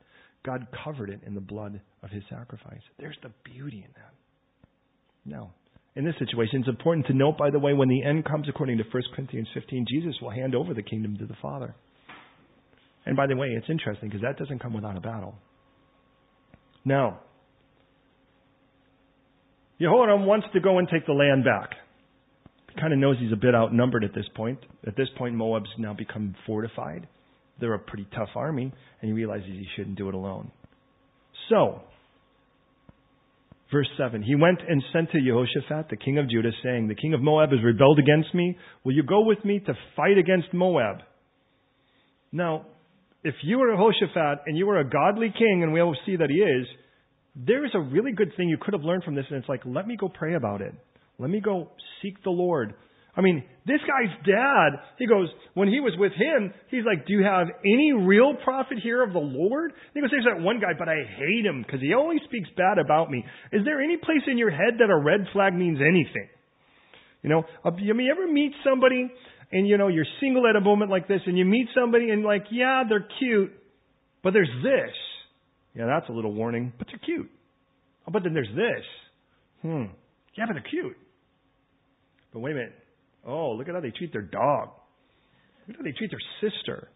God 0.49 0.67
covered 0.83 1.11
it 1.11 1.21
in 1.27 1.35
the 1.35 1.43
blood 1.43 1.79
of 2.03 2.09
his 2.09 2.23
sacrifice. 2.31 2.81
There's 2.99 3.19
the 3.23 3.31
beauty 3.45 3.85
in 3.87 3.93
that. 3.97 4.15
No. 5.27 5.51
In 5.95 6.07
this 6.07 6.15
situation, 6.19 6.61
it's 6.61 6.69
important 6.71 7.07
to 7.09 7.13
note, 7.13 7.37
by 7.37 7.51
the 7.51 7.59
way, 7.59 7.75
when 7.75 7.91
the 7.91 8.03
end 8.03 8.25
comes, 8.25 8.47
according 8.49 8.79
to 8.79 8.85
1 8.91 9.03
Corinthians 9.15 9.47
15, 9.53 9.85
Jesus 9.87 10.15
will 10.23 10.31
hand 10.31 10.55
over 10.55 10.73
the 10.73 10.83
kingdom 10.83 11.19
to 11.19 11.27
the 11.27 11.37
Father. 11.43 11.75
And 13.05 13.15
by 13.15 13.27
the 13.27 13.37
way, 13.37 13.49
it's 13.49 13.69
interesting 13.69 14.09
because 14.09 14.23
that 14.23 14.39
doesn't 14.39 14.63
come 14.63 14.73
without 14.73 14.97
a 14.97 15.03
battle. 15.03 15.35
Now, 16.83 17.21
Jehoram 19.79 20.25
wants 20.25 20.47
to 20.55 20.61
go 20.61 20.79
and 20.79 20.89
take 20.91 21.05
the 21.05 21.13
land 21.13 21.45
back. 21.45 21.73
He 22.75 22.81
kind 22.81 22.95
of 22.95 22.99
knows 22.99 23.17
he's 23.21 23.35
a 23.35 23.37
bit 23.37 23.55
outnumbered 23.55 24.03
at 24.03 24.15
this 24.15 24.29
point. 24.35 24.61
At 24.87 24.97
this 24.97 25.09
point, 25.19 25.35
Moab's 25.35 25.69
now 25.77 25.93
become 25.93 26.35
fortified. 26.47 27.07
They're 27.61 27.75
a 27.75 27.79
pretty 27.79 28.07
tough 28.15 28.31
army, 28.35 28.73
and 29.01 29.09
he 29.09 29.13
realizes 29.13 29.47
he 29.47 29.67
shouldn't 29.77 29.97
do 29.97 30.09
it 30.09 30.15
alone. 30.15 30.51
So, 31.49 31.83
Verse 33.71 33.89
7 33.99 34.23
He 34.23 34.35
went 34.35 34.61
and 34.67 34.83
sent 34.93 35.11
to 35.13 35.21
Jehoshaphat, 35.21 35.91
the 35.91 35.97
king 35.97 36.19
of 36.19 36.29
Judah, 36.31 36.51
saying, 36.63 36.89
The 36.89 36.95
king 36.95 37.15
of 37.15 37.21
Moab 37.21 37.51
has 37.51 37.63
rebelled 37.63 37.99
against 37.99 38.35
me. 38.35 38.57
Will 38.85 38.93
you 38.93 39.03
go 39.03 39.25
with 39.25 39.45
me 39.45 39.61
to 39.61 39.75
fight 39.97 40.19
against 40.19 40.55
Moab? 40.55 40.99
Now, 42.33 42.67
if 43.25 43.35
you 43.43 43.59
were 43.59 43.71
Jehoshaphat 43.73 44.45
and 44.47 44.57
you 44.57 44.67
were 44.67 44.79
a 44.79 44.89
godly 44.89 45.33
king, 45.37 45.63
and 45.63 45.73
we 45.73 45.81
all 45.81 45.97
see 46.07 46.17
that 46.17 46.31
he 46.31 46.37
is, 46.37 46.67
there 47.35 47.65
is 47.65 47.73
a 47.75 47.81
really 47.81 48.13
good 48.13 48.33
thing 48.37 48.49
you 48.49 48.59
could 48.61 48.75
have 48.75 48.83
learned 48.83 49.05
from 49.05 49.15
this, 49.15 49.27
and 49.29 49.39
it's 49.39 49.49
like, 49.49 49.63
let 49.65 49.87
me 49.87 49.97
go 49.97 50.09
pray 50.09 50.35
about 50.35 50.61
it. 50.61 50.75
Let 51.19 51.31
me 51.31 51.41
go 51.41 51.71
seek 52.01 52.23
the 52.25 52.31
Lord. 52.31 52.75
I 53.19 53.21
mean, 53.21 53.43
this 53.67 53.81
guy's 53.81 54.15
dad, 54.25 54.79
he 54.97 55.09
goes, 55.09 55.27
when 55.55 55.67
he 55.67 55.81
was 55.81 55.93
with 55.99 56.13
him, 56.13 56.55
he's 56.71 56.85
like, 56.87 57.05
Do 57.05 57.13
you 57.15 57.25
have 57.25 57.49
any 57.65 57.93
real 57.93 58.35
prophet 58.45 58.79
here 58.81 59.03
of 59.03 59.13
the 59.13 59.19
Lord? 59.19 59.73
And 59.73 59.91
he 59.93 60.01
goes, 60.01 60.11
There's 60.13 60.27
that 60.33 60.41
one 60.41 60.61
guy, 60.61 60.79
but 60.79 60.89
I 60.89 61.03
hate 61.03 61.45
him 61.45 61.65
because 61.67 61.81
he 61.81 61.93
always 61.95 62.21
speaks 62.29 62.49
bad 62.57 62.79
about 62.79 63.11
me. 63.11 63.25
Is 63.53 63.65
there 63.65 63.83
any 63.83 63.97
place 63.97 64.23
in 64.29 64.39
your 64.39 64.53
head 64.53 64.79
that 64.79 64.89
a 64.89 64.97
red 64.97 65.27
flag 65.33 65.53
means 65.53 65.81
anything? 65.81 66.29
You 67.23 67.31
know, 67.31 67.43
uh, 67.65 67.73
you 67.79 67.93
mean, 67.93 68.09
ever 68.09 68.31
meet 68.31 68.53
somebody 68.63 69.11
and, 69.51 69.67
you 69.67 69.79
know, 69.79 69.89
you're 69.89 70.07
single 70.21 70.47
at 70.47 70.55
a 70.55 70.61
moment 70.61 70.89
like 70.89 71.09
this 71.09 71.21
and 71.27 71.37
you 71.37 71.45
meet 71.45 71.67
somebody 71.75 72.11
and, 72.11 72.23
like, 72.23 72.45
yeah, 72.53 72.85
they're 72.89 73.09
cute, 73.19 73.51
but 74.23 74.33
there's 74.33 74.51
this. 74.63 74.95
Yeah, 75.75 75.87
that's 75.87 76.09
a 76.09 76.13
little 76.13 76.33
warning, 76.33 76.73
but 76.79 76.87
they're 76.87 77.01
cute. 77.05 77.29
Oh, 78.07 78.13
but 78.13 78.23
then 78.23 78.33
there's 78.33 78.55
this. 78.55 78.85
Hmm. 79.63 79.85
Yeah, 80.37 80.47
but 80.47 80.53
they're 80.53 80.71
cute. 80.71 80.97
But 82.33 82.39
wait 82.39 82.53
a 82.53 82.55
minute. 82.55 82.75
Oh, 83.27 83.53
look 83.53 83.69
at 83.69 83.75
how 83.75 83.81
they 83.81 83.91
treat 83.91 84.13
their 84.13 84.23
dog. 84.23 84.71
Look 85.67 85.75
at 85.75 85.77
how 85.77 85.83
they 85.83 85.93
treat 85.93 86.11
their 86.11 86.51
sister. 86.51 86.89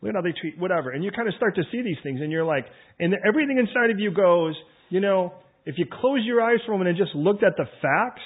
Look 0.00 0.10
at 0.10 0.14
how 0.16 0.22
they 0.22 0.34
treat 0.38 0.58
whatever. 0.58 0.90
And 0.90 1.04
you 1.04 1.10
kind 1.10 1.28
of 1.28 1.34
start 1.34 1.54
to 1.56 1.62
see 1.70 1.82
these 1.82 1.96
things, 2.02 2.20
and 2.20 2.30
you're 2.30 2.44
like, 2.44 2.66
and 2.98 3.14
everything 3.26 3.58
inside 3.58 3.90
of 3.90 3.98
you 3.98 4.12
goes, 4.12 4.54
you 4.90 5.00
know, 5.00 5.32
if 5.64 5.76
you 5.78 5.86
close 5.90 6.20
your 6.24 6.42
eyes 6.42 6.58
for 6.66 6.72
a 6.72 6.78
moment 6.78 6.90
and 6.90 6.98
just 6.98 7.14
looked 7.14 7.44
at 7.44 7.56
the 7.56 7.66
facts, 7.80 8.22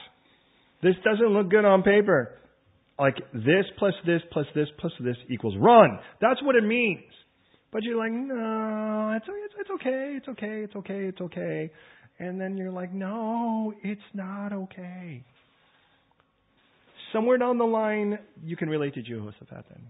this 0.83 0.95
doesn't 1.05 1.29
look 1.29 1.51
good 1.51 1.65
on 1.65 1.83
paper. 1.83 2.33
Like 2.99 3.17
this 3.35 3.67
plus 3.79 3.93
this 4.07 4.23
plus 4.33 4.47
this 4.55 4.69
plus 4.79 4.93
this 5.01 5.17
equals 5.29 5.55
run. 5.59 5.99
That's 6.21 6.43
what 6.43 6.57
it 6.57 6.65
means. 6.65 7.05
But 7.73 7.83
you're 7.83 7.99
like, 7.99 8.13
no, 8.13 9.13
it's, 9.17 9.27
it's, 9.29 9.55
it's 9.61 9.71
okay, 9.71 10.15
it's 10.17 10.29
okay, 10.29 10.63
it's 10.65 10.77
okay, 10.77 11.05
it's 11.05 11.21
okay. 11.21 11.71
And 12.19 12.41
then 12.41 12.57
you're 12.57 12.73
like, 12.73 12.95
no, 12.95 13.75
it's 13.83 14.01
not 14.15 14.53
okay. 14.53 15.23
Somewhere 17.17 17.39
down 17.39 17.57
the 17.57 17.65
line, 17.65 18.19
you 18.45 18.57
can 18.57 18.69
relate 18.69 18.93
to 18.95 19.03
Jehoshaphat 19.03 19.65
then. 19.71 19.87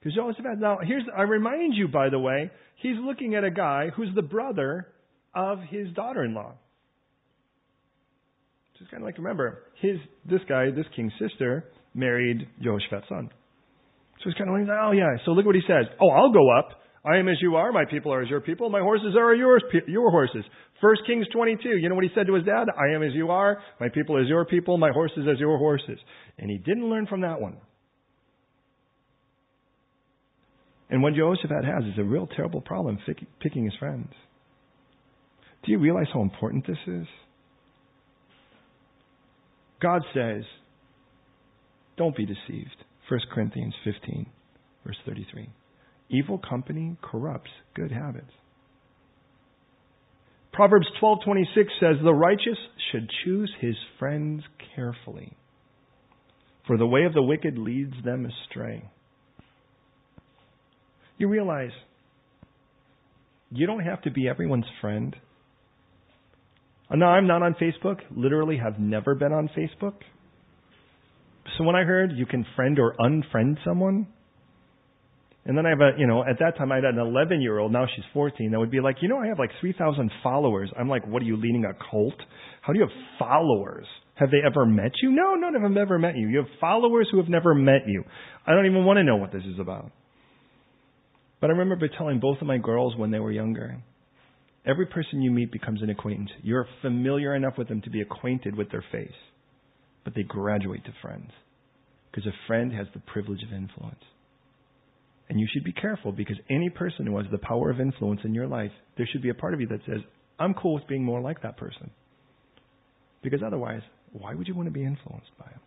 Because 0.00 0.14
Jehoshaphat, 0.14 0.58
now 0.58 0.78
here's, 0.82 1.04
I 1.16 1.22
remind 1.22 1.74
you, 1.74 1.86
by 1.86 2.08
the 2.08 2.18
way, 2.18 2.50
he's 2.76 2.96
looking 3.00 3.36
at 3.36 3.44
a 3.44 3.50
guy 3.50 3.90
who's 3.94 4.08
the 4.16 4.22
brother 4.22 4.88
of 5.36 5.60
his 5.70 5.86
daughter-in-law. 5.94 6.52
Just 8.78 8.90
kind 8.90 9.02
of 9.02 9.06
like 9.06 9.18
remember, 9.18 9.62
his 9.80 9.98
this 10.28 10.40
guy, 10.48 10.66
this 10.74 10.86
king's 10.94 11.12
sister, 11.20 11.64
married 11.94 12.46
Jehoshaphat's 12.60 13.08
son. 13.08 13.28
So 14.18 14.24
he's 14.24 14.34
kind 14.34 14.50
of 14.50 14.54
like, 14.54 14.78
oh 14.82 14.92
yeah. 14.92 15.16
So 15.24 15.32
look 15.32 15.46
what 15.46 15.54
he 15.54 15.62
says. 15.66 15.86
Oh, 16.00 16.10
I'll 16.10 16.32
go 16.32 16.46
up. 16.58 16.70
I 17.04 17.16
am 17.18 17.28
as 17.28 17.36
you 17.40 17.56
are. 17.56 17.72
My 17.72 17.84
people 17.84 18.12
are 18.12 18.22
as 18.22 18.28
your 18.28 18.40
people. 18.40 18.70
My 18.70 18.80
horses 18.80 19.14
are 19.18 19.34
yours, 19.34 19.62
your 19.86 20.10
horses. 20.10 20.44
First 20.80 21.02
Kings 21.06 21.26
22. 21.32 21.68
You 21.68 21.88
know 21.88 21.94
what 21.94 22.04
he 22.04 22.10
said 22.14 22.26
to 22.26 22.34
his 22.34 22.44
dad? 22.44 22.66
I 22.76 22.94
am 22.94 23.02
as 23.02 23.14
you 23.14 23.30
are. 23.30 23.58
My 23.80 23.88
people 23.88 24.20
as 24.20 24.28
your 24.28 24.44
people. 24.44 24.78
My 24.78 24.90
horses 24.90 25.26
as 25.30 25.38
your 25.38 25.58
horses. 25.58 25.98
And 26.38 26.50
he 26.50 26.58
didn't 26.58 26.90
learn 26.90 27.06
from 27.06 27.22
that 27.22 27.40
one. 27.40 27.56
And 30.90 31.02
what 31.02 31.14
Jehoshaphat 31.14 31.64
has 31.64 31.84
is 31.84 31.98
a 31.98 32.04
real 32.04 32.26
terrible 32.26 32.60
problem 32.60 32.98
picking 33.40 33.64
his 33.64 33.74
friends. 33.78 34.10
Do 35.64 35.72
you 35.72 35.78
realize 35.78 36.06
how 36.12 36.22
important 36.22 36.66
this 36.66 36.78
is? 36.86 37.06
God 39.82 40.02
says, 40.14 40.44
don't 41.96 42.16
be 42.16 42.26
deceived. 42.26 42.76
1 43.08 43.20
Corinthians 43.32 43.74
15, 43.84 44.26
verse 44.84 44.96
33. 45.06 45.48
Evil 46.10 46.38
company 46.38 46.96
corrupts 47.02 47.50
good 47.74 47.92
habits. 47.92 48.32
Proverbs 50.52 50.86
12:26 51.00 51.68
says 51.78 51.96
the 52.02 52.12
righteous 52.12 52.58
should 52.90 53.10
choose 53.24 53.52
his 53.60 53.76
friends 53.98 54.42
carefully 54.74 55.36
for 56.68 56.76
the 56.76 56.86
way 56.86 57.04
of 57.04 57.14
the 57.14 57.22
wicked 57.22 57.58
leads 57.58 57.94
them 58.04 58.26
astray. 58.26 58.88
You 61.16 61.28
realize 61.28 61.70
you 63.50 63.66
don't 63.66 63.80
have 63.80 64.02
to 64.02 64.10
be 64.10 64.28
everyone's 64.28 64.66
friend. 64.80 65.16
Uh, 66.90 66.96
no, 66.96 67.06
I'm 67.06 67.26
not 67.26 67.42
on 67.42 67.54
Facebook. 67.54 68.00
Literally 68.14 68.58
have 68.58 68.78
never 68.78 69.14
been 69.14 69.32
on 69.32 69.48
Facebook. 69.56 69.94
So 71.56 71.64
when 71.64 71.74
I 71.74 71.84
heard 71.84 72.12
you 72.14 72.26
can 72.26 72.44
friend 72.54 72.78
or 72.78 72.94
unfriend 73.00 73.56
someone, 73.64 74.06
and 75.48 75.56
then 75.56 75.64
I 75.64 75.70
have 75.70 75.80
a, 75.80 75.90
you 75.96 76.06
know, 76.06 76.22
at 76.22 76.38
that 76.40 76.58
time 76.58 76.70
I 76.70 76.76
had 76.76 76.84
an 76.84 76.98
11 76.98 77.40
year 77.40 77.58
old, 77.58 77.72
now 77.72 77.86
she's 77.96 78.04
14, 78.12 78.50
that 78.50 78.58
would 78.58 78.70
be 78.70 78.80
like, 78.80 78.96
you 79.00 79.08
know, 79.08 79.16
I 79.16 79.28
have 79.28 79.38
like 79.38 79.50
3,000 79.62 80.12
followers. 80.22 80.70
I'm 80.78 80.90
like, 80.90 81.06
what 81.06 81.22
are 81.22 81.24
you 81.24 81.38
leading 81.38 81.64
a 81.64 81.72
cult? 81.90 82.20
How 82.60 82.74
do 82.74 82.78
you 82.78 82.84
have 82.84 83.18
followers? 83.18 83.86
Have 84.16 84.30
they 84.30 84.46
ever 84.46 84.66
met 84.66 84.92
you? 85.02 85.10
No, 85.10 85.36
none 85.36 85.56
of 85.56 85.62
them 85.62 85.72
have 85.72 85.80
ever 85.80 85.98
met 85.98 86.18
you. 86.18 86.28
You 86.28 86.38
have 86.38 86.60
followers 86.60 87.08
who 87.10 87.16
have 87.16 87.30
never 87.30 87.54
met 87.54 87.86
you. 87.86 88.04
I 88.46 88.52
don't 88.52 88.66
even 88.66 88.84
want 88.84 88.98
to 88.98 89.04
know 89.04 89.16
what 89.16 89.32
this 89.32 89.42
is 89.44 89.58
about. 89.58 89.90
But 91.40 91.48
I 91.48 91.54
remember 91.54 91.88
telling 91.88 92.20
both 92.20 92.42
of 92.42 92.46
my 92.46 92.58
girls 92.58 92.94
when 92.98 93.10
they 93.10 93.20
were 93.20 93.32
younger, 93.32 93.78
every 94.66 94.84
person 94.84 95.22
you 95.22 95.30
meet 95.30 95.50
becomes 95.50 95.80
an 95.80 95.88
acquaintance. 95.88 96.28
You're 96.42 96.68
familiar 96.82 97.34
enough 97.34 97.54
with 97.56 97.68
them 97.68 97.80
to 97.82 97.90
be 97.90 98.02
acquainted 98.02 98.54
with 98.54 98.70
their 98.70 98.84
face, 98.92 99.16
but 100.04 100.14
they 100.14 100.24
graduate 100.24 100.84
to 100.84 100.92
friends. 101.00 101.30
Because 102.10 102.26
a 102.26 102.46
friend 102.46 102.70
has 102.74 102.88
the 102.92 103.00
privilege 103.00 103.42
of 103.42 103.54
influence. 103.54 104.02
And 105.28 105.38
you 105.38 105.46
should 105.52 105.64
be 105.64 105.72
careful 105.72 106.12
because 106.12 106.36
any 106.48 106.70
person 106.70 107.06
who 107.06 107.16
has 107.18 107.26
the 107.30 107.38
power 107.38 107.70
of 107.70 107.80
influence 107.80 108.20
in 108.24 108.34
your 108.34 108.46
life, 108.46 108.72
there 108.96 109.06
should 109.10 109.22
be 109.22 109.28
a 109.28 109.34
part 109.34 109.54
of 109.54 109.60
you 109.60 109.66
that 109.68 109.80
says, 109.86 110.00
I'm 110.38 110.54
cool 110.54 110.74
with 110.74 110.86
being 110.86 111.04
more 111.04 111.20
like 111.20 111.42
that 111.42 111.56
person. 111.56 111.90
Because 113.22 113.40
otherwise, 113.44 113.82
why 114.12 114.34
would 114.34 114.48
you 114.48 114.54
want 114.54 114.68
to 114.68 114.72
be 114.72 114.84
influenced 114.84 115.30
by 115.38 115.46
him? 115.46 115.60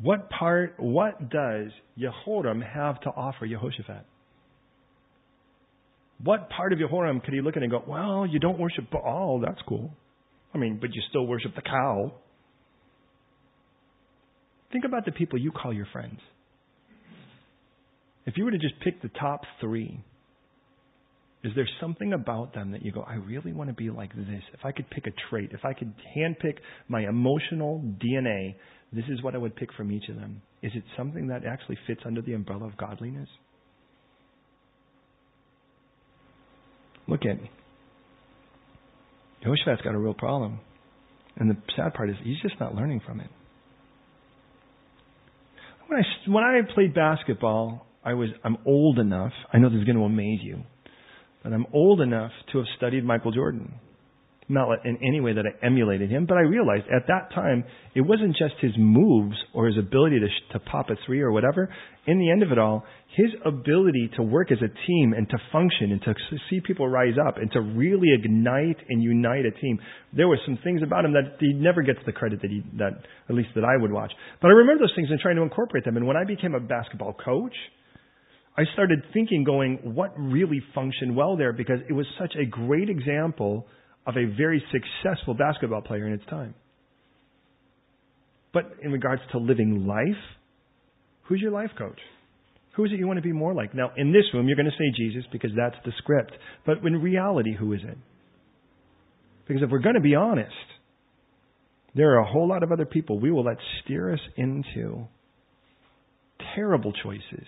What 0.00 0.30
part, 0.30 0.74
what 0.78 1.30
does 1.30 1.68
Jehoram 1.98 2.60
have 2.62 3.00
to 3.02 3.10
offer 3.10 3.46
Jehoshaphat? 3.46 4.06
What 6.22 6.48
part 6.48 6.72
of 6.72 6.78
Jehoram 6.78 7.20
could 7.20 7.34
he 7.34 7.40
look 7.40 7.56
at 7.56 7.62
and 7.62 7.70
go, 7.70 7.82
well, 7.86 8.26
you 8.26 8.38
don't 8.38 8.58
worship 8.58 8.90
Baal, 8.90 9.40
that's 9.44 9.60
cool. 9.68 9.92
I 10.54 10.58
mean, 10.58 10.78
but 10.80 10.94
you 10.94 11.02
still 11.10 11.26
worship 11.26 11.54
the 11.54 11.62
cow. 11.62 12.12
Think 14.72 14.84
about 14.84 15.04
the 15.04 15.12
people 15.12 15.38
you 15.38 15.50
call 15.50 15.72
your 15.72 15.86
friends. 15.92 16.20
If 18.26 18.36
you 18.36 18.44
were 18.44 18.50
to 18.50 18.58
just 18.58 18.74
pick 18.80 19.02
the 19.02 19.10
top 19.20 19.42
three, 19.60 20.00
is 21.42 21.52
there 21.54 21.68
something 21.80 22.14
about 22.14 22.54
them 22.54 22.70
that 22.72 22.82
you 22.82 22.90
go, 22.90 23.02
I 23.02 23.14
really 23.14 23.52
want 23.52 23.68
to 23.68 23.74
be 23.74 23.90
like 23.90 24.14
this? 24.14 24.42
If 24.54 24.64
I 24.64 24.72
could 24.72 24.88
pick 24.90 25.06
a 25.06 25.12
trait, 25.28 25.50
if 25.52 25.64
I 25.64 25.74
could 25.74 25.92
handpick 26.16 26.56
my 26.88 27.06
emotional 27.06 27.82
DNA, 28.02 28.54
this 28.92 29.04
is 29.10 29.22
what 29.22 29.34
I 29.34 29.38
would 29.38 29.54
pick 29.56 29.72
from 29.74 29.92
each 29.92 30.08
of 30.08 30.16
them. 30.16 30.40
Is 30.62 30.72
it 30.74 30.84
something 30.96 31.26
that 31.28 31.44
actually 31.44 31.78
fits 31.86 32.00
under 32.06 32.22
the 32.22 32.32
umbrella 32.32 32.66
of 32.66 32.76
godliness? 32.78 33.28
Look 37.06 37.26
at 37.26 37.42
me. 37.42 37.50
Jehoshaphat's 39.42 39.82
got 39.82 39.94
a 39.94 39.98
real 39.98 40.14
problem. 40.14 40.60
And 41.36 41.50
the 41.50 41.56
sad 41.76 41.92
part 41.92 42.08
is 42.08 42.16
he's 42.22 42.40
just 42.40 42.58
not 42.58 42.74
learning 42.74 43.02
from 43.04 43.20
it 43.20 43.28
when 45.86 46.02
I 46.02 46.30
when 46.30 46.44
I 46.44 46.74
played 46.74 46.94
basketball, 46.94 47.86
I 48.04 48.14
was 48.14 48.28
I'm 48.44 48.58
old 48.66 48.98
enough. 48.98 49.32
I 49.52 49.58
know 49.58 49.70
this 49.70 49.78
is 49.78 49.84
going 49.84 49.96
to 49.96 50.04
amaze 50.04 50.40
you, 50.42 50.62
but 51.42 51.52
I'm 51.52 51.66
old 51.72 52.00
enough 52.00 52.32
to 52.52 52.58
have 52.58 52.66
studied 52.76 53.04
Michael 53.04 53.32
Jordan 53.32 53.74
not 54.48 54.68
in 54.84 54.98
any 55.02 55.20
way 55.20 55.32
that 55.32 55.44
I 55.46 55.66
emulated 55.66 56.10
him, 56.10 56.26
but 56.26 56.36
I 56.36 56.42
realized 56.42 56.84
at 56.94 57.06
that 57.08 57.32
time 57.34 57.64
it 57.94 58.02
wasn't 58.02 58.36
just 58.36 58.54
his 58.60 58.72
moves 58.76 59.36
or 59.54 59.66
his 59.66 59.78
ability 59.78 60.20
to, 60.20 60.58
to 60.58 60.64
pop 60.64 60.90
a 60.90 60.96
three 61.06 61.20
or 61.20 61.32
whatever. 61.32 61.74
In 62.06 62.18
the 62.18 62.30
end 62.30 62.42
of 62.42 62.52
it 62.52 62.58
all, 62.58 62.84
his 63.16 63.30
ability 63.46 64.10
to 64.16 64.22
work 64.22 64.52
as 64.52 64.58
a 64.58 64.68
team 64.86 65.14
and 65.16 65.28
to 65.30 65.38
function 65.50 65.92
and 65.92 66.02
to 66.02 66.14
see 66.50 66.60
people 66.60 66.88
rise 66.88 67.14
up 67.26 67.38
and 67.38 67.50
to 67.52 67.60
really 67.60 68.08
ignite 68.12 68.76
and 68.88 69.02
unite 69.02 69.46
a 69.46 69.60
team. 69.60 69.78
There 70.14 70.28
were 70.28 70.38
some 70.44 70.58
things 70.62 70.82
about 70.82 71.06
him 71.06 71.12
that 71.14 71.36
he 71.40 71.54
never 71.54 71.82
gets 71.82 72.00
the 72.04 72.12
credit 72.12 72.42
that 72.42 72.50
he, 72.50 72.62
that, 72.78 72.92
at 73.28 73.34
least 73.34 73.50
that 73.54 73.64
I 73.64 73.80
would 73.80 73.92
watch. 73.92 74.12
But 74.42 74.48
I 74.48 74.52
remember 74.52 74.82
those 74.82 74.94
things 74.94 75.08
and 75.10 75.18
trying 75.20 75.36
to 75.36 75.42
incorporate 75.42 75.84
them. 75.84 75.96
And 75.96 76.06
when 76.06 76.16
I 76.16 76.24
became 76.24 76.54
a 76.54 76.60
basketball 76.60 77.14
coach, 77.14 77.54
I 78.56 78.62
started 78.72 79.02
thinking, 79.12 79.42
going, 79.44 79.80
what 79.82 80.12
really 80.16 80.62
functioned 80.74 81.16
well 81.16 81.36
there? 81.36 81.52
Because 81.52 81.80
it 81.88 81.92
was 81.92 82.06
such 82.18 82.34
a 82.40 82.44
great 82.44 82.88
example 82.88 83.66
of 84.06 84.16
a 84.16 84.26
very 84.36 84.62
successful 84.70 85.34
basketball 85.34 85.82
player 85.82 86.06
in 86.06 86.12
its 86.12 86.24
time. 86.26 86.54
But 88.52 88.76
in 88.82 88.92
regards 88.92 89.22
to 89.32 89.38
living 89.38 89.86
life, 89.86 90.22
who's 91.24 91.40
your 91.40 91.50
life 91.50 91.70
coach? 91.76 91.98
Who 92.76 92.84
is 92.84 92.92
it 92.92 92.98
you 92.98 93.06
want 93.06 93.18
to 93.18 93.22
be 93.22 93.32
more 93.32 93.54
like? 93.54 93.74
Now, 93.74 93.90
in 93.96 94.12
this 94.12 94.24
room, 94.32 94.46
you're 94.46 94.56
going 94.56 94.66
to 94.66 94.72
say 94.72 94.92
Jesus 94.96 95.24
because 95.32 95.50
that's 95.56 95.76
the 95.84 95.92
script. 95.98 96.32
But 96.64 96.78
in 96.84 97.02
reality, 97.02 97.56
who 97.56 97.72
is 97.72 97.80
it? 97.82 97.98
Because 99.46 99.62
if 99.62 99.70
we're 99.70 99.80
going 99.80 99.96
to 99.96 100.00
be 100.00 100.14
honest, 100.14 100.50
there 101.94 102.14
are 102.14 102.18
a 102.18 102.26
whole 102.26 102.48
lot 102.48 102.62
of 102.62 102.72
other 102.72 102.86
people 102.86 103.18
we 103.18 103.30
will 103.30 103.44
let 103.44 103.58
steer 103.82 104.12
us 104.12 104.20
into 104.36 105.06
terrible 106.54 106.92
choices. 106.92 107.46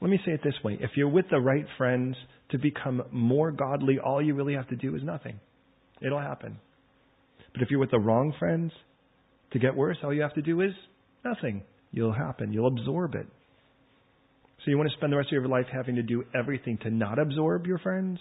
Let 0.00 0.10
me 0.10 0.20
say 0.24 0.32
it 0.32 0.40
this 0.44 0.54
way 0.62 0.78
if 0.80 0.90
you're 0.96 1.08
with 1.08 1.26
the 1.30 1.40
right 1.40 1.66
friends, 1.76 2.16
to 2.50 2.58
become 2.58 3.02
more 3.10 3.50
godly, 3.50 3.98
all 3.98 4.22
you 4.22 4.34
really 4.34 4.54
have 4.54 4.68
to 4.68 4.76
do 4.76 4.94
is 4.96 5.02
nothing. 5.02 5.38
It'll 6.00 6.20
happen. 6.20 6.58
But 7.52 7.62
if 7.62 7.70
you're 7.70 7.80
with 7.80 7.90
the 7.90 7.98
wrong 7.98 8.32
friends, 8.38 8.72
to 9.52 9.58
get 9.58 9.74
worse, 9.74 9.96
all 10.02 10.12
you 10.12 10.22
have 10.22 10.34
to 10.34 10.42
do 10.42 10.60
is 10.60 10.72
nothing. 11.24 11.62
You'll 11.90 12.12
happen. 12.12 12.52
You'll 12.52 12.68
absorb 12.68 13.14
it. 13.14 13.26
So 14.64 14.70
you 14.70 14.76
want 14.76 14.90
to 14.90 14.96
spend 14.96 15.12
the 15.12 15.16
rest 15.16 15.28
of 15.28 15.32
your 15.32 15.48
life 15.48 15.66
having 15.72 15.94
to 15.96 16.02
do 16.02 16.24
everything 16.34 16.78
to 16.82 16.90
not 16.90 17.18
absorb 17.18 17.66
your 17.66 17.78
friends? 17.78 18.18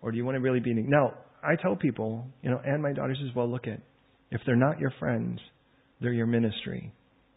Or 0.00 0.10
do 0.10 0.16
you 0.16 0.24
want 0.24 0.36
to 0.36 0.40
really 0.40 0.60
be. 0.60 0.74
Now, 0.74 1.14
I 1.42 1.60
tell 1.60 1.74
people, 1.74 2.26
you 2.42 2.50
know, 2.50 2.60
and 2.64 2.82
my 2.82 2.92
daughters 2.92 3.18
as 3.28 3.34
well, 3.34 3.50
look 3.50 3.66
at, 3.66 3.80
if 4.30 4.40
they're 4.46 4.56
not 4.56 4.78
your 4.78 4.92
friends, 4.98 5.40
they're 6.00 6.12
your 6.12 6.26
ministry. 6.26 6.92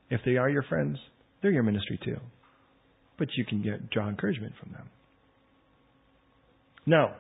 If 0.10 0.22
they 0.26 0.38
are 0.38 0.50
your 0.50 0.64
friends, 0.64 0.98
they're 1.42 1.52
your 1.52 1.64
ministry 1.64 2.00
too. 2.04 2.18
But 3.22 3.30
you 3.38 3.46
can 3.46 3.62
get, 3.62 3.92
draw 3.92 4.10
encouragement 4.10 4.54
from 4.60 4.72
them. 4.72 4.90
No. 6.88 7.12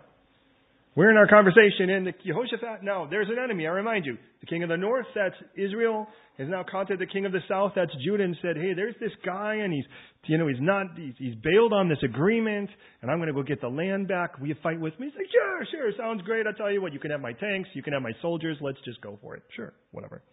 We're 0.95 1.11
in 1.11 1.15
our 1.15 1.27
conversation 1.27 1.91
in 1.91 2.05
the 2.05 2.13
Jehoshaphat. 2.25 2.81
No, 2.81 3.05
there's 3.07 3.27
an 3.29 3.37
enemy. 3.37 3.67
I 3.67 3.69
remind 3.69 4.07
you. 4.07 4.17
The 4.39 4.47
king 4.47 4.63
of 4.63 4.69
the 4.69 4.77
north, 4.77 5.05
that's 5.13 5.35
Israel, 5.55 6.07
has 6.39 6.47
now 6.49 6.65
contacted 6.67 7.07
the 7.07 7.13
king 7.13 7.27
of 7.27 7.33
the 7.33 7.41
south, 7.47 7.73
that's 7.75 7.91
Judah, 8.03 8.23
and 8.23 8.35
said, 8.41 8.57
hey, 8.57 8.73
there's 8.73 8.95
this 8.99 9.11
guy, 9.23 9.57
and 9.61 9.71
he's, 9.71 9.85
you 10.25 10.39
know, 10.39 10.47
he's 10.47 10.59
not, 10.59 10.87
he's, 10.97 11.13
he's 11.19 11.35
bailed 11.35 11.71
on 11.71 11.87
this 11.87 12.01
agreement, 12.03 12.71
and 13.03 13.11
I'm 13.11 13.19
going 13.19 13.29
to 13.29 13.35
go 13.35 13.43
get 13.43 13.61
the 13.61 13.69
land 13.69 14.07
back. 14.07 14.39
Will 14.39 14.47
you 14.47 14.55
fight 14.63 14.79
with 14.79 14.99
me? 14.99 15.05
He's 15.05 15.15
like, 15.15 15.29
sure, 15.31 15.67
sure, 15.69 15.91
sounds 15.99 16.23
great. 16.23 16.47
I'll 16.47 16.53
tell 16.53 16.71
you 16.71 16.81
what, 16.81 16.93
you 16.93 16.99
can 16.99 17.11
have 17.11 17.21
my 17.21 17.33
tanks, 17.33 17.69
you 17.75 17.83
can 17.83 17.93
have 17.93 18.01
my 18.01 18.13
soldiers, 18.23 18.57
let's 18.59 18.79
just 18.85 19.01
go 19.01 19.19
for 19.21 19.35
it. 19.35 19.43
Sure, 19.55 19.71
whatever. 19.91 20.23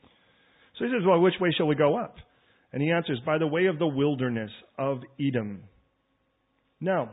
So 0.79 0.87
he 0.87 0.91
says, 0.91 1.05
well, 1.07 1.21
which 1.21 1.35
way 1.39 1.53
shall 1.59 1.67
we 1.67 1.75
go 1.75 1.99
up? 1.99 2.17
And 2.73 2.83
he 2.83 2.91
answers, 2.91 3.21
by 3.25 3.39
the 3.39 3.47
way 3.47 3.67
of 3.67 3.79
the 3.79 3.87
wilderness 3.87 4.51
of 4.79 4.99
Edom. 5.21 5.63
Now, 6.81 7.11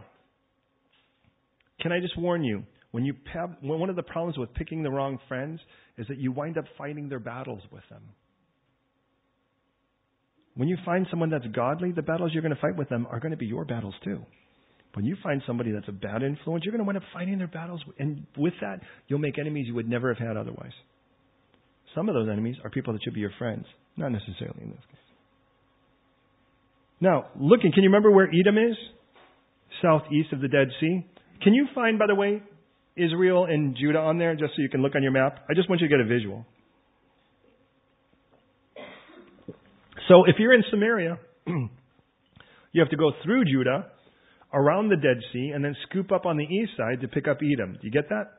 can 1.82 1.92
I 1.92 2.00
just 2.00 2.18
warn 2.18 2.44
you? 2.44 2.64
when 2.96 3.04
you 3.04 3.14
one 3.60 3.90
of 3.90 3.98
the 3.98 4.04
problems 4.04 4.38
with 4.38 4.54
picking 4.54 4.82
the 4.82 4.90
wrong 4.90 5.20
friends 5.28 5.60
is 5.98 6.08
that 6.08 6.18
you 6.18 6.32
wind 6.32 6.58
up 6.58 6.64
fighting 6.78 7.10
their 7.10 7.20
battles 7.20 7.62
with 7.70 7.84
them. 7.90 8.02
When 10.56 10.70
you 10.70 10.78
find 10.86 11.06
someone 11.10 11.30
that's 11.30 11.46
godly, 11.54 11.92
the 11.92 12.02
battles 12.02 12.32
you're 12.34 12.42
going 12.42 12.56
to 12.56 12.62
fight 12.62 12.78
with 12.78 12.88
them 12.88 13.06
are 13.12 13.20
going 13.20 13.32
to 13.32 13.38
be 13.38 13.48
your 13.48 13.66
battles 13.66 13.96
too. 14.06 14.22
When 14.94 15.04
you 15.04 15.18
find 15.22 15.42
somebody 15.46 15.74
that's 15.74 15.90
a 15.90 15.92
bad 15.92 16.24
influence, 16.24 16.64
you're 16.64 16.72
going 16.72 16.86
to 16.86 16.86
wind 16.86 16.96
up 16.96 17.04
fighting 17.14 17.38
their 17.38 17.50
battles, 17.50 17.82
and 18.00 18.26
with 18.38 18.54
that, 18.62 18.80
you'll 19.10 19.20
make 19.20 19.38
enemies 19.38 19.66
you 19.68 19.76
would 19.76 19.90
never 19.90 20.14
have 20.14 20.26
had 20.26 20.38
otherwise. 20.38 20.72
Some 21.96 22.08
of 22.08 22.16
those 22.16 22.30
enemies 22.32 22.56
are 22.64 22.70
people 22.70 22.94
that 22.94 23.04
should 23.04 23.14
be 23.14 23.20
your 23.20 23.34
friends, 23.38 23.66
not 23.98 24.14
necessarily 24.14 24.64
in 24.64 24.70
this 24.70 24.80
case. 24.90 25.05
Now, 27.06 27.28
looking, 27.40 27.72
can 27.72 27.84
you 27.84 27.90
remember 27.90 28.10
where 28.10 28.28
Edom 28.28 28.58
is? 28.58 28.76
Southeast 29.80 30.34
of 30.34 30.42
the 30.42 30.48
Dead 30.48 30.70
Sea. 30.80 31.06
Can 31.44 31.54
you 31.54 31.68
find, 31.76 32.00
by 32.00 32.08
the 32.08 32.16
way, 32.16 32.42
Israel 32.98 33.46
and 33.46 33.78
Judah 33.80 34.00
on 34.00 34.18
there, 34.18 34.34
just 34.34 34.54
so 34.56 34.64
you 34.64 34.70
can 34.70 34.82
look 34.82 34.96
on 34.96 35.04
your 35.04 35.12
map? 35.12 35.46
I 35.48 35.54
just 35.54 35.70
want 35.70 35.82
you 35.82 35.88
to 35.88 35.96
get 35.96 36.04
a 36.04 36.08
visual. 36.08 36.48
So 40.08 40.26
if 40.26 40.38
you're 40.40 40.56
in 40.56 40.64
Samaria, 40.72 41.20
you 41.46 42.82
have 42.82 42.90
to 42.90 42.98
go 42.98 43.12
through 43.24 43.46
Judah, 43.46 43.86
around 44.52 44.90
the 44.90 44.96
Dead 44.96 45.18
Sea, 45.32 45.52
and 45.54 45.64
then 45.64 45.76
scoop 45.88 46.12
up 46.12 46.26
on 46.26 46.38
the 46.38 46.46
east 46.46 46.72
side 46.76 47.02
to 47.02 47.08
pick 47.08 47.28
up 47.28 47.38
Edom. 47.38 47.74
Do 47.74 47.80
you 47.84 47.92
get 47.92 48.10
that? 48.10 48.32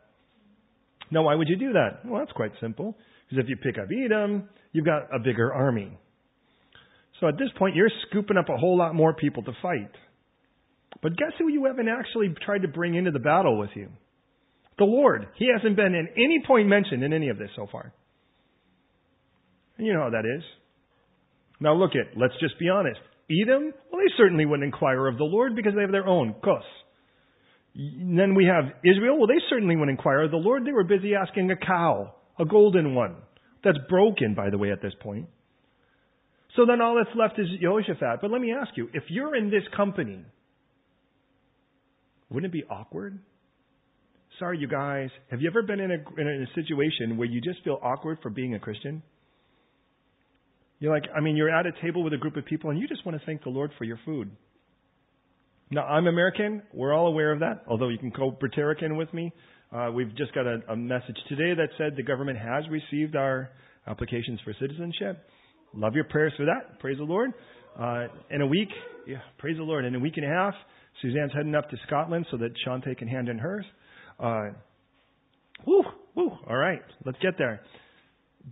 Now, 1.12 1.22
why 1.22 1.36
would 1.36 1.48
you 1.48 1.56
do 1.56 1.72
that? 1.74 2.00
Well, 2.04 2.18
that's 2.18 2.32
quite 2.32 2.50
simple. 2.60 2.96
Because 3.30 3.44
if 3.44 3.48
you 3.48 3.56
pick 3.58 3.78
up 3.78 3.86
Edom, 3.92 4.48
you've 4.72 4.86
got 4.86 5.14
a 5.14 5.20
bigger 5.20 5.54
army. 5.54 5.96
So 7.20 7.28
at 7.28 7.38
this 7.38 7.48
point, 7.58 7.76
you're 7.76 7.90
scooping 8.08 8.36
up 8.36 8.48
a 8.48 8.56
whole 8.56 8.76
lot 8.76 8.94
more 8.94 9.14
people 9.14 9.42
to 9.44 9.52
fight. 9.62 9.90
But 11.02 11.16
guess 11.16 11.32
who 11.38 11.48
you 11.48 11.64
haven't 11.66 11.88
actually 11.88 12.34
tried 12.44 12.62
to 12.62 12.68
bring 12.68 12.94
into 12.94 13.10
the 13.10 13.18
battle 13.18 13.58
with 13.58 13.70
you? 13.74 13.88
The 14.78 14.84
Lord. 14.84 15.26
He 15.36 15.48
hasn't 15.54 15.76
been 15.76 15.94
in 15.94 16.08
any 16.16 16.42
point 16.46 16.68
mentioned 16.68 17.02
in 17.02 17.12
any 17.12 17.28
of 17.28 17.38
this 17.38 17.50
so 17.56 17.66
far. 17.70 17.92
And 19.78 19.86
you 19.86 19.94
know 19.94 20.02
how 20.02 20.10
that 20.10 20.24
is. 20.26 20.42
Now 21.60 21.74
look 21.74 21.92
at, 21.92 22.18
let's 22.18 22.34
just 22.40 22.58
be 22.58 22.68
honest. 22.68 23.00
Edom, 23.30 23.72
well, 23.90 24.00
they 24.00 24.12
certainly 24.16 24.46
wouldn't 24.46 24.64
inquire 24.64 25.06
of 25.06 25.18
the 25.18 25.24
Lord 25.24 25.56
because 25.56 25.74
they 25.74 25.80
have 25.80 25.92
their 25.92 26.06
own 26.06 26.34
Qos. 26.44 26.62
Then 27.74 28.34
we 28.34 28.46
have 28.46 28.64
Israel, 28.84 29.18
well, 29.18 29.26
they 29.26 29.42
certainly 29.50 29.76
wouldn't 29.76 29.98
inquire 29.98 30.22
of 30.22 30.30
the 30.30 30.36
Lord. 30.36 30.64
They 30.64 30.72
were 30.72 30.84
busy 30.84 31.14
asking 31.14 31.50
a 31.50 31.56
cow, 31.56 32.14
a 32.38 32.44
golden 32.44 32.94
one. 32.94 33.16
That's 33.64 33.78
broken, 33.88 34.34
by 34.34 34.50
the 34.50 34.58
way, 34.58 34.70
at 34.70 34.80
this 34.80 34.94
point. 35.00 35.26
So 36.56 36.64
then 36.66 36.80
all 36.80 36.96
that's 36.96 37.14
left 37.14 37.38
is 37.38 37.46
Jehoshaphat. 37.60 38.20
But 38.22 38.30
let 38.30 38.40
me 38.40 38.52
ask 38.52 38.70
you, 38.76 38.88
if 38.94 39.04
you're 39.08 39.36
in 39.36 39.50
this 39.50 39.62
company, 39.76 40.24
wouldn't 42.30 42.52
it 42.52 42.56
be 42.56 42.64
awkward? 42.64 43.18
Sorry, 44.38 44.58
you 44.58 44.66
guys. 44.66 45.10
Have 45.30 45.40
you 45.40 45.48
ever 45.50 45.62
been 45.62 45.80
in 45.80 45.90
a, 45.90 46.20
in 46.20 46.46
a 46.48 46.54
situation 46.54 47.16
where 47.16 47.28
you 47.28 47.40
just 47.40 47.62
feel 47.62 47.78
awkward 47.82 48.18
for 48.22 48.30
being 48.30 48.54
a 48.54 48.58
Christian? 48.58 49.02
You're 50.78 50.92
like, 50.92 51.04
I 51.14 51.20
mean, 51.20 51.36
you're 51.36 51.54
at 51.54 51.66
a 51.66 51.72
table 51.82 52.02
with 52.02 52.12
a 52.12 52.18
group 52.18 52.36
of 52.36 52.44
people 52.44 52.70
and 52.70 52.78
you 52.78 52.88
just 52.88 53.04
want 53.06 53.18
to 53.18 53.26
thank 53.26 53.44
the 53.44 53.50
Lord 53.50 53.70
for 53.78 53.84
your 53.84 53.98
food. 54.04 54.30
Now, 55.70 55.84
I'm 55.84 56.06
American. 56.06 56.62
We're 56.72 56.94
all 56.94 57.06
aware 57.06 57.32
of 57.32 57.40
that, 57.40 57.64
although 57.66 57.88
you 57.88 57.98
can 57.98 58.10
go 58.10 58.30
Briterican 58.30 58.96
with 58.96 59.12
me. 59.12 59.32
Uh, 59.74 59.90
we've 59.92 60.14
just 60.16 60.34
got 60.34 60.46
a, 60.46 60.58
a 60.68 60.76
message 60.76 61.16
today 61.28 61.54
that 61.54 61.68
said 61.76 61.94
the 61.96 62.02
government 62.02 62.38
has 62.38 62.64
received 62.70 63.16
our 63.16 63.50
applications 63.86 64.38
for 64.44 64.54
citizenship. 64.60 65.24
Love 65.76 65.94
your 65.94 66.04
prayers 66.04 66.32
for 66.36 66.46
that. 66.46 66.78
Praise 66.80 66.96
the 66.98 67.04
Lord. 67.04 67.32
Uh, 67.78 68.06
in 68.30 68.40
a 68.40 68.46
week, 68.46 68.70
yeah, 69.06 69.18
praise 69.38 69.56
the 69.58 69.62
Lord. 69.62 69.84
In 69.84 69.94
a 69.94 69.98
week 69.98 70.14
and 70.16 70.24
a 70.24 70.28
half, 70.28 70.54
Suzanne's 71.02 71.32
heading 71.34 71.54
up 71.54 71.68
to 71.70 71.76
Scotland 71.86 72.26
so 72.30 72.38
that 72.38 72.50
Shante 72.66 72.96
can 72.96 73.08
hand 73.08 73.28
in 73.28 73.38
hers. 73.38 73.64
Uh, 74.18 74.56
woo, 75.66 75.82
woo. 76.14 76.30
All 76.48 76.56
right, 76.56 76.80
let's 77.04 77.18
get 77.18 77.34
there. 77.36 77.60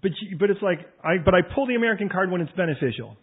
But 0.02 0.10
but 0.38 0.50
it's 0.50 0.60
like 0.60 0.80
I 1.02 1.16
but 1.24 1.34
I 1.34 1.40
pull 1.54 1.66
the 1.66 1.76
American 1.76 2.08
card 2.08 2.30
when 2.30 2.40
it's 2.40 2.52
beneficial. 2.52 3.16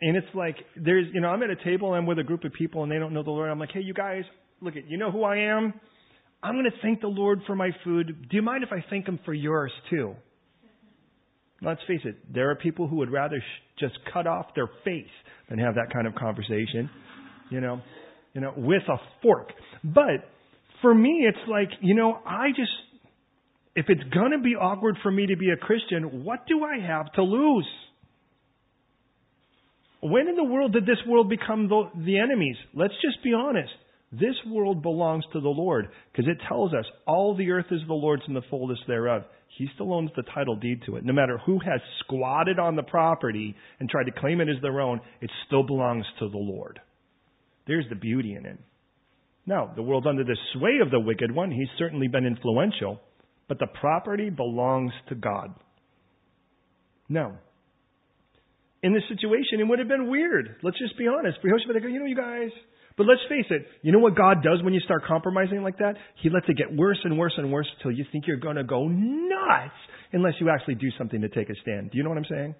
And 0.00 0.16
it's 0.16 0.26
like 0.34 0.56
there's 0.76 1.06
you 1.14 1.20
know 1.20 1.28
I'm 1.28 1.42
at 1.42 1.50
a 1.50 1.64
table 1.64 1.92
I'm 1.92 2.06
with 2.06 2.18
a 2.18 2.24
group 2.24 2.44
of 2.44 2.52
people 2.52 2.82
and 2.82 2.90
they 2.90 2.98
don't 2.98 3.14
know 3.14 3.22
the 3.22 3.30
Lord. 3.30 3.50
I'm 3.50 3.58
like, 3.58 3.70
hey, 3.72 3.80
you 3.80 3.94
guys, 3.94 4.24
look 4.60 4.76
at 4.76 4.90
you 4.90 4.98
know 4.98 5.12
who 5.12 5.22
I 5.22 5.36
am. 5.36 5.74
I'm 6.42 6.54
going 6.54 6.64
to 6.64 6.82
thank 6.82 7.00
the 7.00 7.08
Lord 7.08 7.40
for 7.46 7.56
my 7.56 7.70
food. 7.82 8.28
Do 8.28 8.36
you 8.36 8.42
mind 8.42 8.62
if 8.62 8.72
I 8.72 8.84
thank 8.90 9.06
Him 9.06 9.18
for 9.24 9.32
yours 9.32 9.72
too? 9.90 10.14
Let's 11.62 11.80
face 11.86 12.00
it, 12.04 12.16
there 12.32 12.50
are 12.50 12.54
people 12.54 12.86
who 12.86 12.96
would 12.96 13.10
rather 13.10 13.38
sh- 13.38 13.80
just 13.80 13.94
cut 14.12 14.26
off 14.26 14.46
their 14.54 14.68
face 14.84 15.06
than 15.48 15.58
have 15.58 15.74
that 15.76 15.92
kind 15.92 16.06
of 16.06 16.14
conversation, 16.14 16.90
you 17.50 17.60
know, 17.60 17.80
you 18.34 18.40
know, 18.40 18.52
with 18.56 18.82
a 18.88 18.96
fork. 19.22 19.52
But 19.82 20.28
for 20.82 20.94
me, 20.94 21.24
it's 21.26 21.48
like, 21.48 21.68
you 21.80 21.94
know, 21.94 22.18
I 22.26 22.48
just, 22.50 22.70
if 23.74 23.86
it's 23.88 24.02
going 24.12 24.32
to 24.32 24.38
be 24.38 24.54
awkward 24.54 24.96
for 25.02 25.10
me 25.10 25.26
to 25.26 25.36
be 25.36 25.50
a 25.50 25.56
Christian, 25.56 26.24
what 26.24 26.46
do 26.46 26.62
I 26.62 26.86
have 26.86 27.12
to 27.14 27.22
lose? 27.22 27.66
When 30.02 30.28
in 30.28 30.36
the 30.36 30.44
world 30.44 30.74
did 30.74 30.84
this 30.84 30.98
world 31.06 31.30
become 31.30 31.68
the, 31.68 31.90
the 32.04 32.18
enemies? 32.18 32.56
Let's 32.74 32.94
just 33.02 33.24
be 33.24 33.32
honest. 33.32 33.72
This 34.12 34.36
world 34.46 34.82
belongs 34.82 35.24
to 35.32 35.40
the 35.40 35.48
Lord 35.48 35.88
because 36.12 36.30
it 36.30 36.38
tells 36.48 36.72
us 36.74 36.84
all 37.06 37.34
the 37.34 37.50
earth 37.50 37.66
is 37.70 37.80
the 37.86 37.94
Lord's 37.94 38.22
and 38.26 38.36
the 38.36 38.42
fullness 38.50 38.78
thereof. 38.86 39.24
He 39.56 39.68
still 39.74 39.94
owns 39.94 40.10
the 40.14 40.22
title 40.34 40.56
deed 40.56 40.82
to 40.86 40.96
it. 40.96 41.04
No 41.04 41.14
matter 41.14 41.38
who 41.46 41.58
has 41.60 41.80
squatted 42.00 42.58
on 42.58 42.76
the 42.76 42.82
property 42.82 43.56
and 43.80 43.88
tried 43.88 44.04
to 44.04 44.20
claim 44.20 44.40
it 44.40 44.48
as 44.48 44.60
their 44.60 44.80
own, 44.80 45.00
it 45.20 45.30
still 45.46 45.62
belongs 45.62 46.04
to 46.18 46.28
the 46.28 46.36
Lord. 46.36 46.78
There's 47.66 47.86
the 47.88 47.96
beauty 47.96 48.34
in 48.34 48.44
it. 48.44 48.58
Now, 49.46 49.72
the 49.74 49.82
world's 49.82 50.06
under 50.06 50.24
the 50.24 50.36
sway 50.52 50.78
of 50.82 50.90
the 50.90 51.00
wicked 51.00 51.34
one. 51.34 51.50
He's 51.50 51.68
certainly 51.78 52.08
been 52.08 52.26
influential, 52.26 53.00
but 53.48 53.58
the 53.58 53.68
property 53.80 54.28
belongs 54.28 54.92
to 55.08 55.14
God. 55.14 55.54
Now, 57.08 57.38
in 58.82 58.92
this 58.92 59.04
situation, 59.08 59.60
it 59.60 59.68
would 59.68 59.78
have 59.78 59.88
been 59.88 60.10
weird. 60.10 60.56
Let's 60.62 60.78
just 60.78 60.98
be 60.98 61.06
honest. 61.06 61.38
Jehoshaphat, 61.42 61.74
they 61.74 61.80
go, 61.80 61.88
you 61.88 62.00
know, 62.00 62.06
you 62.06 62.16
guys, 62.16 62.50
but 62.96 63.06
let's 63.06 63.20
face 63.28 63.46
it, 63.50 63.66
you 63.82 63.92
know 63.92 63.98
what 63.98 64.16
God 64.16 64.42
does 64.42 64.62
when 64.62 64.72
you 64.72 64.80
start 64.80 65.04
compromising 65.06 65.62
like 65.62 65.78
that? 65.78 65.96
He 66.22 66.30
lets 66.30 66.46
it 66.48 66.56
get 66.56 66.74
worse 66.74 66.98
and 67.04 67.18
worse 67.18 67.34
and 67.36 67.52
worse 67.52 67.68
until 67.76 67.92
you 67.92 68.04
think 68.10 68.26
you're 68.26 68.38
going 68.38 68.56
to 68.56 68.64
go 68.64 68.88
nuts 68.88 69.76
unless 70.12 70.34
you 70.40 70.48
actually 70.48 70.76
do 70.76 70.88
something 70.96 71.20
to 71.20 71.28
take 71.28 71.50
a 71.50 71.54
stand. 71.60 71.90
Do 71.90 71.98
you 71.98 72.04
know 72.04 72.08
what 72.08 72.18
I'm 72.18 72.30
saying? 72.30 72.54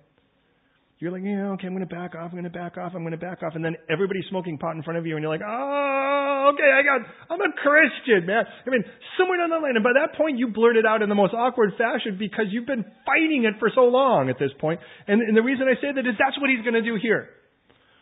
You're 0.99 1.12
like, 1.12 1.25
yeah, 1.25 1.53
okay, 1.61 1.68
I'm 1.68 1.77
going 1.77 1.85
to 1.85 1.94
back 1.94 2.16
off, 2.16 2.33
I'm 2.33 2.40
going 2.40 2.49
to 2.49 2.57
back 2.57 2.79
off, 2.81 2.92
I'm 2.96 3.05
going 3.05 3.12
to 3.12 3.20
back 3.20 3.42
off, 3.44 3.53
and 3.53 3.62
then 3.62 3.77
everybody's 3.92 4.25
smoking 4.33 4.57
pot 4.57 4.77
in 4.77 4.83
front 4.83 4.96
of 4.96 5.05
you, 5.05 5.12
and 5.12 5.20
you're 5.20 5.33
like, 5.33 5.44
oh, 5.44 6.53
okay, 6.57 6.72
I 6.72 6.81
got, 6.81 7.05
I'm 7.29 7.40
a 7.40 7.53
Christian, 7.53 8.25
man. 8.25 8.49
I 8.49 8.70
mean, 8.70 8.81
somewhere 9.20 9.37
down 9.37 9.53
the 9.53 9.61
line, 9.61 9.77
and 9.77 9.85
by 9.85 9.92
that 9.92 10.16
point, 10.16 10.38
you 10.38 10.49
blurt 10.49 10.77
it 10.77 10.87
out 10.88 11.03
in 11.03 11.11
the 11.11 11.14
most 11.14 11.35
awkward 11.37 11.77
fashion 11.77 12.16
because 12.18 12.49
you've 12.49 12.64
been 12.64 12.85
fighting 13.05 13.44
it 13.44 13.61
for 13.61 13.68
so 13.75 13.92
long 13.92 14.31
at 14.31 14.38
this 14.40 14.53
point. 14.59 14.81
And, 15.07 15.20
and 15.20 15.37
the 15.37 15.44
reason 15.44 15.68
I 15.68 15.77
say 15.85 15.92
that 15.92 16.01
is 16.01 16.16
that's 16.16 16.40
what 16.40 16.49
he's 16.49 16.64
going 16.64 16.81
to 16.81 16.85
do 16.85 16.96
here. 16.96 17.29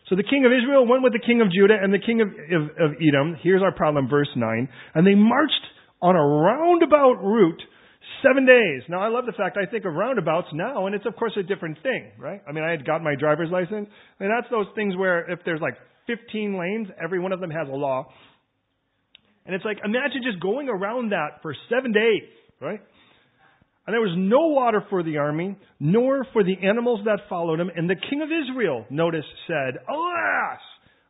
So 0.09 0.15
the 0.15 0.23
king 0.23 0.45
of 0.45 0.51
Israel 0.53 0.85
went 0.85 1.01
with 1.01 1.13
the 1.13 1.23
king 1.25 1.41
of 1.41 1.51
Judah 1.51 1.77
and 1.81 1.93
the 1.93 1.99
king 1.99 2.21
of, 2.21 2.29
of, 2.29 2.63
of 2.77 2.89
Edom. 3.01 3.37
Here's 3.41 3.63
our 3.63 3.73
problem, 3.73 4.07
verse 4.07 4.29
9. 4.35 4.69
And 4.93 5.05
they 5.05 5.15
marched 5.15 5.65
on 6.01 6.15
a 6.15 6.21
roundabout 6.21 7.23
route 7.23 7.61
seven 8.21 8.45
days. 8.45 8.83
Now 8.87 9.01
I 9.01 9.09
love 9.09 9.25
the 9.25 9.33
fact 9.33 9.57
I 9.57 9.65
think 9.65 9.85
of 9.85 9.93
roundabouts 9.93 10.47
now, 10.53 10.85
and 10.85 10.95
it's 10.95 11.05
of 11.05 11.15
course 11.15 11.33
a 11.37 11.43
different 11.43 11.81
thing, 11.81 12.11
right? 12.19 12.41
I 12.47 12.51
mean, 12.51 12.63
I 12.63 12.71
had 12.71 12.85
got 12.85 13.01
my 13.01 13.15
driver's 13.15 13.49
license, 13.51 13.89
and 14.19 14.29
that's 14.29 14.49
those 14.51 14.67
things 14.75 14.95
where 14.95 15.29
if 15.31 15.39
there's 15.45 15.61
like 15.61 15.75
15 16.07 16.59
lanes, 16.59 16.87
every 17.03 17.19
one 17.19 17.31
of 17.31 17.39
them 17.39 17.49
has 17.49 17.67
a 17.67 17.75
law. 17.75 18.05
And 19.45 19.53
it's 19.53 19.65
like, 19.65 19.77
imagine 19.83 20.21
just 20.23 20.41
going 20.41 20.69
around 20.69 21.11
that 21.11 21.41
for 21.41 21.55
seven 21.69 21.91
days, 21.91 22.29
right? 22.61 22.79
And 23.85 23.93
there 23.93 24.01
was 24.01 24.15
no 24.17 24.47
water 24.47 24.83
for 24.89 25.03
the 25.03 25.17
army, 25.17 25.55
nor 25.79 26.25
for 26.33 26.43
the 26.43 26.55
animals 26.67 27.01
that 27.05 27.29
followed 27.29 27.59
him. 27.59 27.69
And 27.75 27.89
the 27.89 27.95
king 27.95 28.21
of 28.21 28.29
Israel, 28.29 28.85
notice, 28.89 29.25
said, 29.47 29.75
Alas! 29.87 30.59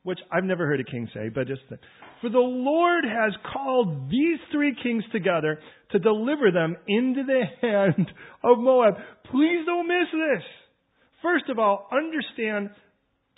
Which 0.03 0.19
I've 0.31 0.43
never 0.43 0.67
heard 0.67 0.79
a 0.81 0.83
king 0.83 1.09
say, 1.13 1.29
but 1.33 1.47
just, 1.47 1.61
for 2.21 2.29
the 2.29 2.37
Lord 2.37 3.05
has 3.05 3.33
called 3.51 4.09
these 4.11 4.37
three 4.51 4.75
kings 4.83 5.03
together 5.11 5.57
to 5.93 5.99
deliver 5.99 6.51
them 6.51 6.75
into 6.87 7.23
the 7.23 7.41
hand 7.61 8.11
of 8.43 8.59
Moab. 8.59 8.95
Please 9.31 9.65
don't 9.65 9.87
miss 9.87 10.07
this. 10.11 10.43
First 11.23 11.45
of 11.49 11.57
all, 11.57 11.87
understand 11.91 12.69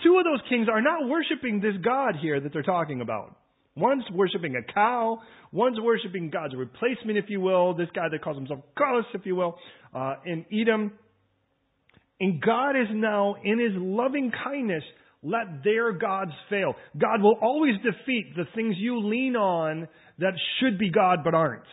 two 0.03 0.17
of 0.17 0.25
those 0.25 0.41
kings 0.49 0.67
are 0.67 0.81
not 0.81 1.07
worshiping 1.07 1.61
this 1.61 1.75
God 1.85 2.15
here 2.21 2.41
that 2.41 2.51
they're 2.51 2.63
talking 2.63 2.99
about. 2.99 3.36
One's 3.77 4.03
worshiping 4.11 4.55
a 4.55 4.73
cow. 4.73 5.19
One's 5.51 5.79
worshiping 5.79 6.29
God's 6.31 6.55
replacement, 6.55 7.17
if 7.17 7.25
you 7.29 7.39
will. 7.39 7.75
This 7.75 7.89
guy 7.93 8.07
that 8.11 8.23
calls 8.23 8.37
himself 8.37 8.59
Cuss, 8.75 9.05
if 9.13 9.25
you 9.25 9.35
will, 9.35 9.57
uh, 9.95 10.15
in 10.25 10.45
Edom. 10.51 10.93
And 12.19 12.41
God 12.41 12.71
is 12.71 12.87
now, 12.91 13.35
in 13.43 13.59
his 13.59 13.73
loving 13.75 14.31
kindness, 14.43 14.83
let 15.21 15.63
their 15.63 15.91
gods 15.91 16.31
fail. 16.49 16.73
God 16.97 17.21
will 17.21 17.37
always 17.41 17.75
defeat 17.77 18.35
the 18.35 18.45
things 18.55 18.75
you 18.77 18.99
lean 18.99 19.35
on 19.35 19.87
that 20.19 20.33
should 20.59 20.79
be 20.79 20.89
God 20.89 21.19
but 21.23 21.35
aren't. 21.35 21.63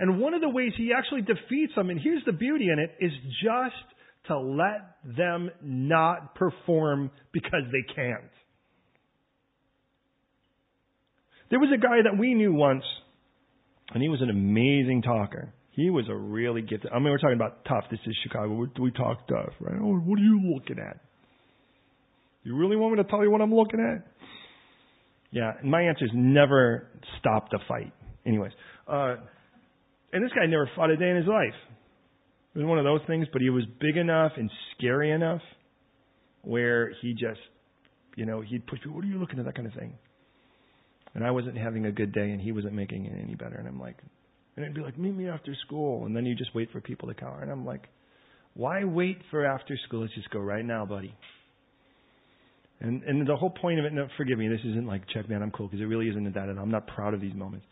And 0.00 0.20
one 0.20 0.34
of 0.34 0.40
the 0.40 0.48
ways 0.48 0.72
he 0.76 0.92
actually 0.96 1.22
defeats 1.22 1.74
them, 1.76 1.90
and 1.90 2.00
here's 2.00 2.24
the 2.24 2.32
beauty 2.32 2.68
in 2.72 2.78
it, 2.78 2.96
is 3.00 3.12
just 3.42 3.74
to 4.26 4.38
let 4.38 4.96
them 5.16 5.50
not 5.62 6.34
perform 6.34 7.10
because 7.32 7.62
they 7.72 7.94
can't. 7.94 8.30
There 11.50 11.58
was 11.58 11.70
a 11.74 11.78
guy 11.78 12.02
that 12.04 12.18
we 12.18 12.34
knew 12.34 12.52
once 12.52 12.84
And 13.92 14.02
he 14.02 14.08
was 14.08 14.20
an 14.20 14.30
amazing 14.30 15.02
talker. 15.02 15.52
He 15.70 15.90
was 15.90 16.06
a 16.10 16.14
really 16.14 16.60
gifted. 16.60 16.90
I 16.92 16.98
mean, 16.98 17.10
we're 17.10 17.18
talking 17.18 17.36
about 17.36 17.64
tough. 17.64 17.84
This 17.90 18.00
is 18.06 18.16
Chicago. 18.22 18.52
We, 18.54 18.66
we 18.80 18.90
talk 18.90 19.26
tough, 19.28 19.54
right? 19.60 19.78
Oh, 19.80 19.94
what 19.96 20.18
are 20.18 20.22
you 20.22 20.52
looking 20.54 20.78
at? 20.78 20.98
You 22.42 22.56
really 22.56 22.76
want 22.76 22.96
me 22.96 23.02
to 23.02 23.08
tell 23.08 23.22
you 23.22 23.30
what 23.30 23.40
I'm 23.40 23.54
looking 23.54 23.80
at? 23.80 24.06
Yeah, 25.30 25.52
and 25.60 25.70
my 25.70 25.82
answer 25.82 26.04
is 26.04 26.10
never 26.14 26.88
stop 27.20 27.50
the 27.50 27.60
fight. 27.68 27.92
Anyways, 28.26 28.52
uh, 28.86 29.16
and 30.12 30.24
this 30.24 30.32
guy 30.34 30.46
never 30.46 30.70
fought 30.74 30.90
a 30.90 30.96
day 30.96 31.10
in 31.10 31.16
his 31.16 31.26
life. 31.26 31.54
It 32.54 32.58
was 32.58 32.66
one 32.66 32.78
of 32.78 32.84
those 32.84 33.00
things, 33.06 33.26
but 33.32 33.42
he 33.42 33.50
was 33.50 33.64
big 33.80 33.96
enough 33.96 34.32
and 34.36 34.50
scary 34.76 35.12
enough 35.12 35.42
where 36.42 36.92
he 37.02 37.12
just, 37.12 37.40
you 38.16 38.26
know, 38.26 38.40
he'd 38.40 38.66
push 38.66 38.80
me, 38.84 38.90
what 38.90 39.04
are 39.04 39.06
you 39.06 39.18
looking 39.18 39.38
at, 39.38 39.44
that 39.44 39.54
kind 39.54 39.68
of 39.68 39.74
thing. 39.74 39.94
And 41.14 41.24
I 41.24 41.30
wasn't 41.30 41.56
having 41.56 41.86
a 41.86 41.92
good 41.92 42.12
day 42.12 42.30
and 42.30 42.40
he 42.40 42.52
wasn't 42.52 42.74
making 42.74 43.06
it 43.06 43.12
any 43.20 43.34
better. 43.34 43.56
And 43.56 43.66
I'm 43.66 43.80
like, 43.80 43.96
and 44.56 44.64
it'd 44.64 44.74
be 44.74 44.82
like, 44.82 44.98
meet 44.98 45.14
me 45.14 45.28
after 45.28 45.54
school. 45.66 46.06
And 46.06 46.14
then 46.14 46.26
you 46.26 46.34
just 46.34 46.54
wait 46.54 46.70
for 46.72 46.80
people 46.80 47.08
to 47.08 47.14
come. 47.14 47.40
And 47.40 47.50
I'm 47.50 47.64
like, 47.64 47.88
why 48.54 48.84
wait 48.84 49.18
for 49.30 49.46
after 49.46 49.76
school? 49.86 50.00
Let's 50.02 50.14
just 50.14 50.30
go 50.30 50.40
right 50.40 50.64
now, 50.64 50.84
buddy. 50.84 51.14
And 52.80 53.02
and 53.02 53.26
the 53.26 53.36
whole 53.36 53.50
point 53.50 53.78
of 53.80 53.84
it, 53.84 53.92
no, 53.92 54.06
forgive 54.16 54.38
me, 54.38 54.48
this 54.48 54.60
isn't 54.64 54.86
like 54.86 55.02
check 55.12 55.28
man, 55.28 55.42
I'm 55.42 55.50
cool 55.50 55.66
because 55.66 55.80
it 55.80 55.86
really 55.86 56.08
isn't 56.08 56.32
that, 56.34 56.48
and 56.48 56.58
I'm 56.58 56.70
not 56.70 56.86
proud 56.86 57.14
of 57.14 57.20
these 57.20 57.34
moments. 57.34 57.66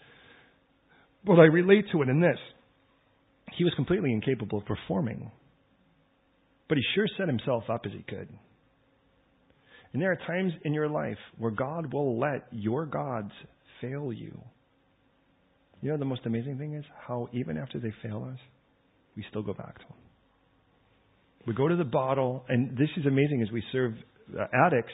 But 1.24 1.38
I 1.38 1.44
relate 1.44 1.84
to 1.92 2.02
it 2.02 2.08
in 2.08 2.20
this: 2.20 2.38
he 3.56 3.64
was 3.64 3.72
completely 3.74 4.12
incapable 4.12 4.58
of 4.58 4.64
performing, 4.64 5.30
but 6.68 6.76
he 6.76 6.84
sure 6.94 7.06
set 7.16 7.28
himself 7.28 7.64
up 7.70 7.82
as 7.86 7.92
he 7.92 8.02
could. 8.02 8.28
And 9.96 10.02
there 10.02 10.12
are 10.12 10.26
times 10.26 10.52
in 10.62 10.74
your 10.74 10.90
life 10.90 11.16
where 11.38 11.50
God 11.50 11.90
will 11.90 12.20
let 12.20 12.48
your 12.50 12.84
gods 12.84 13.30
fail 13.80 14.12
you. 14.12 14.38
You 15.80 15.90
know 15.90 15.96
the 15.96 16.04
most 16.04 16.26
amazing 16.26 16.58
thing 16.58 16.74
is 16.74 16.84
how 17.08 17.30
even 17.32 17.56
after 17.56 17.78
they 17.78 17.94
fail 18.02 18.28
us, 18.30 18.38
we 19.16 19.24
still 19.30 19.40
go 19.40 19.54
back 19.54 19.78
to 19.78 19.84
them. 19.88 19.96
We 21.46 21.54
go 21.54 21.66
to 21.66 21.76
the 21.76 21.84
bottle, 21.84 22.44
and 22.46 22.76
this 22.76 22.90
is 22.98 23.06
amazing 23.06 23.40
as 23.40 23.50
we 23.50 23.62
serve 23.72 23.94
uh, 24.38 24.44
addicts, 24.66 24.92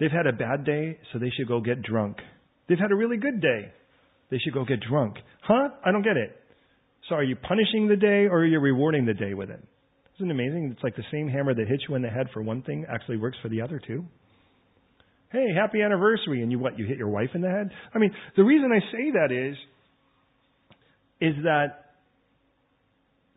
they've 0.00 0.10
had 0.10 0.26
a 0.26 0.32
bad 0.32 0.64
day, 0.64 0.98
so 1.12 1.20
they 1.20 1.30
should 1.38 1.46
go 1.46 1.60
get 1.60 1.82
drunk. 1.82 2.16
They've 2.68 2.76
had 2.76 2.90
a 2.90 2.96
really 2.96 3.18
good 3.18 3.40
day. 3.40 3.70
They 4.32 4.38
should 4.38 4.52
go 4.52 4.64
get 4.64 4.80
drunk. 4.80 5.14
Huh? 5.42 5.68
I 5.86 5.92
don't 5.92 6.02
get 6.02 6.16
it. 6.16 6.34
So 7.08 7.14
are 7.14 7.22
you 7.22 7.36
punishing 7.36 7.86
the 7.86 7.94
day 7.94 8.26
or 8.28 8.38
are 8.38 8.46
you 8.46 8.58
rewarding 8.58 9.06
the 9.06 9.14
day 9.14 9.34
with 9.34 9.50
it? 9.50 9.62
Isn't 10.16 10.28
it 10.28 10.34
amazing? 10.34 10.72
It's 10.72 10.82
like 10.82 10.96
the 10.96 11.04
same 11.12 11.28
hammer 11.28 11.54
that 11.54 11.68
hits 11.68 11.84
you 11.88 11.94
in 11.94 12.02
the 12.02 12.08
head 12.08 12.26
for 12.32 12.42
one 12.42 12.62
thing 12.62 12.84
actually 12.92 13.18
works 13.18 13.38
for 13.40 13.48
the 13.48 13.60
other 13.60 13.80
too. 13.86 14.04
Hey, 15.30 15.46
happy 15.54 15.82
anniversary. 15.82 16.42
And 16.42 16.50
you 16.52 16.58
what? 16.58 16.78
You 16.78 16.86
hit 16.86 16.98
your 16.98 17.08
wife 17.08 17.30
in 17.34 17.40
the 17.40 17.50
head? 17.50 17.70
I 17.94 17.98
mean, 17.98 18.14
the 18.36 18.44
reason 18.44 18.70
I 18.72 18.80
say 18.92 19.10
that 19.12 19.32
is, 19.32 19.56
is 21.20 21.44
that 21.44 21.83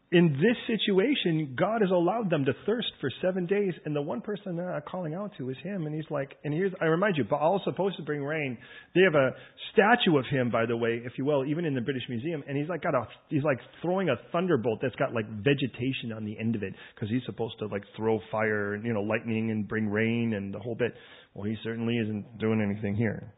in 0.10 0.32
this 0.40 0.56
situation, 0.68 1.54
God 1.60 1.82
has 1.82 1.92
allowed 1.92 2.30
them 2.30 2.46
to 2.46 2.54
thirst 2.66 2.88
for 3.02 3.12
seven 3.22 3.46
days, 3.46 3.74
and 3.84 3.94
the 3.94 4.02
one 4.02 4.22
person 4.22 4.56
they're 4.56 4.72
not 4.72 4.86
calling 4.86 5.14
out 5.14 5.32
to 5.38 5.50
is 5.50 5.58
Him. 5.62 5.86
And 5.86 5.94
He's 5.94 6.10
like, 6.10 6.38
and 6.46 6.54
here's, 6.54 6.72
I 6.80 6.86
remind 6.86 7.18
you, 7.18 7.26
Baal's 7.26 7.62
supposed 7.66 7.98
to 7.98 8.04
bring 8.04 8.24
rain. 8.24 8.58
They 8.96 9.02
have 9.02 9.16
a 9.16 9.32
statue 9.74 10.18
of 10.18 10.24
Him, 10.32 10.50
by 10.50 10.66
the 10.66 10.78
way, 10.78 11.02
if 11.04 11.14
you 11.18 11.26
will, 11.26 11.46
even 11.46 11.66
in 11.66 11.76
the 11.76 11.82
British 11.82 12.04
Museum, 12.08 12.42
and 12.48 12.58
He's 12.58 12.70
like 12.70 12.84
got 12.84 12.96
a, 12.96 13.06
He's 13.28 13.44
like 13.44 13.60
throwing 13.82 14.08
a 14.08 14.16
thunderbolt 14.32 14.80
that's 14.82 14.96
got 14.96 15.14
like 15.14 15.28
vegetation 15.44 16.14
on 16.16 16.24
the 16.24 16.40
end 16.40 16.56
of 16.56 16.64
it, 16.64 16.74
because 16.96 17.10
He's 17.10 17.24
supposed 17.26 17.60
to 17.60 17.68
like 17.68 17.84
throw 17.98 18.22
fire, 18.32 18.78
you 18.78 18.94
know, 18.94 19.02
lightning 19.02 19.52
and 19.52 19.68
bring 19.68 19.90
rain 19.90 20.36
and 20.36 20.54
the 20.54 20.60
whole 20.60 20.76
bit. 20.76 20.94
Well, 21.34 21.44
He 21.44 21.58
certainly 21.64 21.98
isn't 21.98 22.38
doing 22.40 22.62
anything 22.62 22.96
here. 22.96 23.34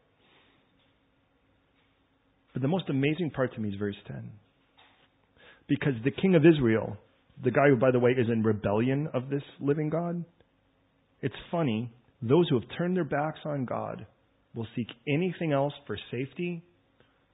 But 2.52 2.62
the 2.62 2.68
most 2.68 2.88
amazing 2.88 3.30
part 3.30 3.54
to 3.54 3.60
me 3.60 3.70
is 3.70 3.74
verse 3.74 3.96
10 4.06 4.30
because 5.70 5.94
the 6.02 6.10
king 6.10 6.34
of 6.34 6.42
Israel, 6.44 6.96
the 7.42 7.52
guy 7.52 7.68
who, 7.68 7.76
by 7.76 7.92
the 7.92 7.98
way, 8.00 8.10
is 8.10 8.26
in 8.30 8.42
rebellion 8.42 9.08
of 9.14 9.30
this 9.30 9.44
living 9.60 9.88
God, 9.88 10.24
it's 11.22 11.34
funny, 11.50 11.88
those 12.20 12.48
who 12.48 12.58
have 12.58 12.68
turned 12.76 12.96
their 12.96 13.04
backs 13.04 13.38
on 13.44 13.64
God 13.64 14.04
will 14.52 14.66
seek 14.74 14.88
anything 15.08 15.52
else 15.52 15.72
for 15.86 15.96
safety, 16.10 16.60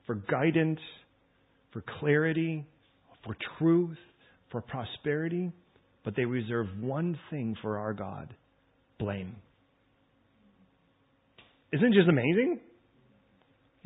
for 0.07 0.17
guidance, 0.17 0.79
for 1.73 1.83
clarity, 1.99 2.67
for 3.25 3.35
truth, 3.59 3.97
for 4.53 4.61
prosperity, 4.61 5.51
but 6.05 6.15
they 6.15 6.27
reserve 6.27 6.67
one 6.79 7.19
thing 7.31 7.57
for 7.63 7.79
our 7.79 7.95
God 7.95 8.35
blame. 8.99 9.35
Isn't 11.73 11.87
it 11.87 11.97
just 11.97 12.09
amazing? 12.09 12.61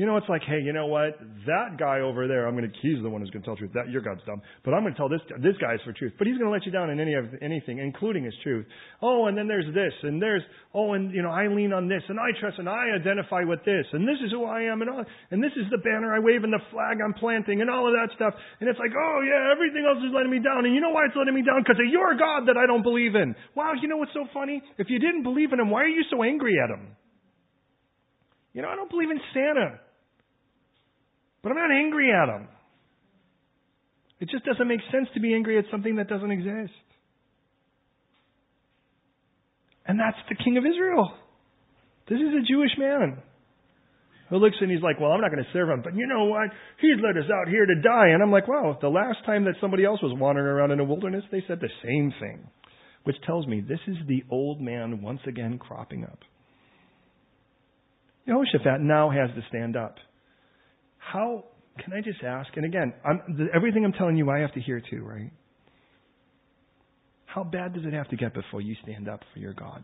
You 0.00 0.06
know, 0.08 0.16
it's 0.16 0.32
like, 0.32 0.40
hey, 0.48 0.64
you 0.64 0.72
know 0.72 0.88
what? 0.88 1.20
That 1.44 1.76
guy 1.76 2.00
over 2.00 2.24
there, 2.24 2.48
I'm 2.48 2.56
going 2.56 2.64
to, 2.64 2.72
he's 2.80 3.04
the 3.04 3.12
one 3.12 3.20
who's 3.20 3.28
going 3.28 3.44
to 3.44 3.52
tell 3.52 3.52
the 3.52 3.68
truth. 3.68 3.76
That, 3.76 3.92
your 3.92 4.00
God's 4.00 4.24
dumb. 4.24 4.40
But 4.64 4.72
I'm 4.72 4.80
going 4.80 4.96
to 4.96 4.96
tell 4.96 5.12
this, 5.12 5.20
this 5.44 5.60
guy 5.60 5.76
is 5.76 5.84
for 5.84 5.92
truth. 5.92 6.16
But 6.16 6.24
he's 6.24 6.40
going 6.40 6.48
to 6.48 6.54
let 6.56 6.64
you 6.64 6.72
down 6.72 6.88
in 6.88 6.96
any 6.96 7.12
of, 7.12 7.28
anything, 7.44 7.84
including 7.84 8.24
his 8.24 8.32
truth. 8.40 8.64
Oh, 9.04 9.28
and 9.28 9.36
then 9.36 9.44
there's 9.44 9.68
this, 9.76 9.92
and 10.00 10.16
there's, 10.16 10.40
oh, 10.72 10.96
and, 10.96 11.12
you 11.12 11.20
know, 11.20 11.28
I 11.28 11.52
lean 11.52 11.76
on 11.76 11.84
this, 11.84 12.00
and 12.08 12.16
I 12.16 12.32
trust, 12.40 12.56
and 12.56 12.64
I 12.64 12.96
identify 12.96 13.44
with 13.44 13.60
this, 13.68 13.84
and 13.92 14.08
this 14.08 14.16
is 14.24 14.32
who 14.32 14.48
I 14.48 14.72
am, 14.72 14.80
and 14.80 14.88
all, 14.88 15.04
and 15.04 15.44
this 15.44 15.52
is 15.52 15.68
the 15.68 15.84
banner 15.84 16.16
I 16.16 16.20
wave, 16.24 16.48
and 16.48 16.52
the 16.56 16.64
flag 16.72 16.96
I'm 17.04 17.12
planting, 17.12 17.60
and 17.60 17.68
all 17.68 17.84
of 17.84 17.92
that 17.92 18.08
stuff. 18.16 18.32
And 18.64 18.72
it's 18.72 18.80
like, 18.80 18.96
oh, 18.96 19.20
yeah, 19.20 19.52
everything 19.52 19.84
else 19.84 20.00
is 20.00 20.16
letting 20.16 20.32
me 20.32 20.40
down. 20.40 20.64
And 20.64 20.72
you 20.72 20.80
know 20.80 20.96
why 20.96 21.12
it's 21.12 21.16
letting 21.20 21.36
me 21.36 21.44
down? 21.44 21.60
Because 21.60 21.76
of 21.76 21.92
your 21.92 22.16
God 22.16 22.48
that 22.48 22.56
I 22.56 22.64
don't 22.64 22.80
believe 22.80 23.20
in. 23.20 23.36
Wow, 23.52 23.76
you 23.76 23.84
know 23.84 24.00
what's 24.00 24.16
so 24.16 24.24
funny? 24.32 24.64
If 24.80 24.88
you 24.88 24.96
didn't 24.96 25.28
believe 25.28 25.52
in 25.52 25.60
him, 25.60 25.68
why 25.68 25.84
are 25.84 25.92
you 25.92 26.08
so 26.08 26.24
angry 26.24 26.56
at 26.56 26.72
him? 26.72 26.96
You 28.56 28.64
know, 28.64 28.72
I 28.72 28.80
don't 28.80 28.88
believe 28.88 29.12
in 29.12 29.20
Santa. 29.36 29.89
But 31.42 31.52
I'm 31.52 31.58
not 31.58 31.72
angry 31.72 32.12
at 32.12 32.28
him. 32.28 32.48
It 34.20 34.28
just 34.28 34.44
doesn't 34.44 34.68
make 34.68 34.80
sense 34.92 35.08
to 35.14 35.20
be 35.20 35.34
angry 35.34 35.58
at 35.58 35.64
something 35.70 35.96
that 35.96 36.08
doesn't 36.08 36.30
exist. 36.30 36.76
And 39.86 39.98
that's 39.98 40.18
the 40.28 40.36
king 40.36 40.58
of 40.58 40.64
Israel. 40.64 41.10
This 42.08 42.18
is 42.18 42.34
a 42.34 42.46
Jewish 42.46 42.72
man 42.78 43.22
who 44.28 44.36
looks 44.36 44.56
and 44.60 44.70
he's 44.70 44.82
like, 44.82 45.00
Well, 45.00 45.10
I'm 45.10 45.20
not 45.20 45.32
going 45.32 45.42
to 45.42 45.52
serve 45.52 45.70
him, 45.70 45.80
but 45.82 45.96
you 45.96 46.06
know 46.06 46.26
what? 46.26 46.50
He's 46.80 47.02
led 47.02 47.16
us 47.16 47.30
out 47.32 47.48
here 47.48 47.64
to 47.64 47.80
die. 47.80 48.08
And 48.08 48.22
I'm 48.22 48.30
like, 48.30 48.46
Wow, 48.46 48.78
the 48.80 48.88
last 48.88 49.18
time 49.24 49.44
that 49.44 49.54
somebody 49.60 49.84
else 49.84 50.00
was 50.02 50.16
wandering 50.18 50.46
around 50.46 50.70
in 50.70 50.80
a 50.80 50.84
wilderness, 50.84 51.24
they 51.32 51.42
said 51.48 51.58
the 51.60 51.70
same 51.82 52.12
thing. 52.20 52.46
Which 53.04 53.16
tells 53.26 53.46
me 53.46 53.62
this 53.62 53.80
is 53.86 53.96
the 54.06 54.22
old 54.30 54.60
man 54.60 55.02
once 55.02 55.20
again 55.26 55.58
cropping 55.58 56.04
up. 56.04 56.18
Jehoshaphat 58.26 58.80
now 58.80 59.10
has 59.10 59.30
to 59.34 59.42
stand 59.48 59.76
up. 59.76 59.96
How 61.00 61.44
can 61.82 61.92
I 61.92 62.00
just 62.00 62.22
ask? 62.22 62.48
And 62.56 62.64
again, 62.64 62.92
I'm, 63.04 63.50
everything 63.54 63.84
I'm 63.84 63.92
telling 63.92 64.16
you, 64.16 64.30
I 64.30 64.38
have 64.38 64.52
to 64.54 64.60
hear 64.60 64.80
too, 64.80 65.02
right? 65.02 65.32
How 67.26 67.44
bad 67.44 67.74
does 67.74 67.84
it 67.84 67.92
have 67.92 68.08
to 68.08 68.16
get 68.16 68.34
before 68.34 68.60
you 68.60 68.76
stand 68.82 69.08
up 69.08 69.20
for 69.32 69.38
your 69.38 69.54
God? 69.54 69.82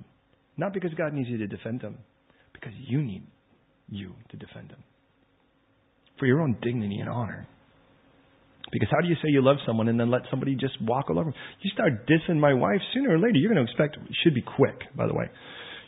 Not 0.57 0.73
because 0.73 0.93
God 0.95 1.13
needs 1.13 1.29
you 1.29 1.39
to 1.39 1.47
defend 1.47 1.83
him, 1.83 1.99
because 2.53 2.73
you 2.87 3.03
need 3.03 3.25
you 3.89 4.15
to 4.31 4.37
defend 4.37 4.71
him. 4.71 4.83
For 6.19 6.27
your 6.27 6.41
own 6.41 6.57
dignity 6.63 6.99
and 6.99 7.09
honor. 7.09 7.47
Because 8.73 8.89
how 8.91 9.01
do 9.01 9.09
you 9.09 9.15
say 9.17 9.29
you 9.29 9.43
love 9.43 9.59
someone 9.67 9.89
and 9.89 9.99
then 9.99 10.11
let 10.11 10.23
somebody 10.29 10.57
just 10.57 10.75
walk 10.83 11.07
all 11.09 11.19
over? 11.19 11.33
You 11.61 11.71
start 11.71 12.09
dissing 12.09 12.41
my 12.41 12.53
wife, 12.53 12.81
sooner 12.93 13.15
or 13.15 13.19
later, 13.19 13.39
you're 13.39 13.53
going 13.53 13.65
to 13.65 13.71
expect, 13.71 13.97
should 14.25 14.35
be 14.35 14.43
quick, 14.43 14.75
by 14.97 15.07
the 15.07 15.15
way, 15.15 15.27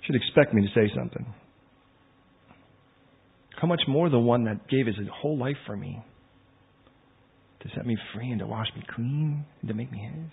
should 0.06 0.14
expect 0.14 0.54
me 0.54 0.62
to 0.62 0.68
say 0.74 0.92
something. 0.94 1.26
How 3.60 3.66
much 3.66 3.82
more 3.88 4.08
the 4.08 4.18
one 4.18 4.44
that 4.44 4.68
gave 4.68 4.86
his 4.86 4.96
whole 5.12 5.36
life 5.36 5.56
for 5.66 5.76
me 5.76 6.00
to 7.60 7.68
set 7.74 7.84
me 7.84 7.96
free 8.14 8.30
and 8.30 8.38
to 8.38 8.46
wash 8.46 8.68
me 8.76 8.84
clean 8.94 9.44
and 9.60 9.68
to 9.68 9.74
make 9.74 9.90
me 9.90 9.98
his? 9.98 10.30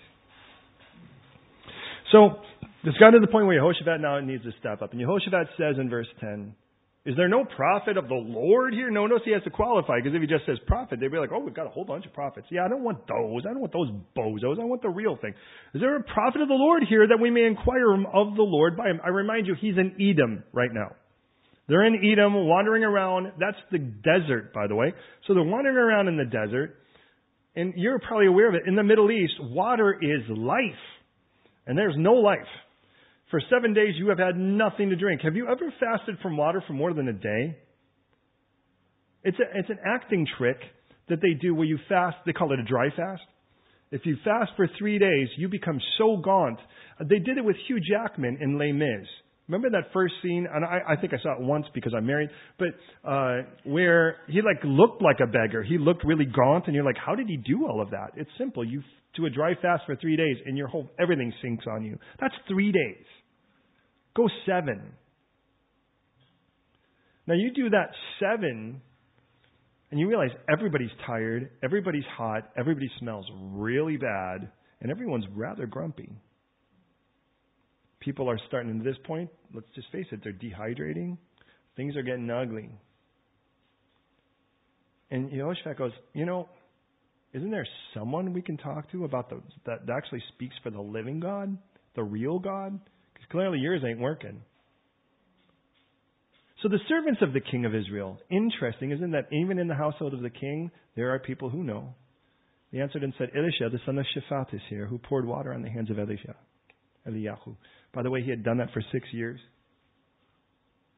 So, 2.11 2.37
it's 2.83 2.97
gotten 2.99 3.19
to 3.19 3.25
the 3.25 3.31
point 3.31 3.47
where 3.47 3.59
Yehoshaphat 3.59 3.99
now 3.99 4.19
needs 4.19 4.43
to 4.43 4.51
step 4.59 4.83
up. 4.83 4.93
And 4.93 5.01
Yehoshaphat 5.01 5.45
says 5.57 5.77
in 5.79 5.89
verse 5.89 6.07
10, 6.19 6.53
Is 7.07 7.15
there 7.17 7.27
no 7.27 7.43
prophet 7.43 7.97
of 7.97 8.07
the 8.07 8.13
Lord 8.13 8.75
here? 8.75 8.91
No, 8.91 9.07
notice 9.07 9.23
he 9.25 9.33
has 9.33 9.41
to 9.43 9.49
qualify, 9.49 9.97
because 9.97 10.13
if 10.13 10.21
he 10.21 10.27
just 10.27 10.45
says 10.45 10.57
prophet, 10.67 10.99
they'd 10.99 11.11
be 11.11 11.17
like, 11.17 11.31
oh, 11.33 11.39
we've 11.39 11.55
got 11.55 11.65
a 11.65 11.69
whole 11.69 11.83
bunch 11.83 12.05
of 12.05 12.13
prophets. 12.13 12.45
Yeah, 12.51 12.63
I 12.63 12.69
don't 12.69 12.83
want 12.83 13.07
those. 13.07 13.41
I 13.49 13.53
don't 13.53 13.61
want 13.61 13.73
those 13.73 13.89
bozos. 14.15 14.61
I 14.61 14.65
want 14.65 14.83
the 14.83 14.89
real 14.89 15.17
thing. 15.19 15.33
Is 15.73 15.81
there 15.81 15.95
a 15.95 16.03
prophet 16.03 16.41
of 16.41 16.47
the 16.47 16.53
Lord 16.53 16.83
here 16.87 17.07
that 17.07 17.19
we 17.19 17.31
may 17.31 17.45
inquire 17.45 17.91
of 17.91 18.35
the 18.35 18.45
Lord 18.45 18.77
by 18.77 18.89
him? 18.89 19.01
I 19.03 19.09
remind 19.09 19.47
you, 19.47 19.55
he's 19.59 19.77
in 19.77 19.95
Edom 19.99 20.43
right 20.53 20.71
now. 20.71 20.93
They're 21.67 21.85
in 21.85 21.95
Edom, 21.95 22.33
wandering 22.47 22.83
around. 22.83 23.33
That's 23.39 23.57
the 23.71 23.79
desert, 23.79 24.53
by 24.53 24.67
the 24.67 24.75
way. 24.75 24.93
So 25.27 25.33
they're 25.33 25.43
wandering 25.43 25.77
around 25.77 26.07
in 26.07 26.17
the 26.17 26.25
desert. 26.25 26.77
And 27.55 27.73
you're 27.75 27.99
probably 27.99 28.27
aware 28.27 28.49
of 28.49 28.55
it. 28.55 28.63
In 28.67 28.75
the 28.75 28.83
Middle 28.83 29.09
East, 29.09 29.33
water 29.39 29.97
is 29.99 30.21
life. 30.29 30.59
And 31.65 31.77
there's 31.77 31.95
no 31.97 32.13
life. 32.13 32.39
For 33.31 33.41
seven 33.49 33.73
days, 33.73 33.95
you 33.97 34.09
have 34.09 34.19
had 34.19 34.37
nothing 34.37 34.89
to 34.89 34.95
drink. 34.95 35.21
Have 35.23 35.35
you 35.35 35.47
ever 35.47 35.73
fasted 35.79 36.17
from 36.21 36.37
water 36.37 36.63
for 36.67 36.73
more 36.73 36.93
than 36.93 37.07
a 37.07 37.13
day? 37.13 37.57
It's, 39.23 39.37
a, 39.39 39.57
it's 39.57 39.69
an 39.69 39.79
acting 39.83 40.27
trick 40.37 40.57
that 41.09 41.19
they 41.21 41.33
do 41.33 41.55
where 41.55 41.65
you 41.65 41.79
fast. 41.89 42.17
They 42.25 42.33
call 42.33 42.53
it 42.53 42.59
a 42.59 42.63
dry 42.63 42.89
fast. 42.95 43.23
If 43.91 44.01
you 44.05 44.17
fast 44.23 44.51
for 44.55 44.69
three 44.77 44.99
days, 44.99 45.29
you 45.37 45.49
become 45.49 45.79
so 45.97 46.17
gaunt. 46.17 46.59
They 46.99 47.19
did 47.19 47.37
it 47.37 47.45
with 47.45 47.55
Hugh 47.67 47.79
Jackman 47.79 48.37
in 48.41 48.59
Les 48.59 48.71
Mis. 48.71 49.07
Remember 49.47 49.69
that 49.69 49.93
first 49.93 50.13
scene? 50.23 50.47
And 50.51 50.65
I, 50.65 50.93
I 50.93 50.95
think 50.95 51.13
I 51.13 51.21
saw 51.21 51.33
it 51.33 51.41
once 51.41 51.65
because 51.73 51.93
I'm 51.95 52.05
married, 52.05 52.29
but 52.57 52.69
uh, 53.07 53.41
where 53.63 54.17
he 54.27 54.41
like 54.41 54.63
looked 54.63 55.01
like 55.03 55.17
a 55.21 55.27
beggar. 55.27 55.63
He 55.63 55.77
looked 55.77 56.03
really 56.03 56.25
gaunt, 56.25 56.65
and 56.65 56.75
you're 56.75 56.85
like, 56.85 56.97
how 56.97 57.13
did 57.13 57.27
he 57.27 57.37
do 57.37 57.67
all 57.67 57.81
of 57.81 57.91
that? 57.91 58.11
It's 58.15 58.29
simple. 58.39 58.65
You 58.65 58.81
do 59.15 59.27
a 59.27 59.29
dry 59.29 59.53
fast 59.61 59.83
for 59.85 59.95
three 59.95 60.17
days, 60.17 60.37
and 60.45 60.57
your 60.57 60.67
whole 60.67 60.89
everything 60.99 61.31
sinks 61.41 61.65
on 61.69 61.83
you. 61.83 61.97
That's 62.19 62.33
three 62.47 62.71
days. 62.71 63.05
Go 64.15 64.27
seven. 64.47 64.81
Now 67.27 67.35
you 67.35 67.51
do 67.53 67.69
that 67.69 67.89
seven, 68.19 68.81
and 69.91 69.99
you 69.99 70.07
realize 70.07 70.31
everybody's 70.51 70.91
tired, 71.05 71.51
everybody's 71.63 72.03
hot, 72.17 72.49
everybody 72.57 72.89
smells 72.99 73.25
really 73.51 73.97
bad, 73.97 74.49
and 74.81 74.91
everyone's 74.91 75.25
rather 75.35 75.67
grumpy 75.67 76.09
people 78.05 78.29
are 78.29 78.39
starting 78.47 78.77
at 78.77 78.83
this 78.85 78.95
point, 79.05 79.29
let's 79.53 79.67
just 79.73 79.91
face 79.91 80.05
it, 80.11 80.21
they're 80.23 80.31
dehydrating. 80.31 81.17
Things 81.75 81.97
are 81.97 82.03
getting 82.03 82.29
ugly. 82.29 82.69
And 85.11 85.29
Yehoshaphat 85.31 85.77
goes, 85.77 85.91
you 86.13 86.25
know, 86.25 86.47
isn't 87.33 87.51
there 87.51 87.67
someone 87.93 88.31
we 88.31 88.41
can 88.41 88.57
talk 88.57 88.89
to 88.91 89.03
about 89.03 89.29
the 89.29 89.41
that 89.65 89.79
actually 89.91 90.23
speaks 90.33 90.55
for 90.63 90.69
the 90.69 90.79
living 90.81 91.19
God, 91.19 91.57
the 91.95 92.03
real 92.03 92.39
God? 92.39 92.79
Because 93.13 93.27
clearly 93.29 93.59
yours 93.59 93.81
ain't 93.85 93.99
working. 93.99 94.41
So 96.61 96.69
the 96.69 96.79
servants 96.87 97.21
of 97.21 97.33
the 97.33 97.41
king 97.41 97.65
of 97.65 97.75
Israel, 97.75 98.17
interesting, 98.31 98.91
isn't 98.91 99.11
that 99.11 99.27
even 99.31 99.59
in 99.59 99.67
the 99.67 99.75
household 99.75 100.13
of 100.13 100.21
the 100.21 100.29
king, 100.29 100.71
there 100.95 101.13
are 101.13 101.19
people 101.19 101.49
who 101.49 101.63
know. 101.63 101.93
They 102.71 102.79
answered 102.79 103.03
and 103.03 103.13
said, 103.17 103.31
Elisha, 103.35 103.69
the 103.69 103.79
son 103.85 103.97
of 103.99 104.05
Shaphat, 104.15 104.53
is 104.53 104.61
here, 104.69 104.85
who 104.85 104.97
poured 104.97 105.27
water 105.27 105.53
on 105.53 105.61
the 105.61 105.69
hands 105.69 105.91
of 105.91 105.99
Elijah, 105.99 106.35
Eliyahu. 107.07 107.55
By 107.93 108.03
the 108.03 108.11
way, 108.11 108.21
he 108.21 108.29
had 108.29 108.43
done 108.43 108.57
that 108.57 108.71
for 108.73 108.81
six 108.91 109.07
years. 109.11 109.39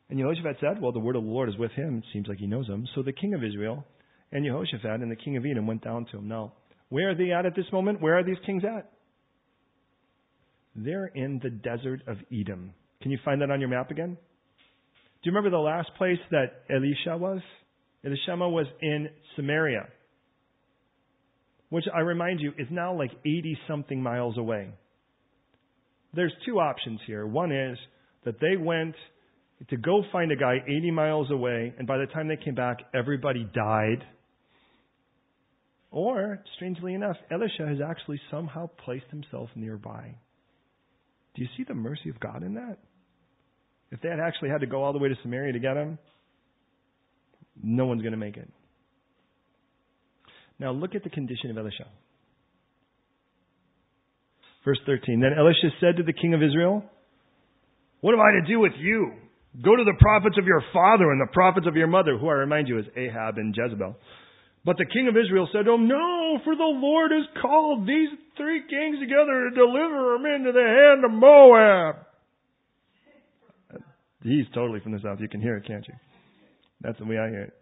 And 0.10 0.20
Jehoshaphat 0.20 0.58
said, 0.62 0.82
Well, 0.82 0.92
the 0.92 1.00
word 1.00 1.16
of 1.16 1.24
the 1.24 1.30
Lord 1.30 1.50
is 1.50 1.58
with 1.58 1.72
him. 1.72 1.98
It 1.98 2.06
seems 2.14 2.28
like 2.28 2.38
he 2.38 2.48
knows 2.48 2.68
him. 2.68 2.88
So 2.96 3.04
the 3.04 3.12
king 3.12 3.34
of 3.34 3.44
Israel 3.44 3.86
and 4.32 4.46
Jehoshaphat 4.46 5.02
and 5.02 5.12
the 5.12 5.16
king 5.16 5.38
of 5.38 5.46
Edom 5.46 5.68
went 5.68 5.84
down 5.84 6.06
to 6.12 6.18
him. 6.18 6.28
Now, 6.28 6.54
where 6.90 7.12
are 7.12 7.16
they 7.16 7.32
at 7.32 7.46
at 7.46 7.56
this 7.56 7.66
moment? 7.72 8.02
Where 8.02 8.18
are 8.18 8.24
these 8.24 8.38
kings 8.46 8.64
at? 8.64 8.90
They're 10.76 11.08
in 11.08 11.40
the 11.44 11.50
desert 11.50 12.02
of 12.08 12.18
Edom. 12.32 12.74
Can 13.02 13.12
you 13.12 13.20
find 13.26 13.42
that 13.42 13.52
on 13.52 13.60
your 13.60 13.70
map 13.70 13.92
again? 13.92 14.16
Do 14.16 15.30
you 15.30 15.32
remember 15.32 15.50
the 15.50 15.62
last 15.62 15.90
place 15.98 16.20
that 16.32 16.64
Elisha 16.70 17.18
was? 17.18 17.42
Elishama 18.06 18.50
was 18.50 18.68
in 18.82 19.10
Samaria, 19.36 19.88
which 21.70 21.86
I 21.94 22.02
remind 22.02 22.40
you 22.40 22.54
is 22.58 22.68
now 22.70 22.96
like 22.96 23.12
80 23.26 23.58
something 23.68 24.02
miles 24.02 24.38
away 24.38 24.70
there's 26.18 26.34
two 26.46 26.60
options 26.60 27.00
here. 27.06 27.26
One 27.26 27.52
is 27.52 27.78
that 28.26 28.40
they 28.42 28.58
went 28.58 28.96
to 29.70 29.78
go 29.78 30.04
find 30.12 30.32
a 30.32 30.36
guy 30.36 30.58
80 30.68 30.92
miles 30.92 31.32
away, 31.32 31.74
and 31.78 31.88
by 31.88 31.98
the 31.98 32.08
time 32.08 32.28
they 32.28 32.38
came 32.38 32.56
back, 32.56 32.78
everybody 32.94 33.48
died. 33.54 34.04
Or, 35.92 36.44
strangely 36.56 36.94
enough, 36.94 37.16
Elisha 37.32 37.68
has 37.68 37.78
actually 37.88 38.20
somehow 38.30 38.68
placed 38.84 39.06
himself 39.10 39.50
nearby. 39.56 40.16
Do 41.36 41.42
you 41.42 41.48
see 41.56 41.64
the 41.68 41.76
mercy 41.76 42.10
of 42.10 42.20
God 42.20 42.44
in 42.44 42.56
that? 42.56 42.78
If 43.92 44.02
they 44.02 44.10
had 44.10 44.20
actually 44.20 44.50
had 44.50 44.62
to 44.62 44.68
go 44.68 44.84
all 44.84 44.94
the 44.94 45.00
way 45.00 45.10
to 45.10 45.16
Samaria 45.22 45.54
to 45.54 45.60
get 45.60 45.78
him, 45.78 45.98
no 47.64 47.86
one's 47.86 48.02
going 48.02 48.12
to 48.12 48.18
make 48.18 48.38
it. 48.38 48.50
Now 50.60 50.72
look 50.72 50.96
at 50.96 51.04
the 51.04 51.10
condition 51.10 51.52
of 51.52 51.58
Elisha. 51.58 51.88
Verse 54.68 54.80
13. 54.86 55.22
Then 55.22 55.32
Elisha 55.32 55.72
said 55.80 55.96
to 55.96 56.04
the 56.04 56.12
king 56.12 56.34
of 56.34 56.44
Israel, 56.44 56.84
What 58.02 58.12
have 58.12 58.20
I 58.20 58.44
to 58.44 58.52
do 58.52 58.60
with 58.60 58.74
you? 58.78 59.14
Go 59.64 59.78
to 59.78 59.86
the 59.86 59.96
prophets 59.98 60.36
of 60.38 60.46
your 60.46 60.62
father 60.74 61.10
and 61.10 61.22
the 61.22 61.32
prophets 61.32 61.66
of 61.66 61.78
your 61.78 61.88
mother, 61.88 62.18
who 62.18 62.28
I 62.28 62.34
remind 62.34 62.68
you 62.68 62.78
is 62.78 62.86
Ahab 62.98 63.38
and 63.38 63.56
Jezebel. 63.56 63.96
But 64.66 64.76
the 64.76 64.86
king 64.92 65.08
of 65.08 65.16
Israel 65.16 65.48
said 65.54 65.64
to 65.64 65.72
him, 65.72 65.88
No, 65.88 66.40
for 66.44 66.54
the 66.54 66.68
Lord 66.68 67.12
has 67.12 67.24
called 67.42 67.88
these 67.88 68.10
three 68.36 68.60
kings 68.60 69.00
together 69.00 69.48
to 69.48 69.56
deliver 69.56 70.20
them 70.20 70.26
into 70.36 70.52
the 70.52 70.68
hand 70.68 71.06
of 71.06 71.12
Moab. 71.16 71.96
He's 74.22 74.52
totally 74.54 74.82
from 74.82 74.92
the 74.92 75.00
south. 75.00 75.22
You 75.22 75.30
can 75.30 75.40
hear 75.40 75.56
it, 75.56 75.66
can't 75.66 75.88
you? 75.88 75.94
That's 76.82 77.00
the 77.00 77.06
way 77.06 77.18
I 77.18 77.30
hear 77.30 77.44
it. 77.44 77.54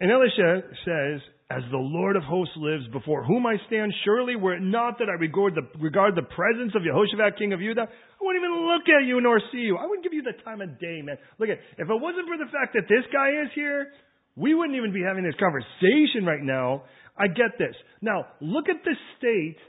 And 0.00 0.10
Elisha 0.10 0.66
says, 0.84 1.20
as 1.50 1.60
the 1.70 1.76
Lord 1.76 2.16
of 2.16 2.22
hosts 2.22 2.56
lives, 2.56 2.88
before 2.88 3.22
whom 3.22 3.44
I 3.44 3.56
stand, 3.66 3.92
surely 4.04 4.34
were 4.34 4.56
it 4.56 4.62
not 4.62 4.98
that 4.98 5.12
I 5.12 5.20
regard 5.20 5.54
the, 5.54 5.68
regard 5.78 6.16
the 6.16 6.24
presence 6.24 6.72
of 6.74 6.80
Jehoshaphat, 6.80 7.36
king 7.36 7.52
of 7.52 7.60
Judah, 7.60 7.84
I 7.84 8.20
wouldn't 8.20 8.40
even 8.40 8.64
look 8.64 8.88
at 8.88 9.04
you 9.04 9.20
nor 9.20 9.40
see 9.52 9.68
you. 9.68 9.76
I 9.76 9.84
wouldn't 9.84 10.04
give 10.04 10.14
you 10.14 10.22
the 10.22 10.32
time 10.42 10.62
of 10.62 10.80
day, 10.80 11.02
man. 11.04 11.20
Look 11.38 11.50
at, 11.50 11.60
if 11.76 11.84
it 11.84 12.00
wasn't 12.00 12.24
for 12.32 12.40
the 12.40 12.48
fact 12.48 12.72
that 12.72 12.88
this 12.88 13.04
guy 13.12 13.44
is 13.44 13.52
here, 13.54 13.92
we 14.36 14.54
wouldn't 14.54 14.76
even 14.76 14.92
be 14.92 15.04
having 15.04 15.22
this 15.22 15.36
conversation 15.36 16.24
right 16.24 16.42
now. 16.42 16.84
I 17.16 17.28
get 17.28 17.60
this. 17.60 17.76
Now, 18.00 18.24
look 18.40 18.72
at 18.72 18.80
the 18.82 18.96
state 19.20 19.60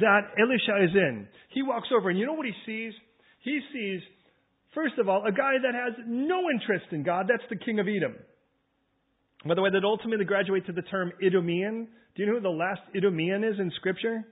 that 0.00 0.38
Elisha 0.38 0.86
is 0.86 0.94
in. 0.94 1.26
He 1.50 1.62
walks 1.62 1.88
over 1.90 2.10
and 2.10 2.18
you 2.18 2.26
know 2.26 2.38
what 2.38 2.46
he 2.46 2.54
sees? 2.64 2.94
He 3.42 3.60
sees, 3.72 4.00
first 4.72 4.94
of 4.98 5.08
all, 5.08 5.26
a 5.26 5.32
guy 5.32 5.58
that 5.62 5.74
has 5.74 5.98
no 6.06 6.46
interest 6.48 6.86
in 6.92 7.02
God. 7.02 7.26
That's 7.28 7.46
the 7.50 7.56
king 7.56 7.80
of 7.80 7.86
Edom. 7.86 8.14
By 9.46 9.54
the 9.54 9.62
way, 9.62 9.70
that 9.70 9.84
ultimately 9.84 10.24
graduates 10.24 10.66
to 10.66 10.72
the 10.72 10.82
term 10.82 11.12
Idumean. 11.22 11.86
Do 12.14 12.22
you 12.22 12.26
know 12.26 12.34
who 12.34 12.40
the 12.40 12.48
last 12.48 12.80
Idumean 12.94 13.44
is 13.44 13.58
in 13.58 13.70
Scripture? 13.76 14.24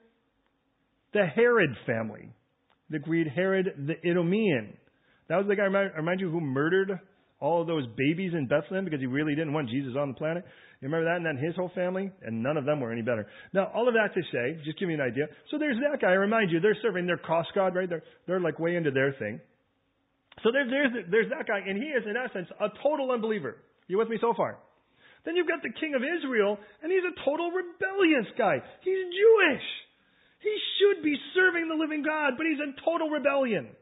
The 1.12 1.26
Herod 1.26 1.70
family. 1.86 2.32
The 2.90 2.98
Greek 2.98 3.28
Herod 3.34 3.86
the 3.86 3.94
Idumean. 4.08 4.76
That 5.28 5.36
was 5.36 5.46
the 5.48 5.56
guy, 5.56 5.64
remind 5.64 6.20
you, 6.20 6.30
who 6.30 6.40
murdered 6.40 6.98
all 7.40 7.60
of 7.60 7.66
those 7.66 7.84
babies 7.96 8.32
in 8.32 8.46
Bethlehem 8.46 8.84
because 8.84 9.00
he 9.00 9.06
really 9.06 9.34
didn't 9.34 9.52
want 9.52 9.68
Jesus 9.68 9.94
on 9.98 10.08
the 10.08 10.14
planet. 10.14 10.44
You 10.80 10.88
remember 10.88 11.06
that? 11.06 11.16
And 11.16 11.26
then 11.26 11.42
his 11.42 11.56
whole 11.56 11.70
family? 11.74 12.10
And 12.22 12.42
none 12.42 12.56
of 12.56 12.64
them 12.64 12.80
were 12.80 12.92
any 12.92 13.02
better. 13.02 13.26
Now, 13.52 13.70
all 13.74 13.88
of 13.88 13.94
that 13.94 14.12
to 14.14 14.20
say, 14.32 14.60
just 14.64 14.78
give 14.78 14.88
you 14.88 14.94
an 14.96 15.00
idea. 15.00 15.26
So 15.50 15.58
there's 15.58 15.76
that 15.90 16.00
guy. 16.00 16.08
I 16.08 16.20
remind 16.20 16.50
you, 16.50 16.60
they're 16.60 16.76
serving 16.82 17.06
their 17.06 17.18
Qos 17.18 17.44
god, 17.54 17.74
right? 17.74 17.88
They're, 17.88 18.02
they're 18.26 18.40
like 18.40 18.58
way 18.58 18.76
into 18.76 18.90
their 18.90 19.12
thing. 19.18 19.40
So 20.42 20.50
there's, 20.52 20.68
there's, 20.68 21.04
there's 21.10 21.30
that 21.30 21.46
guy, 21.46 21.60
and 21.66 21.78
he 21.78 21.88
is, 21.88 22.04
in 22.04 22.16
essence, 22.16 22.48
a 22.60 22.68
total 22.82 23.12
unbeliever. 23.12 23.56
You 23.88 23.98
with 23.98 24.08
me 24.08 24.18
so 24.20 24.34
far? 24.36 24.58
Then 25.24 25.36
you've 25.36 25.48
got 25.48 25.62
the 25.64 25.72
king 25.72 25.96
of 25.96 26.04
Israel, 26.04 26.58
and 26.82 26.92
he's 26.92 27.04
a 27.04 27.16
total 27.24 27.50
rebellious 27.50 28.28
guy. 28.36 28.60
He's 28.84 29.04
Jewish. 29.08 29.66
He 30.44 30.54
should 30.76 31.02
be 31.02 31.16
serving 31.32 31.68
the 31.68 31.80
living 31.80 32.04
God, 32.04 32.34
but 32.36 32.44
he's 32.44 32.60
in 32.60 32.76
total 32.84 33.08
rebellion. 33.08 33.72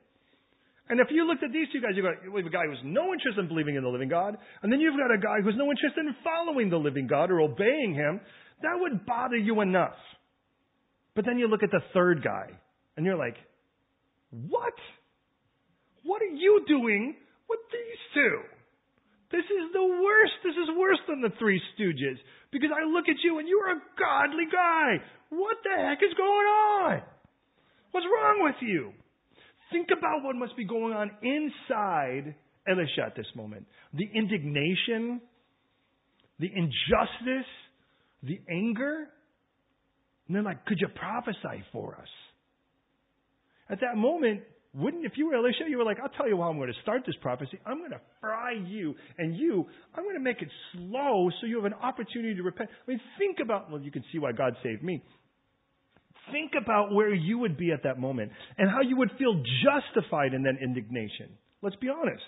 And 0.89 1.01
if 1.01 1.09
you 1.11 1.27
looked 1.27 1.43
at 1.43 1.53
these 1.53 1.67
two 1.73 1.81
guys, 1.81 1.93
you've 1.97 2.07
got 2.07 2.23
a 2.23 2.51
guy 2.51 2.67
who's 2.71 2.83
no 2.85 3.13
interest 3.13 3.39
in 3.39 3.49
believing 3.49 3.75
in 3.75 3.83
the 3.83 3.89
living 3.89 4.09
God, 4.09 4.39
and 4.63 4.71
then 4.71 4.79
you've 4.79 4.99
got 4.99 5.11
a 5.11 5.19
guy 5.19 5.43
who's 5.43 5.57
no 5.57 5.71
interest 5.71 5.97
in 5.99 6.15
following 6.23 6.71
the 6.71 6.77
living 6.77 7.07
God 7.07 7.31
or 7.31 7.41
obeying 7.41 7.95
him. 7.95 8.21
That 8.63 8.79
would 8.79 9.07
bother 9.07 9.37
you 9.37 9.61
enough. 9.61 9.99
But 11.15 11.25
then 11.27 11.39
you 11.39 11.49
look 11.49 11.63
at 11.63 11.71
the 11.71 11.83
third 11.93 12.23
guy, 12.23 12.51
and 12.97 13.05
you're 13.05 13.19
like, 13.19 13.37
what? 14.31 14.75
What 16.05 16.23
are 16.23 16.35
you 16.35 16.65
doing 16.69 17.17
with 17.49 17.61
these 17.73 17.99
two? 18.15 18.39
This 19.33 19.49
is 19.49 19.73
the 19.73 19.83
worst. 19.83 20.37
This 20.45 20.55
is 20.55 20.69
worse 20.77 21.01
than 21.09 21.23
the 21.23 21.33
Three 21.39 21.61
Stooges. 21.73 22.21
Because 22.53 22.71
I 22.71 22.85
look 22.85 23.09
at 23.09 23.17
you 23.25 23.39
and 23.39 23.49
you're 23.49 23.73
a 23.73 23.81
godly 23.99 24.45
guy. 24.53 25.01
What 25.31 25.57
the 25.65 25.75
heck 25.75 25.99
is 26.05 26.13
going 26.17 26.47
on? 26.47 27.03
What's 27.93 28.07
wrong 28.07 28.45
with 28.45 28.57
you? 28.61 28.93
Think 29.73 29.89
about 29.97 30.23
what 30.23 30.37
must 30.37 30.55
be 30.55 30.67
going 30.67 30.93
on 30.93 31.11
inside 31.23 32.35
Elisha 32.69 33.07
at 33.07 33.17
this 33.17 33.27
moment. 33.35 33.65
The 33.95 34.07
indignation, 34.15 35.23
the 36.39 36.51
injustice, 36.55 37.49
the 38.23 38.39
anger. 38.51 39.09
And 40.27 40.37
they're 40.37 40.43
like, 40.43 40.67
could 40.67 40.79
you 40.79 40.89
prophesy 40.89 41.65
for 41.73 41.97
us? 41.97 42.09
At 43.71 43.81
that 43.81 43.97
moment, 43.97 44.43
wouldn't, 44.75 45.05
if 45.05 45.13
you 45.17 45.27
were 45.27 45.35
Elisha, 45.35 45.65
you 45.69 45.77
were 45.77 45.85
like, 45.85 45.99
I'll 46.03 46.09
tell 46.09 46.29
you 46.29 46.39
how 46.39 46.45
I'm 46.45 46.57
going 46.57 46.73
to 46.73 46.81
start 46.83 47.03
this 47.07 47.17
prophecy. 47.21 47.59
I'm 47.67 47.79
going 47.79 47.91
to 47.91 48.01
fry 48.21 48.53
you, 48.53 48.95
and 49.19 49.37
you, 49.37 49.67
I'm 49.95 50.05
going 50.05 50.17
to 50.17 50.23
make 50.23 50.41
it 50.41 50.49
slow 50.73 51.29
so 51.41 51.47
you 51.47 51.57
have 51.57 51.67
an 51.67 51.75
opportunity 51.75 52.35
to 52.35 52.43
repent. 52.43 52.71
I 52.71 52.91
mean, 52.91 53.01
think 53.19 53.39
about, 53.43 53.71
well, 53.71 53.81
you 53.81 53.91
can 53.91 54.03
see 54.13 54.19
why 54.19 54.33
God 54.33 54.57
saved 54.63 54.83
me. 54.83 55.03
Think 56.31 56.53
about 56.61 56.95
where 56.95 57.13
you 57.13 57.39
would 57.39 57.59
be 57.59 57.73
at 57.73 57.83
that 57.83 57.99
moment 57.99 58.33
and 58.57 58.71
how 58.71 58.81
you 58.81 58.97
would 58.97 59.11
feel 59.19 59.43
justified 59.65 60.33
in 60.33 60.45
that 60.45 60.55
indignation. 60.63 61.29
Let's 61.61 61.77
be 61.77 61.89
honest. 61.89 62.23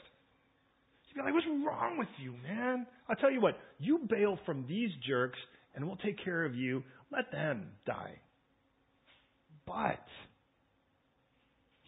You'd 1.09 1.23
be 1.23 1.25
like, 1.27 1.35
what's 1.35 1.47
wrong 1.47 1.97
with 1.97 2.09
you, 2.21 2.35
man? 2.43 2.87
I'll 3.09 3.17
tell 3.17 3.31
you 3.31 3.41
what, 3.41 3.57
you 3.79 4.01
bail 4.09 4.39
from 4.45 4.67
these 4.69 4.91
jerks 5.07 5.39
and 5.75 5.87
we'll 5.87 5.97
take 5.97 6.23
care 6.25 6.45
of 6.45 6.55
you. 6.55 6.83
Let 7.13 7.31
them 7.31 7.69
die. 7.87 8.19
But, 9.67 10.05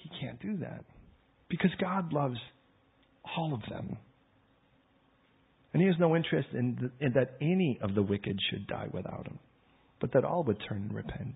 he 0.07 0.21
can't 0.21 0.41
do 0.41 0.57
that 0.59 0.85
because 1.49 1.71
God 1.81 2.13
loves 2.13 2.39
all 3.37 3.55
of 3.55 3.61
them. 3.69 3.97
And 5.73 5.83
he 5.83 5.89
has 5.89 5.97
no 5.99 6.17
interest 6.17 6.49
in, 6.53 6.79
the, 6.81 7.07
in, 7.07 7.13
that 7.15 7.37
any 7.41 7.79
of 7.83 7.95
the 7.95 8.03
wicked 8.03 8.39
should 8.51 8.67
die 8.67 8.89
without 8.93 9.27
him, 9.27 9.39
but 10.01 10.13
that 10.13 10.25
all 10.25 10.43
would 10.45 10.59
turn 10.69 10.83
and 10.83 10.95
repent. 10.95 11.35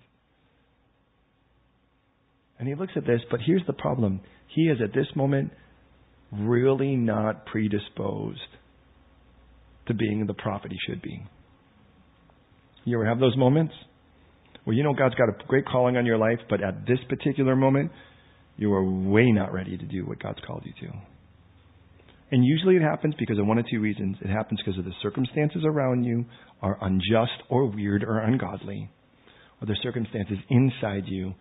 And 2.59 2.69
he 2.69 2.75
looks 2.75 2.93
at 2.97 3.07
this, 3.07 3.21
but 3.31 3.41
here's 3.45 3.65
the 3.67 3.73
problem. 3.73 4.21
He 4.55 4.63
is 4.63 4.79
at 4.83 4.95
this 4.95 5.07
moment 5.15 5.53
really 6.33 6.97
not 6.97 7.47
predisposed 7.47 8.39
to 9.89 9.95
being 9.95 10.27
the 10.27 10.35
prophet 10.35 10.71
he 10.71 10.79
should 10.89 11.03
be. 11.03 11.23
You 12.85 12.99
ever 12.99 13.07
have 13.07 13.19
those 13.19 13.37
moments? 13.37 13.75
Where 14.65 14.77
you 14.77 14.83
know 14.83 14.95
God's 14.95 15.15
got 15.15 15.29
a 15.29 15.47
great 15.49 15.67
calling 15.67 15.97
on 15.97 16.07
your 16.07 16.19
life, 16.19 16.39
but 16.49 16.63
at 16.63 16.87
this 16.87 16.99
particular 17.09 17.57
moment, 17.57 17.91
you 18.61 18.73
are 18.75 18.85
way 18.85 19.33
not 19.33 19.55
ready 19.55 19.79
to 19.79 19.87
do 19.87 20.05
what 20.05 20.23
God's 20.23 20.39
called 20.47 20.65
you 20.67 20.73
to. 20.87 20.95
And 22.31 22.45
usually 22.45 22.77
it 22.77 22.83
happens 22.83 23.15
because 23.19 23.39
of 23.39 23.47
one 23.47 23.59
of 23.59 23.65
two 23.69 23.81
reasons. 23.81 24.19
It 24.21 24.29
happens 24.29 24.61
because 24.63 24.79
of 24.79 24.85
the 24.85 24.93
circumstances 25.03 25.63
around 25.65 26.05
you 26.05 26.27
are 26.61 26.77
unjust 26.83 27.43
or 27.49 27.65
weird 27.65 28.05
or 28.05 28.19
ungodly, 28.19 28.91
or 29.61 29.67
the 29.67 29.77
circumstances 29.83 30.37
inside 30.51 31.05
you 31.07 31.35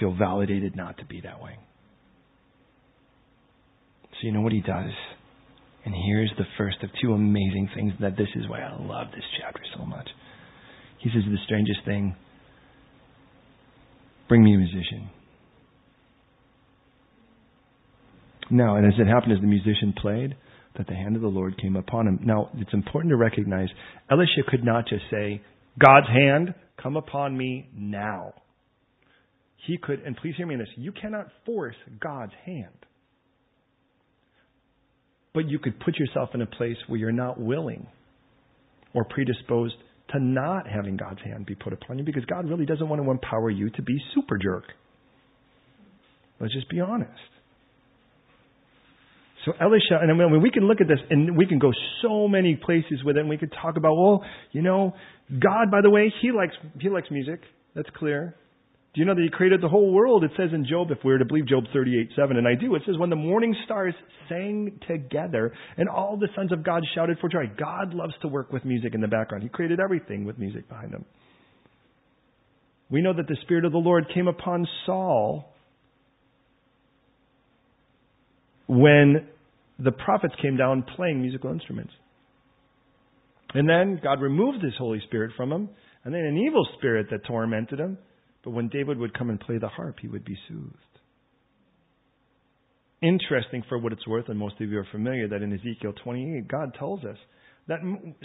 feel 0.00 0.16
validated 0.16 0.74
not 0.74 0.96
to 0.98 1.04
be 1.04 1.20
that 1.20 1.40
way. 1.40 1.58
So 4.12 4.18
you 4.22 4.32
know 4.32 4.40
what 4.40 4.52
he 4.52 4.62
does? 4.62 4.90
And 5.84 5.94
here's 6.06 6.32
the 6.38 6.46
first 6.56 6.78
of 6.82 6.88
two 7.02 7.12
amazing 7.12 7.68
things 7.74 7.92
that 8.00 8.16
this 8.16 8.28
is 8.36 8.48
why 8.48 8.60
I 8.60 8.72
love 8.80 9.08
this 9.14 9.24
chapter 9.38 9.60
so 9.76 9.84
much. 9.84 10.08
He 10.98 11.10
says 11.10 11.24
the 11.26 11.36
strangest 11.44 11.80
thing 11.84 12.16
bring 14.28 14.42
me 14.42 14.54
a 14.54 14.58
musician. 14.58 15.10
Now, 18.54 18.76
and 18.76 18.86
as 18.86 18.92
it 19.00 19.08
happened 19.08 19.32
as 19.32 19.40
the 19.40 19.48
musician 19.48 19.92
played, 20.00 20.36
that 20.76 20.86
the 20.86 20.94
hand 20.94 21.16
of 21.16 21.22
the 21.22 21.28
Lord 21.28 21.60
came 21.60 21.74
upon 21.74 22.06
him. 22.06 22.20
Now, 22.22 22.50
it's 22.56 22.72
important 22.72 23.10
to 23.10 23.16
recognize 23.16 23.68
Elisha 24.08 24.48
could 24.48 24.62
not 24.64 24.86
just 24.86 25.02
say, 25.10 25.42
God's 25.84 26.06
hand, 26.06 26.54
come 26.80 26.96
upon 26.96 27.36
me 27.36 27.68
now. 27.76 28.32
He 29.66 29.76
could, 29.76 30.02
and 30.02 30.16
please 30.16 30.34
hear 30.36 30.46
me 30.46 30.54
in 30.54 30.60
this, 30.60 30.68
you 30.76 30.92
cannot 30.92 31.26
force 31.44 31.74
God's 32.00 32.32
hand. 32.46 32.86
But 35.32 35.48
you 35.48 35.58
could 35.58 35.80
put 35.80 35.96
yourself 35.96 36.28
in 36.32 36.40
a 36.40 36.46
place 36.46 36.76
where 36.86 37.00
you're 37.00 37.10
not 37.10 37.40
willing 37.40 37.88
or 38.94 39.04
predisposed 39.04 39.74
to 40.12 40.20
not 40.20 40.68
having 40.68 40.96
God's 40.96 41.22
hand 41.24 41.44
be 41.44 41.56
put 41.56 41.72
upon 41.72 41.98
you 41.98 42.04
because 42.04 42.24
God 42.26 42.48
really 42.48 42.66
doesn't 42.66 42.88
want 42.88 43.02
to 43.02 43.10
empower 43.10 43.50
you 43.50 43.70
to 43.70 43.82
be 43.82 43.98
super 44.14 44.38
jerk. 44.38 44.64
Let's 46.38 46.54
just 46.54 46.68
be 46.68 46.78
honest. 46.78 47.10
So 49.44 49.52
Elisha, 49.60 49.98
and 50.00 50.10
I 50.10 50.14
mean, 50.14 50.40
we 50.40 50.50
can 50.50 50.66
look 50.66 50.80
at 50.80 50.88
this 50.88 50.98
and 51.10 51.36
we 51.36 51.46
can 51.46 51.58
go 51.58 51.70
so 52.02 52.28
many 52.28 52.56
places 52.56 53.02
with 53.04 53.16
it 53.16 53.20
and 53.20 53.28
we 53.28 53.36
could 53.36 53.52
talk 53.60 53.76
about, 53.76 53.94
well, 53.94 54.24
you 54.52 54.62
know, 54.62 54.94
God, 55.30 55.70
by 55.70 55.80
the 55.82 55.90
way, 55.90 56.12
He 56.22 56.32
likes, 56.32 56.54
He 56.80 56.88
likes 56.88 57.10
music. 57.10 57.40
That's 57.74 57.88
clear. 57.96 58.34
Do 58.94 59.00
you 59.00 59.06
know 59.06 59.14
that 59.14 59.22
He 59.22 59.28
created 59.28 59.60
the 59.60 59.68
whole 59.68 59.92
world? 59.92 60.24
It 60.24 60.30
says 60.36 60.50
in 60.52 60.66
Job, 60.66 60.90
if 60.90 60.98
we 61.04 61.12
were 61.12 61.18
to 61.18 61.24
believe 61.24 61.46
Job 61.46 61.64
38, 61.72 62.10
7, 62.16 62.36
and 62.36 62.48
I 62.48 62.54
do, 62.54 62.74
it 62.74 62.82
says, 62.86 62.96
when 62.96 63.10
the 63.10 63.16
morning 63.16 63.54
stars 63.64 63.94
sang 64.28 64.78
together 64.88 65.52
and 65.76 65.88
all 65.88 66.16
the 66.16 66.28
sons 66.34 66.52
of 66.52 66.64
God 66.64 66.82
shouted 66.94 67.18
for 67.20 67.28
joy. 67.28 67.44
God 67.58 67.92
loves 67.92 68.14
to 68.22 68.28
work 68.28 68.52
with 68.52 68.64
music 68.64 68.94
in 68.94 69.00
the 69.00 69.08
background. 69.08 69.42
He 69.42 69.48
created 69.48 69.80
everything 69.80 70.24
with 70.24 70.38
music 70.38 70.68
behind 70.68 70.92
Him. 70.92 71.04
We 72.90 73.02
know 73.02 73.12
that 73.14 73.26
the 73.26 73.36
Spirit 73.42 73.64
of 73.64 73.72
the 73.72 73.78
Lord 73.78 74.06
came 74.14 74.28
upon 74.28 74.66
Saul 74.86 75.52
when 78.66 79.26
the 79.78 79.92
prophets 79.92 80.34
came 80.40 80.56
down 80.56 80.84
playing 80.96 81.20
musical 81.20 81.50
instruments. 81.50 81.92
And 83.54 83.68
then 83.68 84.00
God 84.02 84.20
removed 84.20 84.62
his 84.62 84.74
Holy 84.78 85.00
Spirit 85.06 85.32
from 85.36 85.52
him, 85.52 85.68
and 86.04 86.12
then 86.12 86.22
an 86.22 86.36
evil 86.36 86.66
spirit 86.76 87.06
that 87.10 87.24
tormented 87.26 87.78
him. 87.78 87.98
But 88.42 88.50
when 88.50 88.68
David 88.68 88.98
would 88.98 89.16
come 89.16 89.30
and 89.30 89.40
play 89.40 89.58
the 89.58 89.68
harp, 89.68 89.96
he 90.00 90.08
would 90.08 90.24
be 90.24 90.36
soothed. 90.48 90.76
Interesting 93.00 93.62
for 93.68 93.78
what 93.78 93.92
it's 93.92 94.06
worth, 94.06 94.28
and 94.28 94.38
most 94.38 94.60
of 94.60 94.70
you 94.70 94.78
are 94.78 94.86
familiar, 94.90 95.28
that 95.28 95.42
in 95.42 95.52
Ezekiel 95.52 95.92
28, 96.02 96.48
God 96.48 96.74
tells 96.78 97.04
us 97.04 97.16
that 97.66 97.78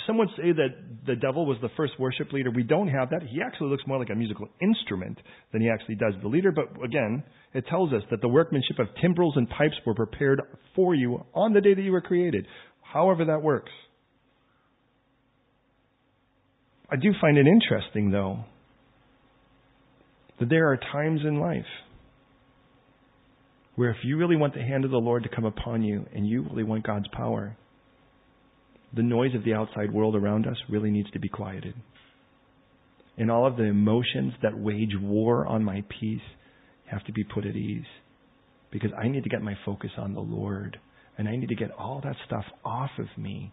some 0.06 0.18
would 0.18 0.28
say 0.36 0.52
that 0.52 0.70
the 1.06 1.16
devil 1.16 1.46
was 1.46 1.58
the 1.62 1.70
first 1.78 1.94
worship 1.98 2.34
leader. 2.34 2.52
We 2.52 2.64
don't 2.64 2.90
have 2.90 3.10
that. 3.12 3.24
He 3.24 3.42
actually 3.42 3.70
looks 3.70 3.84
more 3.88 3.98
like 3.98 4.10
a 4.10 4.16
musical 4.16 4.50
instrument 4.62 5.18
than 5.54 5.62
he 5.62 5.70
actually 5.70 5.96
does 5.96 6.14
the 6.22 6.28
leader. 6.28 6.52
But 6.52 6.84
again, 6.84 7.24
it 7.54 7.66
tells 7.68 7.94
us 7.94 8.04
that 8.12 8.20
the 8.20 8.28
workmanship 8.28 8.80
of 8.80 8.88
timbrels 9.02 9.38
and 9.38 9.50
pipes 9.50 9.76
were 9.86 9.96
prepared 9.96 10.42
for 10.76 10.94
you 10.94 11.24
on 11.34 11.54
the 11.54 11.62
day 11.62 11.74
that 11.74 11.82
you 11.82 11.94
were 11.94 12.02
created. 12.02 12.46
However 12.82 13.26
that 13.26 13.42
works. 13.42 13.72
I 16.92 16.98
do 16.98 17.14
find 17.22 17.38
it 17.38 17.46
interesting, 17.48 18.12
though, 18.12 18.40
that 20.40 20.50
there 20.50 20.70
are 20.72 20.78
times 20.92 21.22
in 21.24 21.40
life 21.40 21.66
where 23.76 23.92
if 23.92 23.98
you 24.04 24.18
really 24.18 24.36
want 24.36 24.54
the 24.54 24.62
hand 24.62 24.84
of 24.84 24.92
the 24.92 24.98
Lord 24.98 25.24
to 25.24 25.30
come 25.30 25.46
upon 25.46 25.84
you 25.84 26.06
and 26.14 26.28
you 26.28 26.42
really 26.42 26.64
want 26.64 26.86
God's 26.86 27.08
power, 27.14 27.56
the 28.94 29.04
noise 29.04 29.36
of 29.36 29.44
the 29.44 29.54
outside 29.54 29.94
world 29.94 30.16
around 30.16 30.48
us 30.48 30.58
really 30.70 30.92
needs 30.92 31.12
to 31.12 31.20
be 31.20 31.30
quieted. 31.30 31.76
And 33.18 33.30
all 33.30 33.46
of 33.46 33.58
the 33.58 33.64
emotions 33.64 34.34
that 34.42 34.58
wage 34.58 34.94
war 35.00 35.46
on 35.46 35.64
my 35.64 35.84
peace 36.00 36.22
have 36.86 37.04
to 37.06 37.12
be 37.12 37.24
put 37.24 37.46
at 37.46 37.56
ease. 37.56 37.86
Because 38.72 38.92
I 38.98 39.08
need 39.08 39.24
to 39.24 39.30
get 39.30 39.42
my 39.42 39.56
focus 39.66 39.92
on 39.98 40.14
the 40.14 40.22
Lord. 40.22 40.80
And 41.18 41.28
I 41.28 41.36
need 41.36 41.50
to 41.50 41.56
get 41.56 41.72
all 41.72 42.02
that 42.04 42.16
stuff 42.26 42.46
off 42.64 42.92
of 42.98 43.08
me. 43.18 43.52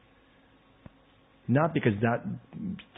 Not 1.48 1.74
because 1.74 1.92
that, 2.02 2.24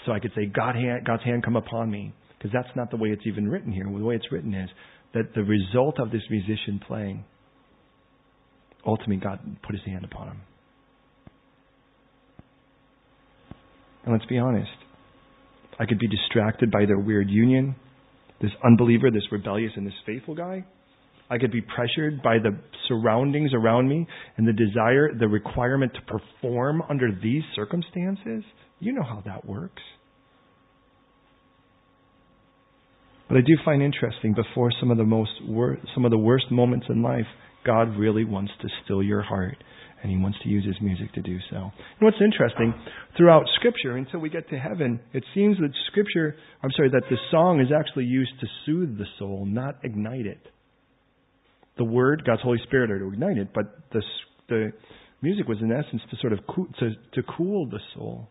so 0.05 0.13
I 0.13 0.21
could 0.21 0.33
say, 0.35 0.47
God 0.47 0.75
hand, 0.75 1.07
God's 1.07 1.25
hand 1.25 1.43
come 1.43 1.57
upon 1.57 1.91
me. 1.91 2.13
Because 2.37 2.53
that's 2.53 2.75
not 2.77 2.91
the 2.91 2.97
way 2.97 3.09
it's 3.09 3.27
even 3.27 3.49
written 3.49 3.73
here. 3.73 3.85
The 3.85 4.05
way 4.05 4.15
it's 4.15 4.31
written 4.31 4.55
is 4.55 4.69
that 5.15 5.35
the 5.35 5.43
result 5.43 5.99
of 5.99 6.11
this 6.11 6.23
musician 6.31 6.81
playing, 6.87 7.25
ultimately 8.87 9.17
God 9.17 9.41
put 9.63 9.75
his 9.75 9.85
hand 9.85 10.05
upon 10.05 10.29
him. 10.29 10.41
And 14.09 14.17
let's 14.17 14.27
be 14.27 14.39
honest. 14.39 14.71
I 15.79 15.85
could 15.85 15.99
be 15.99 16.09
distracted 16.09 16.71
by 16.71 16.87
their 16.87 16.99
weird 16.99 17.29
union, 17.29 17.77
this 18.41 18.51
unbeliever, 18.65 19.11
this 19.11 19.31
rebellious, 19.31 19.73
and 19.77 19.87
this 19.87 19.93
faithful 20.07 20.35
guy. 20.35 20.65
I 21.29 21.37
could 21.37 21.53
be 21.53 21.61
pressured 21.61 22.23
by 22.23 22.39
the 22.39 22.59
surroundings 22.89 23.51
around 23.53 23.87
me 23.87 24.07
and 24.39 24.49
the 24.49 24.55
desire, 24.55 25.13
the 25.13 25.29
requirement 25.29 25.93
to 25.93 26.01
perform 26.01 26.83
under 26.89 27.11
these 27.23 27.43
circumstances. 27.55 28.45
You 28.81 28.95
know 28.95 29.03
how 29.03 29.23
that 29.27 29.45
works. 29.45 29.83
But 33.29 33.37
I 33.37 33.41
do 33.43 33.59
find 33.63 33.83
interesting 33.83 34.33
before 34.33 34.71
some 34.81 34.91
of 34.91 34.97
the 34.97 35.05
most 35.05 35.33
wor- 35.47 35.77
some 35.95 36.07
of 36.07 36.11
the 36.11 36.17
worst 36.17 36.51
moments 36.51 36.87
in 36.89 37.03
life, 37.03 37.27
God 37.67 37.95
really 37.99 38.25
wants 38.25 38.53
to 38.63 38.69
still 38.83 39.03
your 39.03 39.21
heart 39.21 39.59
and 40.03 40.11
he 40.11 40.17
wants 40.17 40.39
to 40.43 40.49
use 40.49 40.65
his 40.65 40.77
music 40.81 41.13
to 41.15 41.23
do 41.23 41.39
so. 41.51 41.57
And 41.57 42.01
what's 42.01 42.21
interesting, 42.23 42.75
throughout 43.17 43.45
Scripture, 43.57 43.97
until 43.97 44.21
we 44.21 44.31
get 44.31 44.49
to 44.51 44.59
heaven, 44.59 45.01
it 45.13 45.25
seems 45.35 45.57
that 45.59 45.71
Scripture, 45.89 46.37
I'm 46.63 46.71
sorry, 46.77 46.91
that 46.91 47.03
the 47.11 47.17
song 47.31 47.61
is 47.61 47.69
actually 47.77 48.05
used 48.05 48.33
to 48.41 48.47
soothe 48.65 48.99
the 48.99 49.07
soul, 49.19 49.45
not 49.47 49.77
ignite 49.83 50.27
it. 50.27 50.41
The 51.77 51.85
Word, 51.85 52.23
God's 52.27 52.43
Holy 52.43 52.59
Spirit, 52.67 52.91
are 52.91 52.99
to 52.99 53.09
ignite 53.13 53.39
it, 53.39 53.49
but 53.55 53.65
the, 53.93 54.03
the 54.49 54.73
music 55.23 55.49
was 55.49 55.59
in 55.61 55.73
essence 55.73 56.03
to 56.11 56.17
sort 56.21 56.33
of 56.33 56.41
cool, 56.49 56.67
to, 56.81 56.91
to 57.15 57.23
cool 57.37 57.67
the 57.69 57.81
soul, 57.95 58.29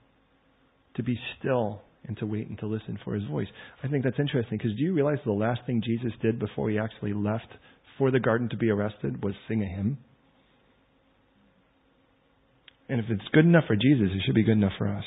to 0.96 1.04
be 1.04 1.18
still 1.40 1.82
and 2.08 2.18
to 2.18 2.26
wait 2.26 2.48
and 2.48 2.58
to 2.60 2.68
listen 2.68 2.98
for 3.04 3.14
his 3.14 3.24
voice. 3.30 3.48
I 3.84 3.88
think 3.88 4.04
that's 4.04 4.20
interesting 4.20 4.58
because 4.58 4.76
do 4.78 4.84
you 4.84 4.94
realize 4.94 5.18
the 5.26 5.32
last 5.32 5.62
thing 5.66 5.82
Jesus 5.86 6.12
did 6.22 6.40
before 6.40 6.70
he 6.70 6.80
actually 6.80 7.14
left 7.14 7.48
for 7.98 8.12
the 8.12 8.20
garden 8.20 8.50
to 8.50 8.58
be 8.58 8.70
arrested 8.70 9.24
was 9.24 9.34
sing 9.48 9.62
a 9.62 9.66
hymn? 9.66 9.98
And 12.90 13.00
if 13.00 13.06
it's 13.10 13.28
good 13.34 13.46
enough 13.46 13.66
for 13.68 13.76
Jesus, 13.76 14.08
it 14.14 14.22
should 14.26 14.36
be 14.36 14.44
good 14.44 14.54
enough 14.54 14.74
for 14.78 14.88
us. 14.88 15.04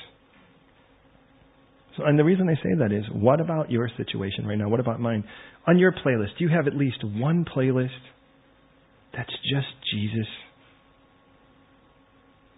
So, 1.97 2.05
and 2.05 2.19
the 2.19 2.25
reason 2.25 2.49
I 2.49 2.55
say 2.55 2.75
that 2.79 2.93
is, 2.93 3.05
what 3.13 3.41
about 3.41 3.71
your 3.71 3.91
situation 3.97 4.47
right 4.47 4.59
now? 4.59 4.69
What 4.69 4.81
about 4.81 5.01
mine? 5.01 5.25
On 5.67 5.79
your 5.79 5.93
playlist, 5.93 6.39
do 6.39 6.45
you 6.45 6.51
have 6.51 6.67
at 6.67 6.77
least 6.77 6.99
one 7.03 7.45
playlist 7.45 7.89
that's 9.13 9.33
just 9.53 9.67
Jesus? 9.93 10.27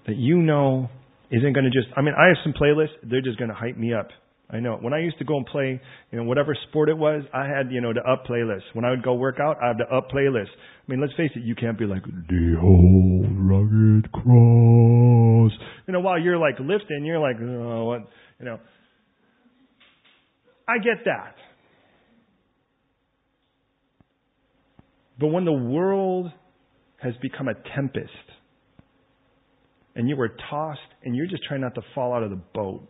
That 0.06 0.16
you 0.16 0.36
know 0.38 0.90
isn't 1.30 1.52
going 1.52 1.64
to 1.64 1.70
just, 1.70 1.88
I 1.96 2.02
mean, 2.02 2.14
I 2.18 2.28
have 2.28 2.36
some 2.44 2.52
playlists, 2.52 3.08
they're 3.08 3.22
just 3.22 3.38
going 3.38 3.48
to 3.48 3.54
hype 3.54 3.76
me 3.76 3.94
up. 3.94 4.08
I 4.52 4.60
know. 4.60 4.76
When 4.78 4.92
I 4.92 4.98
used 4.98 5.18
to 5.18 5.24
go 5.24 5.38
and 5.38 5.46
play, 5.46 5.80
you 6.10 6.18
know, 6.18 6.24
whatever 6.24 6.54
sport 6.68 6.90
it 6.90 6.98
was, 6.98 7.22
I 7.32 7.46
had, 7.46 7.72
you 7.72 7.80
know, 7.80 7.94
the 7.94 8.00
up 8.00 8.26
playlist. 8.26 8.60
When 8.74 8.84
I 8.84 8.90
would 8.90 9.02
go 9.02 9.14
work 9.14 9.36
out, 9.40 9.56
I 9.62 9.68
have 9.68 9.78
the 9.78 9.84
up 9.84 10.10
playlist. 10.10 10.50
I 10.52 10.90
mean, 10.90 11.00
let's 11.00 11.14
face 11.14 11.30
it, 11.34 11.42
you 11.42 11.54
can't 11.54 11.78
be 11.78 11.86
like, 11.86 12.04
the 12.04 12.56
whole 12.60 13.24
rugged 13.30 14.12
cross. 14.12 15.52
You 15.86 15.94
know, 15.94 16.00
while 16.00 16.20
you're 16.20 16.36
like 16.36 16.58
lifting, 16.60 17.06
you're 17.06 17.18
like, 17.18 17.36
oh, 17.40 17.84
what, 17.84 18.10
you 18.38 18.44
know. 18.44 18.58
I 20.68 20.76
get 20.78 21.04
that. 21.06 21.34
But 25.18 25.28
when 25.28 25.46
the 25.46 25.52
world 25.52 26.30
has 26.98 27.14
become 27.22 27.48
a 27.48 27.54
tempest, 27.74 28.10
and 29.94 30.08
you 30.08 30.16
were 30.16 30.30
tossed, 30.50 30.80
and 31.04 31.16
you're 31.16 31.26
just 31.26 31.44
trying 31.44 31.62
not 31.62 31.74
to 31.76 31.82
fall 31.94 32.12
out 32.14 32.22
of 32.22 32.30
the 32.30 32.40
boat, 32.54 32.88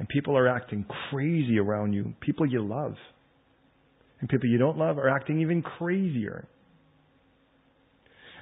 and 0.00 0.08
people 0.08 0.34
are 0.36 0.48
acting 0.48 0.86
crazy 1.10 1.58
around 1.58 1.92
you, 1.92 2.14
people 2.20 2.46
you 2.46 2.66
love, 2.66 2.94
and 4.18 4.30
people 4.30 4.48
you 4.48 4.56
don't 4.56 4.78
love 4.78 4.96
are 4.96 5.10
acting 5.10 5.42
even 5.42 5.60
crazier. 5.60 6.48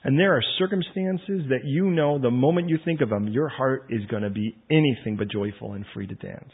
And 0.05 0.17
there 0.17 0.37
are 0.37 0.43
circumstances 0.57 1.49
that 1.49 1.65
you 1.65 1.91
know 1.91 2.21
the 2.21 2.31
moment 2.31 2.69
you 2.69 2.79
think 2.85 3.01
of 3.01 3.11
them, 3.11 3.27
your 3.27 3.49
heart 3.49 3.87
is 3.91 4.07
going 4.07 4.23
to 4.23 4.31
be 4.31 4.57
anything 4.71 5.17
but 5.19 5.29
joyful 5.29 5.73
and 5.73 5.85
free 5.93 6.07
to 6.07 6.15
dance. 6.15 6.53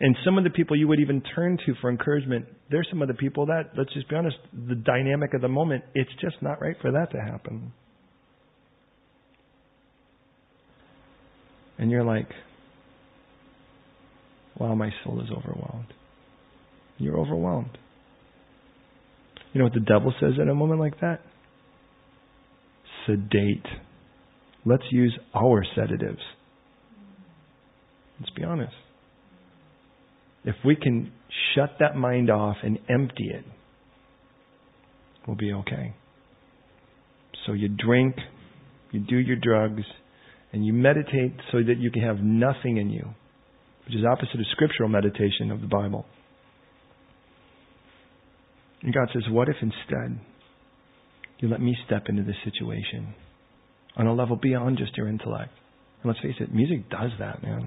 And 0.00 0.16
some 0.24 0.38
of 0.38 0.44
the 0.44 0.50
people 0.50 0.76
you 0.76 0.86
would 0.86 1.00
even 1.00 1.20
turn 1.34 1.58
to 1.66 1.74
for 1.80 1.90
encouragement, 1.90 2.46
there's 2.70 2.86
some 2.90 3.02
of 3.02 3.08
the 3.08 3.14
people 3.14 3.46
that, 3.46 3.70
let's 3.76 3.92
just 3.92 4.08
be 4.08 4.14
honest, 4.14 4.36
the 4.68 4.76
dynamic 4.76 5.34
of 5.34 5.40
the 5.40 5.48
moment, 5.48 5.82
it's 5.94 6.10
just 6.20 6.36
not 6.42 6.60
right 6.60 6.76
for 6.80 6.92
that 6.92 7.10
to 7.10 7.20
happen. 7.20 7.72
And 11.78 11.90
you're 11.90 12.04
like, 12.04 12.28
wow, 14.58 14.74
my 14.74 14.90
soul 15.02 15.20
is 15.20 15.28
overwhelmed. 15.30 15.92
You're 16.98 17.18
overwhelmed. 17.18 17.76
You 19.52 19.58
know 19.58 19.64
what 19.64 19.74
the 19.74 19.80
devil 19.80 20.12
says 20.20 20.34
in 20.40 20.48
a 20.48 20.54
moment 20.54 20.80
like 20.80 21.00
that? 21.00 21.20
Sedate. 23.06 23.66
Let's 24.64 24.84
use 24.90 25.16
our 25.34 25.64
sedatives. 25.74 26.22
Let's 28.20 28.30
be 28.30 28.44
honest. 28.44 28.72
If 30.44 30.56
we 30.64 30.76
can 30.76 31.12
shut 31.54 31.76
that 31.80 31.96
mind 31.96 32.30
off 32.30 32.56
and 32.62 32.78
empty 32.88 33.30
it, 33.32 33.44
we'll 35.26 35.36
be 35.36 35.52
okay. 35.52 35.94
So 37.46 37.52
you 37.52 37.68
drink, 37.68 38.16
you 38.90 39.00
do 39.00 39.16
your 39.16 39.36
drugs, 39.36 39.82
and 40.54 40.64
you 40.64 40.72
meditate 40.72 41.34
so 41.50 41.58
that 41.58 41.78
you 41.80 41.90
can 41.90 42.02
have 42.02 42.18
nothing 42.20 42.76
in 42.76 42.88
you, 42.88 43.04
which 43.84 43.96
is 43.96 44.04
opposite 44.08 44.38
of 44.38 44.46
scriptural 44.52 44.88
meditation 44.88 45.50
of 45.50 45.60
the 45.60 45.66
Bible. 45.66 46.06
And 48.80 48.94
God 48.94 49.08
says, 49.12 49.24
What 49.28 49.48
if 49.48 49.56
instead 49.60 50.20
you 51.40 51.48
let 51.48 51.60
me 51.60 51.76
step 51.86 52.04
into 52.08 52.22
this 52.22 52.36
situation 52.44 53.14
on 53.96 54.06
a 54.06 54.14
level 54.14 54.36
beyond 54.36 54.78
just 54.78 54.96
your 54.96 55.08
intellect? 55.08 55.50
And 56.02 56.12
let's 56.12 56.20
face 56.20 56.36
it, 56.38 56.54
music 56.54 56.88
does 56.88 57.10
that, 57.18 57.42
man. 57.42 57.66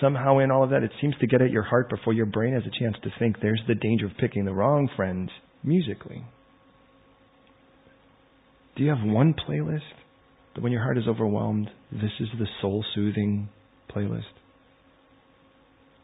Somehow, 0.00 0.38
in 0.38 0.50
all 0.50 0.64
of 0.64 0.70
that, 0.70 0.82
it 0.82 0.92
seems 1.02 1.14
to 1.20 1.26
get 1.26 1.42
at 1.42 1.50
your 1.50 1.64
heart 1.64 1.90
before 1.90 2.14
your 2.14 2.24
brain 2.24 2.54
has 2.54 2.62
a 2.62 2.82
chance 2.82 2.96
to 3.02 3.10
think. 3.18 3.36
There's 3.42 3.60
the 3.68 3.74
danger 3.74 4.06
of 4.06 4.12
picking 4.18 4.46
the 4.46 4.54
wrong 4.54 4.88
friends 4.96 5.28
musically. 5.62 6.24
Do 8.76 8.82
you 8.82 8.88
have 8.88 9.04
one 9.04 9.34
playlist 9.34 9.99
that 10.54 10.62
when 10.62 10.72
your 10.72 10.82
heart 10.82 10.98
is 10.98 11.04
overwhelmed, 11.08 11.70
this 11.92 12.10
is 12.20 12.28
the 12.38 12.46
soul 12.60 12.84
soothing 12.94 13.48
playlist? 13.94 14.22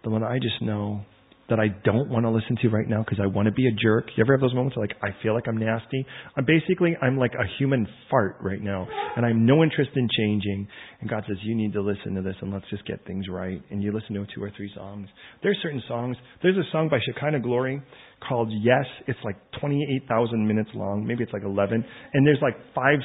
The 0.04 0.10
one 0.10 0.22
I 0.22 0.38
just 0.38 0.62
know 0.62 1.04
that 1.48 1.60
I 1.60 1.68
don't 1.84 2.08
want 2.08 2.24
to 2.24 2.30
listen 2.30 2.56
to 2.62 2.68
right 2.68 2.88
now 2.88 3.04
because 3.04 3.18
I 3.22 3.26
want 3.26 3.46
to 3.46 3.52
be 3.52 3.68
a 3.68 3.72
jerk. 3.72 4.08
You 4.16 4.24
ever 4.24 4.34
have 4.34 4.40
those 4.40 4.54
moments 4.54 4.76
where 4.76 4.86
like 4.86 4.96
I 5.02 5.10
feel 5.22 5.32
like 5.34 5.46
I'm 5.46 5.58
nasty? 5.58 6.04
I'm 6.36 6.44
basically 6.44 6.96
I'm 7.00 7.16
like 7.16 7.32
a 7.34 7.46
human 7.58 7.86
fart 8.10 8.38
right 8.40 8.60
now, 8.60 8.86
and 9.16 9.24
I'm 9.24 9.46
no 9.46 9.62
interest 9.62 9.90
in 9.94 10.08
changing. 10.16 10.66
And 11.00 11.08
God 11.08 11.24
says 11.28 11.36
you 11.42 11.54
need 11.54 11.72
to 11.74 11.80
listen 11.80 12.14
to 12.14 12.22
this 12.22 12.34
and 12.40 12.52
let's 12.52 12.68
just 12.70 12.84
get 12.86 13.04
things 13.06 13.26
right. 13.30 13.62
And 13.70 13.82
you 13.82 13.92
listen 13.92 14.14
to 14.14 14.26
two 14.34 14.42
or 14.42 14.50
three 14.56 14.70
songs. 14.74 15.08
There's 15.42 15.58
certain 15.62 15.82
songs. 15.86 16.16
There's 16.42 16.56
a 16.56 16.68
song 16.72 16.88
by 16.88 16.98
Shekinah 17.06 17.40
Glory 17.40 17.82
called 18.26 18.48
Yes. 18.50 18.86
It's 19.06 19.18
like 19.24 19.36
28,000 19.60 20.46
minutes 20.46 20.70
long. 20.74 21.06
Maybe 21.06 21.22
it's 21.22 21.32
like 21.32 21.44
11. 21.44 21.84
And 22.14 22.26
there's 22.26 22.40
like 22.42 22.56
five 22.74 22.98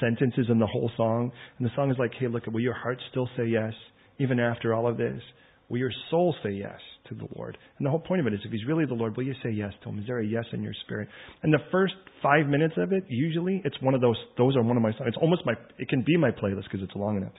sentences 0.00 0.46
in 0.50 0.58
the 0.58 0.66
whole 0.66 0.90
song. 0.96 1.30
And 1.58 1.66
the 1.66 1.72
song 1.74 1.90
is 1.90 1.96
like, 1.98 2.12
Hey, 2.18 2.28
look, 2.28 2.46
will 2.46 2.60
your 2.60 2.74
heart 2.74 2.98
still 3.10 3.28
say 3.36 3.46
yes 3.46 3.72
even 4.18 4.38
after 4.38 4.74
all 4.74 4.86
of 4.86 4.96
this? 4.96 5.22
Will 5.70 5.78
your 5.78 5.92
soul 6.10 6.34
say 6.42 6.50
yes? 6.50 6.80
to 7.10 7.14
the 7.14 7.26
Lord. 7.36 7.58
And 7.78 7.86
the 7.86 7.90
whole 7.90 8.00
point 8.00 8.20
of 8.20 8.26
it 8.26 8.34
is 8.34 8.40
if 8.44 8.50
He's 8.50 8.64
really 8.66 8.86
the 8.86 8.94
Lord, 8.94 9.16
will 9.16 9.24
you 9.24 9.34
say 9.42 9.50
yes 9.50 9.72
to 9.82 9.90
Him? 9.90 9.98
Is 9.98 10.06
there 10.06 10.20
a 10.20 10.26
yes 10.26 10.44
in 10.52 10.62
your 10.62 10.72
spirit? 10.84 11.08
And 11.42 11.52
the 11.52 11.58
first 11.70 11.94
five 12.22 12.46
minutes 12.46 12.74
of 12.78 12.92
it, 12.92 13.04
usually, 13.08 13.60
it's 13.64 13.76
one 13.82 13.94
of 13.94 14.00
those, 14.00 14.16
those 14.38 14.56
are 14.56 14.62
one 14.62 14.76
of 14.76 14.82
my 14.82 14.92
songs. 14.92 15.08
It's 15.08 15.18
almost 15.20 15.42
my, 15.44 15.52
it 15.78 15.88
can 15.88 16.02
be 16.02 16.16
my 16.16 16.30
playlist 16.30 16.64
because 16.64 16.82
it's 16.82 16.94
long 16.94 17.18
enough. 17.18 17.32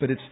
But 0.00 0.10
it's, 0.10 0.22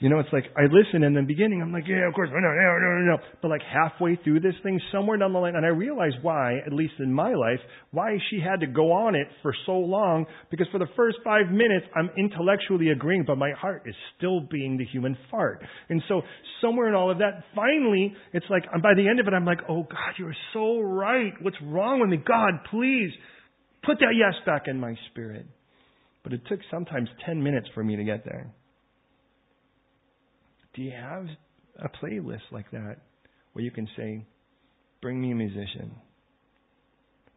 you 0.00 0.08
know, 0.08 0.18
it's 0.18 0.32
like 0.32 0.44
I 0.56 0.62
listen 0.62 1.04
in 1.04 1.14
the 1.14 1.22
beginning, 1.22 1.62
I'm 1.62 1.72
like, 1.72 1.84
yeah, 1.86 2.08
of 2.08 2.14
course, 2.14 2.28
no, 2.32 2.40
no, 2.40 2.50
no, 2.50 2.98
no, 2.98 3.16
no. 3.16 3.18
But 3.40 3.48
like 3.48 3.60
halfway 3.62 4.16
through 4.24 4.40
this 4.40 4.54
thing, 4.62 4.80
somewhere 4.90 5.16
down 5.16 5.32
the 5.32 5.38
line, 5.38 5.54
and 5.54 5.64
I 5.64 5.68
realized 5.68 6.16
why, 6.22 6.58
at 6.66 6.72
least 6.72 6.94
in 6.98 7.12
my 7.12 7.32
life, 7.34 7.60
why 7.92 8.16
she 8.28 8.40
had 8.40 8.60
to 8.60 8.66
go 8.66 8.92
on 8.92 9.14
it 9.14 9.28
for 9.42 9.54
so 9.64 9.72
long, 9.72 10.26
because 10.50 10.66
for 10.72 10.78
the 10.78 10.88
first 10.96 11.18
five 11.22 11.50
minutes, 11.50 11.86
I'm 11.94 12.10
intellectually 12.18 12.90
agreeing, 12.90 13.24
but 13.26 13.36
my 13.36 13.52
heart 13.52 13.82
is 13.86 13.94
still 14.16 14.40
being 14.40 14.76
the 14.76 14.84
human 14.84 15.16
fart. 15.30 15.62
And 15.88 16.02
so 16.08 16.22
somewhere 16.60 16.88
in 16.88 16.94
all 16.94 17.10
of 17.10 17.18
that, 17.18 17.44
finally, 17.54 18.12
it's 18.32 18.46
like, 18.50 18.64
by 18.82 18.94
the 18.94 19.08
end 19.08 19.20
of 19.20 19.28
it, 19.28 19.34
I'm 19.34 19.44
like, 19.44 19.60
oh 19.68 19.82
God, 19.84 20.14
you're 20.18 20.34
so 20.52 20.80
right. 20.80 21.32
What's 21.42 21.58
wrong 21.62 22.00
with 22.00 22.10
me? 22.10 22.16
God, 22.16 22.54
please 22.70 23.10
put 23.84 23.98
that 24.00 24.14
yes 24.16 24.34
back 24.46 24.62
in 24.66 24.80
my 24.80 24.96
spirit. 25.10 25.46
But 26.24 26.32
it 26.32 26.42
took 26.48 26.60
sometimes 26.70 27.08
10 27.26 27.42
minutes 27.42 27.68
for 27.74 27.82
me 27.82 27.96
to 27.96 28.04
get 28.04 28.24
there. 28.24 28.52
Do 30.74 30.82
you 30.82 30.92
have 30.92 31.26
a 31.78 31.88
playlist 31.88 32.50
like 32.50 32.70
that 32.70 32.96
where 33.52 33.64
you 33.64 33.70
can 33.70 33.88
say, 33.96 34.24
bring 35.00 35.20
me 35.20 35.32
a 35.32 35.34
musician? 35.34 35.92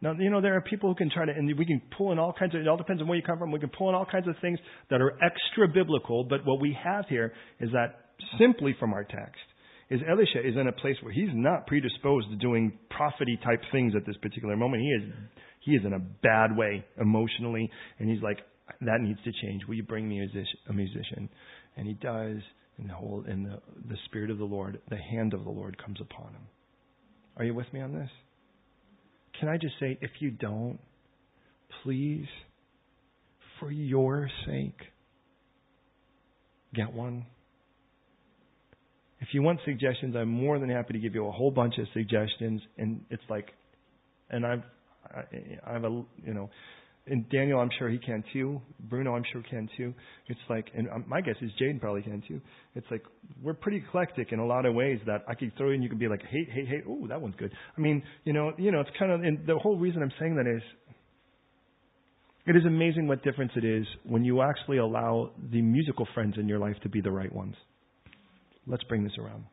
Now, 0.00 0.12
you 0.12 0.30
know, 0.30 0.40
there 0.40 0.54
are 0.56 0.60
people 0.60 0.90
who 0.90 0.94
can 0.94 1.10
try 1.10 1.24
to, 1.24 1.32
and 1.32 1.46
we 1.58 1.64
can 1.64 1.80
pull 1.96 2.12
in 2.12 2.18
all 2.18 2.34
kinds 2.38 2.54
of, 2.54 2.60
it 2.60 2.68
all 2.68 2.76
depends 2.76 3.00
on 3.00 3.08
where 3.08 3.16
you 3.16 3.24
come 3.24 3.38
from, 3.38 3.50
we 3.50 3.58
can 3.58 3.70
pull 3.70 3.88
in 3.88 3.94
all 3.94 4.06
kinds 4.06 4.28
of 4.28 4.34
things 4.40 4.58
that 4.90 5.00
are 5.00 5.12
extra 5.22 5.66
biblical, 5.68 6.24
but 6.24 6.44
what 6.44 6.60
we 6.60 6.76
have 6.82 7.06
here 7.08 7.32
is 7.60 7.70
that 7.72 8.10
simply 8.38 8.76
from 8.78 8.92
our 8.92 9.04
text 9.04 9.40
is 9.88 10.00
Elisha 10.08 10.46
is 10.46 10.54
in 10.60 10.68
a 10.68 10.72
place 10.72 10.96
where 11.02 11.12
he's 11.12 11.30
not 11.32 11.66
predisposed 11.66 12.28
to 12.30 12.36
doing 12.36 12.78
prophety 12.90 13.38
type 13.42 13.60
things 13.72 13.94
at 13.96 14.04
this 14.04 14.16
particular 14.20 14.56
moment. 14.56 14.82
He 14.82 14.88
is, 14.88 15.12
he 15.60 15.70
is 15.72 15.82
in 15.84 15.92
a 15.92 15.98
bad 15.98 16.56
way 16.56 16.84
emotionally, 17.00 17.70
and 17.98 18.10
he's 18.10 18.22
like, 18.22 18.38
that 18.80 19.00
needs 19.00 19.20
to 19.24 19.32
change. 19.42 19.62
Will 19.66 19.76
you 19.76 19.84
bring 19.84 20.08
me 20.08 20.20
a 20.68 20.72
musician? 20.72 21.28
And 21.76 21.86
he 21.86 21.94
does, 21.94 22.38
and 22.78 22.90
the 22.90 22.94
whole 22.94 23.24
and 23.26 23.46
the, 23.46 23.60
the 23.88 23.96
Spirit 24.06 24.30
of 24.30 24.38
the 24.38 24.44
Lord, 24.44 24.80
the 24.90 24.96
hand 24.96 25.34
of 25.34 25.44
the 25.44 25.50
Lord 25.50 25.82
comes 25.82 25.98
upon 26.00 26.28
him. 26.28 26.46
Are 27.36 27.44
you 27.44 27.54
with 27.54 27.72
me 27.72 27.80
on 27.80 27.92
this? 27.92 28.10
Can 29.38 29.48
I 29.48 29.56
just 29.58 29.74
say, 29.78 29.98
if 30.00 30.10
you 30.20 30.30
don't, 30.30 30.78
please, 31.82 32.26
for 33.60 33.70
your 33.70 34.30
sake, 34.46 34.78
get 36.74 36.92
one. 36.92 37.26
If 39.20 39.28
you 39.32 39.42
want 39.42 39.60
suggestions, 39.64 40.14
I'm 40.16 40.28
more 40.28 40.58
than 40.58 40.68
happy 40.68 40.92
to 40.94 40.98
give 40.98 41.14
you 41.14 41.26
a 41.26 41.32
whole 41.32 41.50
bunch 41.50 41.74
of 41.78 41.86
suggestions. 41.94 42.60
And 42.78 43.02
it's 43.10 43.22
like, 43.28 43.48
and 44.30 44.46
I've, 44.46 44.62
I, 45.04 45.22
I've 45.66 45.84
a, 45.84 46.02
you 46.24 46.34
know, 46.34 46.50
and 47.08 47.28
Daniel, 47.30 47.60
I'm 47.60 47.70
sure 47.78 47.88
he 47.88 47.98
can 47.98 48.24
too. 48.32 48.60
Bruno, 48.80 49.14
I'm 49.14 49.22
sure 49.32 49.42
can 49.48 49.68
too. 49.76 49.94
It's 50.26 50.40
like, 50.50 50.66
and 50.76 50.88
um, 50.90 51.04
my 51.06 51.20
guess 51.20 51.36
is 51.40 51.50
Jaden 51.60 51.80
probably 51.80 52.02
can 52.02 52.22
too. 52.26 52.40
It's 52.74 52.86
like 52.90 53.02
we're 53.42 53.54
pretty 53.54 53.78
eclectic 53.78 54.32
in 54.32 54.40
a 54.40 54.46
lot 54.46 54.66
of 54.66 54.74
ways 54.74 54.98
that 55.06 55.22
I 55.28 55.34
could 55.34 55.56
throw 55.56 55.70
in. 55.70 55.82
You 55.82 55.88
could 55.88 56.00
be 56.00 56.08
like, 56.08 56.22
hey, 56.22 56.48
hey, 56.52 56.64
hey, 56.66 56.82
oh, 56.88 57.06
that 57.06 57.20
one's 57.20 57.36
good. 57.36 57.52
I 57.76 57.80
mean, 57.80 58.02
you 58.24 58.32
know, 58.32 58.52
you 58.58 58.72
know, 58.72 58.80
it's 58.80 58.90
kind 58.98 59.12
of. 59.12 59.20
And 59.20 59.46
the 59.46 59.56
whole 59.56 59.78
reason 59.78 60.02
I'm 60.02 60.12
saying 60.18 60.34
that 60.36 60.48
is, 60.48 60.62
it 62.46 62.56
is 62.56 62.64
amazing 62.66 63.06
what 63.06 63.22
difference 63.22 63.52
it 63.56 63.64
is 63.64 63.86
when 64.04 64.24
you 64.24 64.42
actually 64.42 64.78
allow 64.78 65.30
the 65.52 65.62
musical 65.62 66.08
friends 66.12 66.34
in 66.38 66.48
your 66.48 66.58
life 66.58 66.76
to 66.82 66.88
be 66.88 67.00
the 67.00 67.10
right 67.10 67.32
ones. 67.32 67.54
Let's 68.66 68.84
bring 68.84 69.04
this 69.04 69.16
around. 69.18 69.44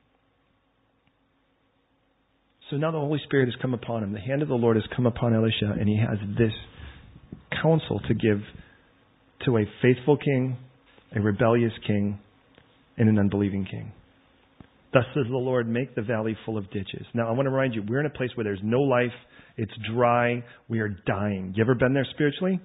So 2.72 2.78
now 2.78 2.92
the 2.92 3.00
Holy 3.00 3.20
Spirit 3.26 3.46
has 3.46 3.56
come 3.62 3.76
upon 3.76 4.04
him. 4.04 4.14
The 4.14 4.20
hand 4.20 4.42
of 4.42 4.48
the 4.48 4.56
Lord 4.56 4.76
has 4.76 4.86
come 4.96 5.06
upon 5.06 5.36
Elisha, 5.36 5.76
and 5.80 5.88
he 5.88 5.98
has 5.98 6.18
this 6.38 6.54
counsel 7.62 8.00
to 8.08 8.14
give 8.14 8.42
to 9.46 9.58
a 9.58 9.66
faithful 9.82 10.18
king, 10.18 10.58
a 11.16 11.22
rebellious 11.22 11.74
king, 11.86 12.20
and 12.98 13.10
an 13.10 13.20
unbelieving 13.20 13.66
king. 13.70 13.92
Thus 14.94 15.06
says 15.16 15.26
the 15.30 15.38
Lord, 15.38 15.68
make 15.68 15.96
the 15.96 16.04
valley 16.04 16.38
full 16.46 16.58
of 16.58 16.70
ditches. 16.70 17.06
Now, 17.16 17.28
I 17.28 17.32
want 17.32 17.48
to 17.48 17.50
remind 17.50 17.74
you, 17.74 17.84
we're 17.88 18.00
in 18.00 18.06
a 18.06 18.12
place 18.12 18.30
where 18.36 18.44
there's 18.44 18.60
no 18.64 18.82
life. 18.82 19.12
It's 19.58 19.72
dry. 19.92 20.44
We 20.70 20.80
are 20.80 20.90
dying. 21.08 21.54
You 21.56 21.64
ever 21.64 21.74
been 21.74 21.94
there 21.94 22.06
spiritually? 22.14 22.60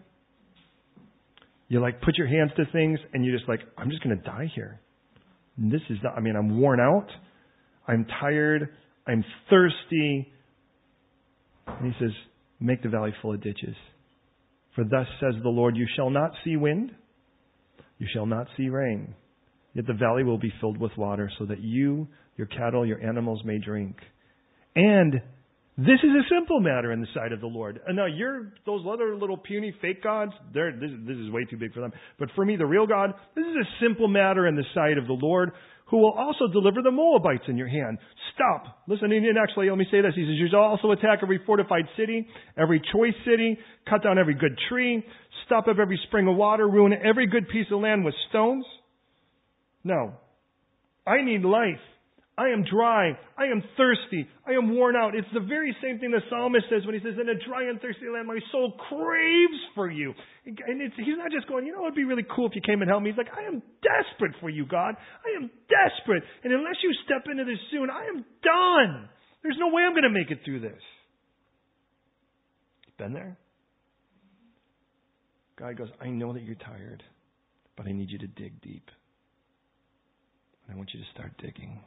You 1.69 1.81
like 1.81 2.01
put 2.03 2.17
your 2.17 2.27
hands 2.27 2.51
to 2.57 2.65
things 2.71 2.99
and 3.13 3.25
you're 3.25 3.37
just 3.37 3.49
like, 3.49 3.61
I'm 3.77 3.91
just 3.91 4.03
going 4.03 4.17
to 4.17 4.23
die 4.23 4.51
here. 4.55 4.81
And 5.57 5.73
this 5.73 5.81
is 5.89 5.99
not, 6.03 6.17
I 6.17 6.21
mean, 6.21 6.37
I'm 6.37 6.61
worn 6.61 6.81
out. 6.81 7.09
I'm 7.87 8.07
tired. 8.21 8.69
I'm 9.07 9.25
thirsty. 9.49 10.31
And 11.67 11.93
he 11.93 11.99
says, 11.99 12.11
make 12.61 12.83
the 12.83 12.89
valley 12.89 13.13
full 13.23 13.35
of 13.35 13.43
ditches. 13.43 13.75
For 14.79 14.85
thus 14.85 15.09
says 15.19 15.35
the 15.43 15.49
Lord, 15.49 15.77
You 15.77 15.89
shall 15.97 16.09
not 16.09 16.31
see 16.45 16.55
wind, 16.55 16.93
you 17.99 18.07
shall 18.15 18.27
not 18.27 18.47
see 18.57 18.69
rain, 18.69 19.13
yet 19.75 19.89
the 19.89 19.93
valley 19.93 20.23
will 20.23 20.39
be 20.39 20.53
filled 20.61 20.79
with 20.79 20.93
water, 20.97 21.29
so 21.37 21.47
that 21.47 21.61
you, 21.61 22.07
your 22.37 22.47
cattle, 22.47 22.87
your 22.87 23.03
animals 23.03 23.43
may 23.45 23.59
drink. 23.59 23.97
And 24.77 25.15
this 25.77 25.99
is 26.05 26.11
a 26.11 26.33
simple 26.33 26.61
matter 26.61 26.93
in 26.93 27.01
the 27.01 27.09
sight 27.13 27.33
of 27.33 27.41
the 27.41 27.49
Lord. 27.49 27.81
And 27.89 27.97
now 27.97 28.07
you're 28.07 28.53
those 28.67 28.85
other 28.89 29.17
little 29.17 29.37
puny 29.37 29.75
fake 29.83 30.01
gods. 30.01 30.31
They're, 30.55 30.71
this, 30.71 30.91
this 31.09 31.17
is 31.17 31.29
way 31.33 31.45
too 31.45 31.57
big 31.57 31.75
for 31.75 31.81
them. 31.81 31.93
But 32.17 32.29
for 32.37 32.45
me, 32.45 32.55
the 32.55 32.65
real 32.65 32.87
God, 32.87 33.15
this 33.35 33.47
is 33.47 33.57
a 33.57 33.85
simple 33.85 34.07
matter 34.07 34.47
in 34.47 34.55
the 34.55 34.65
sight 34.75 34.97
of 34.97 35.09
the 35.09 35.19
Lord, 35.21 35.51
who 35.91 35.99
will 35.99 36.13
also 36.13 36.47
deliver 36.53 36.83
the 36.83 36.91
Moabites 36.91 37.45
in 37.49 37.57
your 37.57 37.69
hand. 37.69 37.99
Stop. 38.35 38.83
Listen, 38.87 39.11
and 39.11 39.39
actually, 39.39 39.69
let 39.69 39.79
me 39.79 39.87
say 39.91 40.01
this. 40.01 40.13
He 40.15 40.23
says, 40.23 40.37
You 40.37 40.49
shall 40.51 40.61
also 40.61 40.93
attack 40.93 41.21
every 41.23 41.41
fortified 41.47 41.85
city, 41.97 42.27
every 42.57 42.81
choice 42.93 43.15
city, 43.25 43.59
cut 43.89 44.03
down 44.03 44.19
every 44.19 44.35
good 44.35 44.59
tree, 44.69 45.03
stop 45.47 45.67
up 45.67 45.77
every 45.81 45.99
spring 46.07 46.29
of 46.29 46.37
water, 46.37 46.69
ruin 46.69 46.93
every 46.93 47.27
good 47.27 47.49
piece 47.49 47.67
of 47.73 47.81
land 47.81 48.05
with 48.05 48.15
stones. 48.29 48.65
No. 49.83 50.13
I 51.07 51.23
need 51.23 51.43
life. 51.43 51.81
I 52.39 52.55
am 52.55 52.63
dry. 52.63 53.19
I 53.37 53.51
am 53.51 53.65
thirsty. 53.77 54.23
I 54.47 54.53
am 54.53 54.71
worn 54.77 54.95
out. 54.95 55.17
It's 55.17 55.27
the 55.35 55.43
very 55.43 55.75
same 55.83 55.99
thing 55.99 56.13
the 56.13 56.23
psalmist 56.31 56.67
says 56.71 56.87
when 56.87 56.95
he 56.95 57.03
says, 57.03 57.19
In 57.19 57.29
a 57.29 57.35
dry 57.35 57.69
and 57.69 57.81
thirsty 57.81 58.07
land, 58.07 58.29
my 58.29 58.39
soul 58.53 58.79
craves 58.89 59.61
for 59.75 59.91
you. 59.91 60.15
And 60.47 60.81
he's 60.95 61.19
not 61.19 61.33
just 61.35 61.49
going, 61.49 61.67
You 61.67 61.73
know, 61.73 61.83
it'd 61.83 61.99
be 61.99 62.05
really 62.05 62.25
cool 62.31 62.47
if 62.47 62.55
you 62.55 62.63
came 62.63 62.81
and 62.81 62.89
helped 62.89 63.03
me. 63.03 63.11
He's 63.11 63.19
like, 63.19 63.35
I 63.37 63.43
am 63.43 63.61
desperate 63.83 64.39
for 64.41 64.49
you, 64.49 64.67
God. 64.67 64.95
I 64.95 65.43
am 65.43 65.51
desperate. 65.67 66.23
And 66.45 66.53
unless 66.53 66.79
you 66.81 66.95
step 67.05 67.27
into 67.29 67.43
this 67.43 67.59
soon, 67.73 67.91
I 67.91 68.07
am 68.07 68.25
done. 68.47 69.09
There's 69.43 69.59
no 69.59 69.75
way 69.75 69.83
I'm 69.83 69.93
going 69.93 70.07
to 70.07 70.15
make 70.15 70.31
it 70.31 70.39
through 70.45 70.61
this. 70.61 70.83
Been 72.99 73.13
there? 73.13 73.37
God 75.59 75.77
goes, 75.77 75.89
I 76.01 76.07
know 76.07 76.33
that 76.35 76.43
you're 76.45 76.55
tired, 76.55 77.03
but 77.77 77.87
I 77.89 77.93
need 77.93 78.11
you 78.11 78.19
to 78.19 78.29
dig 78.29 78.61
deep. 78.63 78.91
And 80.63 80.75
I 80.75 80.77
want 80.77 80.91
you 80.95 81.01
to 81.01 81.07
start 81.13 81.33
digging. 81.39 81.81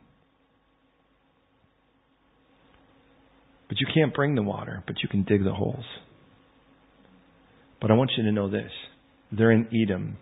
But 3.71 3.79
you 3.79 3.87
can't 3.93 4.13
bring 4.13 4.35
the 4.35 4.43
water, 4.43 4.83
but 4.85 4.97
you 5.01 5.07
can 5.07 5.23
dig 5.23 5.45
the 5.45 5.53
holes. 5.53 5.85
But 7.79 7.89
I 7.89 7.93
want 7.93 8.11
you 8.17 8.23
to 8.25 8.31
know 8.33 8.49
this. 8.49 8.69
They're 9.31 9.51
in 9.51 9.65
Edom. 9.73 10.17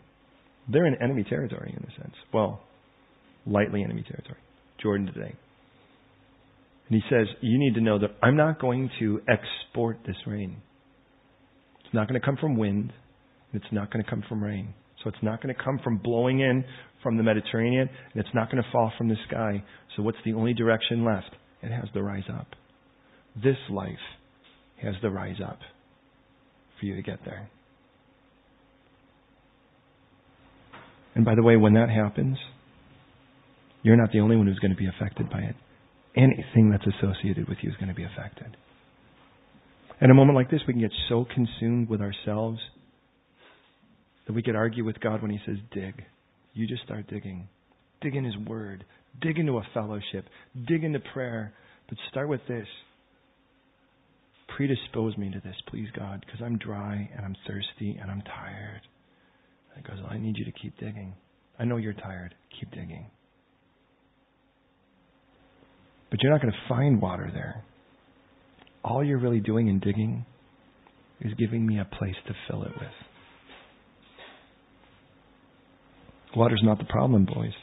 They're 0.72 0.86
in 0.86 1.02
enemy 1.02 1.26
territory 1.28 1.74
in 1.76 1.84
a 1.84 2.00
sense. 2.00 2.14
Well, 2.32 2.62
lightly 3.48 3.84
enemy 3.84 4.04
territory. 4.08 4.38
Jordan 4.80 5.08
today. 5.08 5.34
And 6.88 6.92
he 6.92 7.02
says, 7.10 7.26
You 7.42 7.58
need 7.58 7.74
to 7.74 7.82
know 7.82 7.98
that 7.98 8.12
I'm 8.22 8.38
not 8.38 8.62
going 8.62 8.92
to 9.00 9.20
export 9.28 9.98
this 10.06 10.18
rain. 10.28 10.58
It's 11.84 11.94
not 11.96 12.08
going 12.08 12.22
to 12.22 12.26
come 12.26 12.38
from 12.40 12.56
wind. 12.56 12.94
And 13.52 13.64
it's 13.64 13.74
not 13.74 13.92
going 13.92 14.06
to 14.06 14.10
come 14.12 14.24
from 14.30 14.44
rain. 14.44 14.76
So 15.04 15.10
it's 15.10 15.24
not 15.24 15.42
going 15.42 15.56
to 15.56 15.60
come 15.60 15.80
from 15.84 15.98
blowing 15.98 16.40
in 16.40 16.64
from 17.02 17.18
the 17.18 17.24
Mediterranean, 17.24 17.90
and 18.14 18.24
it's 18.24 18.36
not 18.36 18.52
going 18.52 18.62
to 18.62 18.70
fall 18.72 18.92
from 18.96 19.10
the 19.10 19.16
sky. 19.28 19.64
So 19.98 20.04
what's 20.04 20.20
the 20.24 20.34
only 20.34 20.54
direction 20.54 21.04
left? 21.04 21.32
It 21.64 21.72
has 21.72 21.86
to 21.96 22.04
rise 22.04 22.30
up 22.32 22.46
this 23.36 23.58
life 23.70 23.94
has 24.82 24.96
to 25.02 25.10
rise 25.10 25.42
up 25.46 25.60
for 26.80 26.86
you 26.86 26.96
to 26.96 27.02
get 27.02 27.20
there. 27.26 27.50
And 31.16 31.26
by 31.26 31.36
the 31.36 31.44
way, 31.44 31.58
when 31.58 31.74
that 31.74 31.90
happens, 31.90 32.38
you're 33.82 33.98
not 33.98 34.12
the 34.12 34.20
only 34.20 34.36
one 34.36 34.48
who's 34.48 34.60
going 34.60 34.72
to 34.72 34.78
be 34.78 34.88
affected 34.88 35.30
by 35.30 35.40
it. 35.40 35.56
Anything 36.16 36.72
that's 36.72 36.86
associated 36.86 37.48
with 37.48 37.58
you 37.62 37.70
is 37.70 37.76
going 37.76 37.90
to 37.90 37.96
be 37.96 38.04
affected. 38.04 38.56
In 40.02 40.12
a 40.12 40.14
moment 40.14 40.36
like 40.36 40.50
this, 40.50 40.62
we 40.68 40.74
can 40.74 40.82
get 40.82 40.94
so 41.10 41.26
consumed 41.34 41.90
with 41.90 42.02
ourselves 42.02 42.60
that 44.28 44.34
we 44.34 44.42
could 44.42 44.56
argue 44.56 44.86
with 44.86 45.00
God 45.00 45.22
when 45.22 45.32
He 45.32 45.40
says, 45.46 45.58
dig. 45.74 46.04
You 46.54 46.68
just 46.68 46.84
start 46.84 47.08
digging. 47.08 47.50
Dig 48.02 48.16
in 48.16 48.24
His 48.24 48.38
Word. 48.38 48.86
Dig 49.22 49.38
into 49.38 49.58
a 49.58 49.68
fellowship. 49.74 50.26
Dig 50.68 50.84
into 50.84 51.00
prayer. 51.14 51.54
But 51.90 51.98
start 52.10 52.30
with 52.30 52.42
this 52.48 52.68
predispose 54.60 55.16
me 55.16 55.32
to 55.32 55.40
this, 55.40 55.56
please, 55.70 55.88
God, 55.98 56.22
because 56.26 56.42
I'm 56.44 56.58
dry 56.58 57.10
and 57.16 57.26
I'm 57.26 57.36
thirsty 57.48 57.98
and 57.98 58.12
I'm 58.12 58.22
tired. 58.24 58.82
And 59.74 59.86
he 59.86 59.90
goes, 59.90 60.06
I 60.10 60.18
need 60.18 60.36
you 60.38 60.44
to 60.44 60.52
keep 60.52 60.78
digging. 60.78 61.14
I 61.58 61.64
know 61.64 61.78
you're 61.78 61.94
tired. 61.94 62.36
Keep 62.60 62.72
digging. 62.72 63.06
But 66.10 66.22
you're 66.22 66.32
not 66.34 66.42
going 66.42 66.52
to 66.52 66.60
find 66.68 67.02
water 67.02 67.32
there. 67.34 67.64
All 68.84 69.02
you're 69.02 69.20
really 69.20 69.40
doing 69.40 69.70
in 69.70 69.80
digging 69.80 70.26
is 71.22 71.32
giving 71.38 71.66
me 71.66 71.80
a 71.80 71.86
place 71.86 72.16
to 72.28 72.34
fill 72.50 72.64
it 72.64 72.74
with. 72.78 72.92
Water's 76.36 76.64
not 76.66 76.80
the 76.80 76.84
problem, 76.84 77.24
boys. 77.24 77.54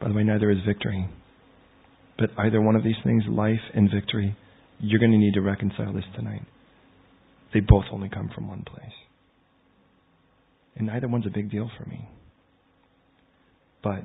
By 0.00 0.08
the 0.08 0.14
way, 0.14 0.24
neither 0.24 0.50
is 0.50 0.58
victory. 0.66 1.08
But 2.18 2.30
either 2.36 2.60
one 2.60 2.74
of 2.74 2.82
these 2.82 2.96
things, 3.04 3.22
life 3.28 3.60
and 3.74 3.88
victory, 3.88 4.36
you're 4.80 5.00
going 5.00 5.12
to 5.12 5.18
need 5.18 5.34
to 5.34 5.40
reconcile 5.40 5.92
this 5.92 6.04
tonight. 6.16 6.42
They 7.52 7.60
both 7.60 7.84
only 7.92 8.08
come 8.08 8.30
from 8.34 8.48
one 8.48 8.62
place. 8.62 8.86
And 10.76 10.88
neither 10.88 11.08
one's 11.08 11.26
a 11.26 11.30
big 11.30 11.50
deal 11.50 11.70
for 11.78 11.88
me. 11.88 12.08
But 13.82 14.04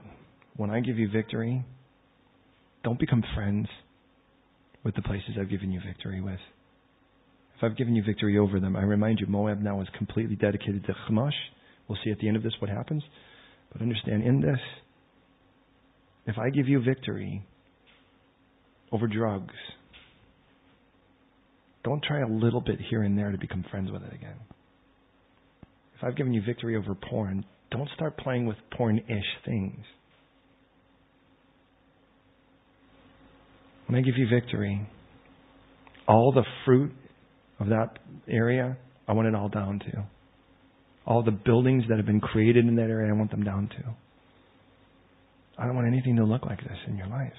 when 0.55 0.70
I 0.70 0.82
give 0.82 0.99
you 0.99 1.09
victory, 1.09 1.65
don't 2.84 2.99
become 2.99 3.24
friends 3.34 3.67
with 4.84 4.95
the 4.95 5.01
places 5.01 5.32
I've 5.39 5.49
given 5.49 5.72
you 5.72 5.82
victory 5.86 6.22
with. 6.22 6.39
If 7.57 7.63
I've 7.63 7.78
given 7.78 7.95
you 7.95 8.03
victory 8.03 8.38
over 8.38 8.59
them, 8.59 8.76
I 8.76 8.84
remind 8.84 9.20
you, 9.20 9.28
Moab 9.28 9.61
now 9.61 9.82
is 9.82 9.88
completely 9.97 10.36
dedicated 10.36 10.86
to 10.86 10.93
Chemosh. 11.09 11.32
We'll 11.88 11.97
see 12.03 12.11
at 12.11 12.20
the 12.20 12.28
end 12.28 12.38
of 12.38 12.43
this 12.43 12.53
what 12.59 12.70
happens. 12.70 13.03
But 13.74 13.82
understand, 13.82 14.24
in 14.24 14.41
this, 14.41 14.59
if 16.26 16.38
I 16.38 16.49
give 16.51 16.67
you 16.67 16.82
victory 16.82 17.45
over 18.91 19.07
drugs, 19.07 19.53
don't 21.84 22.03
try 22.03 22.21
a 22.21 22.27
little 22.27 22.61
bit 22.61 22.80
here 22.89 23.03
and 23.03 23.17
there 23.17 23.32
to 23.32 23.38
become 23.38 23.63
friends 23.71 23.91
with 23.91 24.03
it 24.03 24.13
again. 24.13 24.36
If 25.97 26.03
I've 26.03 26.15
given 26.15 26.34
you 26.34 26.41
victory 26.45 26.75
over 26.75 26.95
porn, 26.95 27.45
don't 27.71 27.89
start 27.95 28.17
playing 28.17 28.45
with 28.45 28.57
porn 28.75 28.99
ish 28.99 29.45
things. 29.45 29.86
When 33.88 33.97
I 33.97 34.01
give 34.01 34.15
you 34.17 34.27
victory, 34.30 34.88
all 36.07 36.32
the 36.32 36.43
fruit 36.65 36.91
of 37.59 37.67
that 37.67 37.99
area, 38.27 38.77
I 39.07 39.13
want 39.13 39.27
it 39.27 39.36
all 39.36 39.49
down 39.49 39.80
to. 39.80 40.05
All 41.05 41.23
the 41.23 41.32
buildings 41.32 41.84
that 41.89 41.97
have 41.97 42.05
been 42.05 42.21
created 42.21 42.65
in 42.65 42.75
that 42.75 42.89
area, 42.89 43.11
I 43.11 43.17
want 43.17 43.32
them 43.32 43.43
down 43.43 43.67
to. 43.69 43.95
I 45.57 45.65
don't 45.65 45.75
want 45.75 45.88
anything 45.88 46.15
to 46.17 46.23
look 46.23 46.45
like 46.45 46.59
this 46.59 46.77
in 46.88 46.97
your 46.97 47.07
life. 47.07 47.34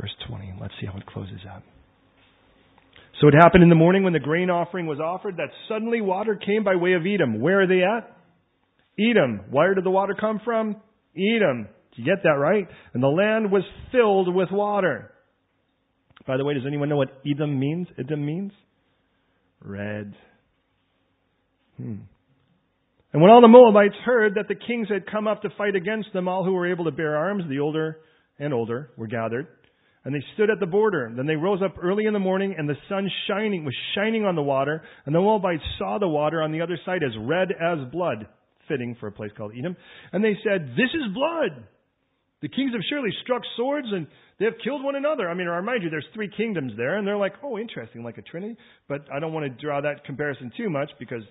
Verse 0.00 0.14
20, 0.28 0.54
let's 0.60 0.74
see 0.80 0.86
how 0.86 0.98
it 0.98 1.06
closes 1.06 1.40
out. 1.48 1.62
So 3.20 3.28
it 3.28 3.34
happened 3.34 3.62
in 3.62 3.68
the 3.68 3.74
morning 3.74 4.02
when 4.02 4.12
the 4.12 4.20
grain 4.20 4.50
offering 4.50 4.86
was 4.86 4.98
offered 4.98 5.36
that 5.36 5.48
suddenly 5.68 6.00
water 6.00 6.36
came 6.36 6.64
by 6.64 6.76
way 6.76 6.94
of 6.94 7.02
Edom. 7.06 7.40
Where 7.40 7.62
are 7.62 7.66
they 7.66 7.82
at? 7.82 8.16
Edom. 8.98 9.42
Where 9.50 9.74
did 9.74 9.84
the 9.84 9.90
water 9.90 10.14
come 10.18 10.40
from? 10.44 10.76
Edom. 11.16 11.68
Did 11.94 12.02
you 12.02 12.04
get 12.04 12.24
that 12.24 12.38
right? 12.38 12.66
And 12.92 13.02
the 13.02 13.08
land 13.08 13.52
was 13.52 13.62
filled 13.92 14.34
with 14.34 14.48
water. 14.50 15.12
By 16.26 16.36
the 16.36 16.44
way, 16.44 16.54
does 16.54 16.64
anyone 16.66 16.88
know 16.88 16.96
what 16.96 17.20
Edom 17.26 17.58
means? 17.58 17.86
Edom 17.98 18.24
means? 18.24 18.52
Red. 19.62 20.14
Hmm. 21.76 21.96
And 23.12 23.22
when 23.22 23.30
all 23.30 23.40
the 23.40 23.48
Moabites 23.48 23.94
heard 24.04 24.34
that 24.34 24.48
the 24.48 24.56
kings 24.56 24.88
had 24.90 25.06
come 25.06 25.28
up 25.28 25.42
to 25.42 25.48
fight 25.56 25.76
against 25.76 26.12
them, 26.12 26.26
all 26.26 26.44
who 26.44 26.52
were 26.52 26.70
able 26.70 26.86
to 26.86 26.90
bear 26.90 27.16
arms, 27.16 27.44
the 27.48 27.60
older 27.60 27.98
and 28.40 28.52
older, 28.52 28.90
were 28.96 29.06
gathered. 29.06 29.46
And 30.04 30.14
they 30.14 30.22
stood 30.34 30.50
at 30.50 30.60
the 30.60 30.66
border. 30.66 31.10
Then 31.16 31.26
they 31.26 31.36
rose 31.36 31.60
up 31.64 31.76
early 31.82 32.04
in 32.04 32.12
the 32.12 32.18
morning, 32.18 32.54
and 32.58 32.68
the 32.68 32.76
sun 32.88 33.10
shining 33.26 33.64
was 33.64 33.74
shining 33.94 34.26
on 34.26 34.34
the 34.34 34.42
water. 34.42 34.82
And 35.06 35.14
the 35.14 35.20
Moabites 35.20 35.62
saw 35.78 35.98
the 35.98 36.08
water 36.08 36.42
on 36.42 36.52
the 36.52 36.60
other 36.60 36.78
side 36.84 37.02
as 37.02 37.16
red 37.18 37.48
as 37.52 37.90
blood, 37.90 38.26
fitting 38.68 38.96
for 39.00 39.06
a 39.06 39.12
place 39.12 39.30
called 39.36 39.52
Edom. 39.58 39.76
And 40.12 40.22
they 40.22 40.36
said, 40.44 40.76
"This 40.76 40.92
is 40.92 41.14
blood. 41.14 41.64
The 42.40 42.48
kings 42.48 42.72
have 42.72 42.82
surely 42.90 43.10
struck 43.22 43.42
swords, 43.56 43.90
and 43.90 44.06
they 44.38 44.44
have 44.44 44.58
killed 44.58 44.84
one 44.84 44.96
another." 44.96 45.30
I 45.30 45.34
mean, 45.34 45.48
I 45.48 45.56
remind 45.56 45.82
you, 45.82 45.88
there's 45.88 46.06
three 46.12 46.28
kingdoms 46.28 46.76
there, 46.76 46.96
and 46.96 47.06
they're 47.06 47.16
like, 47.16 47.42
"Oh, 47.42 47.58
interesting, 47.58 48.02
like 48.02 48.18
a 48.18 48.22
trinity." 48.22 48.58
But 48.88 49.10
I 49.10 49.20
don't 49.20 49.32
want 49.32 49.46
to 49.46 49.62
draw 49.62 49.80
that 49.80 50.04
comparison 50.04 50.52
too 50.54 50.68
much 50.68 50.90
because 50.98 51.22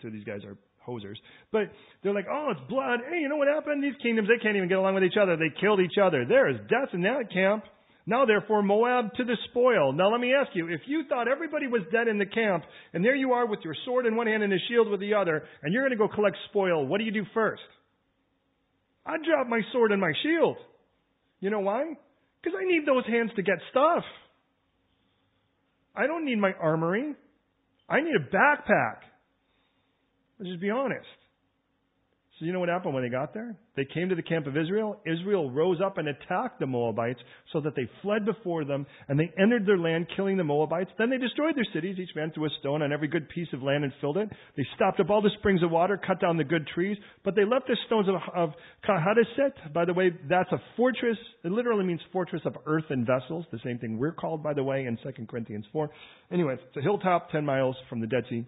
two 0.00 0.08
of 0.08 0.12
these 0.12 0.24
guys 0.24 0.44
are 0.44 0.56
hosers. 0.86 1.16
But 1.52 1.72
they're 2.02 2.14
like, 2.14 2.26
oh, 2.30 2.48
it's 2.50 2.70
blood. 2.70 3.00
Hey, 3.08 3.20
you 3.20 3.28
know 3.28 3.36
what 3.36 3.48
happened? 3.48 3.82
These 3.82 4.00
kingdoms, 4.02 4.28
they 4.28 4.42
can't 4.42 4.56
even 4.56 4.68
get 4.68 4.78
along 4.78 4.94
with 4.94 5.04
each 5.04 5.18
other. 5.20 5.36
They 5.36 5.52
killed 5.60 5.80
each 5.80 5.98
other. 6.02 6.24
There 6.24 6.48
is 6.48 6.56
death 6.68 6.90
in 6.92 7.02
that 7.02 7.32
camp. 7.32 7.64
Now 8.06 8.26
therefore 8.26 8.62
Moab 8.62 9.14
to 9.14 9.24
the 9.24 9.36
spoil. 9.48 9.92
Now 9.92 10.10
let 10.10 10.20
me 10.20 10.34
ask 10.34 10.50
you, 10.54 10.68
if 10.68 10.82
you 10.86 11.04
thought 11.08 11.26
everybody 11.26 11.66
was 11.66 11.82
dead 11.90 12.06
in 12.06 12.18
the 12.18 12.26
camp, 12.26 12.64
and 12.92 13.02
there 13.02 13.14
you 13.14 13.32
are 13.32 13.46
with 13.46 13.60
your 13.64 13.74
sword 13.86 14.04
in 14.04 14.14
one 14.14 14.26
hand 14.26 14.42
and 14.42 14.52
a 14.52 14.58
shield 14.68 14.90
with 14.90 15.00
the 15.00 15.14
other, 15.14 15.44
and 15.62 15.72
you're 15.72 15.82
going 15.82 15.98
to 15.98 16.08
go 16.08 16.08
collect 16.14 16.36
spoil, 16.50 16.86
what 16.86 16.98
do 16.98 17.04
you 17.04 17.12
do 17.12 17.24
first? 17.32 17.62
I 19.06 19.16
drop 19.16 19.48
my 19.48 19.60
sword 19.72 19.92
and 19.92 20.00
my 20.00 20.12
shield. 20.22 20.56
You 21.40 21.50
know 21.50 21.60
why? 21.60 21.84
Because 22.42 22.58
I 22.60 22.66
need 22.66 22.86
those 22.86 23.06
hands 23.06 23.30
to 23.36 23.42
get 23.42 23.56
stuff. 23.70 24.04
I 25.96 26.06
don't 26.06 26.24
need 26.24 26.38
my 26.38 26.52
armory. 26.60 27.14
I 27.88 28.00
need 28.00 28.14
a 28.16 28.34
backpack. 28.34 28.96
Let's 30.44 30.56
just 30.56 30.60
be 30.60 30.68
honest. 30.68 31.06
So 32.38 32.44
you 32.44 32.52
know 32.52 32.60
what 32.60 32.68
happened 32.68 32.92
when 32.92 33.02
they 33.02 33.08
got 33.08 33.32
there? 33.32 33.56
They 33.76 33.86
came 33.86 34.10
to 34.10 34.14
the 34.14 34.22
camp 34.22 34.46
of 34.46 34.58
Israel. 34.58 35.00
Israel 35.06 35.50
rose 35.50 35.80
up 35.82 35.96
and 35.96 36.06
attacked 36.06 36.60
the 36.60 36.66
Moabites 36.66 37.20
so 37.50 37.62
that 37.62 37.74
they 37.74 37.88
fled 38.02 38.26
before 38.26 38.66
them 38.66 38.84
and 39.08 39.18
they 39.18 39.32
entered 39.40 39.64
their 39.64 39.78
land 39.78 40.08
killing 40.14 40.36
the 40.36 40.44
Moabites. 40.44 40.90
Then 40.98 41.08
they 41.08 41.16
destroyed 41.16 41.56
their 41.56 41.66
cities. 41.72 41.96
Each 41.98 42.14
man 42.14 42.30
threw 42.34 42.44
a 42.44 42.50
stone 42.60 42.82
on 42.82 42.92
every 42.92 43.08
good 43.08 43.30
piece 43.30 43.48
of 43.54 43.62
land 43.62 43.84
and 43.84 43.92
filled 44.02 44.18
it. 44.18 44.28
They 44.54 44.66
stopped 44.76 45.00
up 45.00 45.08
all 45.08 45.22
the 45.22 45.30
springs 45.38 45.62
of 45.62 45.70
water, 45.70 45.98
cut 46.06 46.20
down 46.20 46.36
the 46.36 46.44
good 46.44 46.66
trees, 46.74 46.98
but 47.24 47.34
they 47.34 47.46
left 47.46 47.66
the 47.66 47.78
stones 47.86 48.06
of, 48.06 48.16
of. 48.34 48.50
By 49.72 49.86
the 49.86 49.94
way, 49.94 50.10
that's 50.28 50.52
a 50.52 50.60
fortress. 50.76 51.16
It 51.42 51.52
literally 51.52 51.86
means 51.86 52.00
fortress 52.12 52.42
of 52.44 52.54
earthen 52.66 53.06
vessels. 53.06 53.46
The 53.50 53.60
same 53.64 53.78
thing 53.78 53.96
we're 53.96 54.12
called, 54.12 54.42
by 54.42 54.52
the 54.52 54.62
way, 54.62 54.84
in 54.84 54.98
2 55.02 55.24
Corinthians 55.26 55.64
4. 55.72 55.88
Anyway, 56.30 56.54
it's 56.54 56.76
a 56.76 56.82
hilltop 56.82 57.30
10 57.30 57.46
miles 57.46 57.76
from 57.88 58.02
the 58.02 58.06
Dead 58.06 58.24
Sea. 58.28 58.44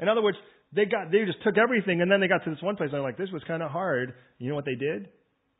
In 0.00 0.08
other 0.08 0.22
words, 0.22 0.36
they 0.74 0.84
got 0.84 1.10
they 1.10 1.24
just 1.24 1.42
took 1.42 1.56
everything 1.58 2.02
and 2.02 2.10
then 2.10 2.20
they 2.20 2.28
got 2.28 2.44
to 2.44 2.50
this 2.50 2.62
one 2.62 2.76
place 2.76 2.88
and 2.88 2.94
they're 2.94 3.02
like, 3.02 3.16
this 3.16 3.30
was 3.32 3.42
kind 3.46 3.62
of 3.62 3.70
hard. 3.70 4.14
You 4.38 4.50
know 4.50 4.56
what 4.56 4.64
they 4.64 4.74
did? 4.74 5.08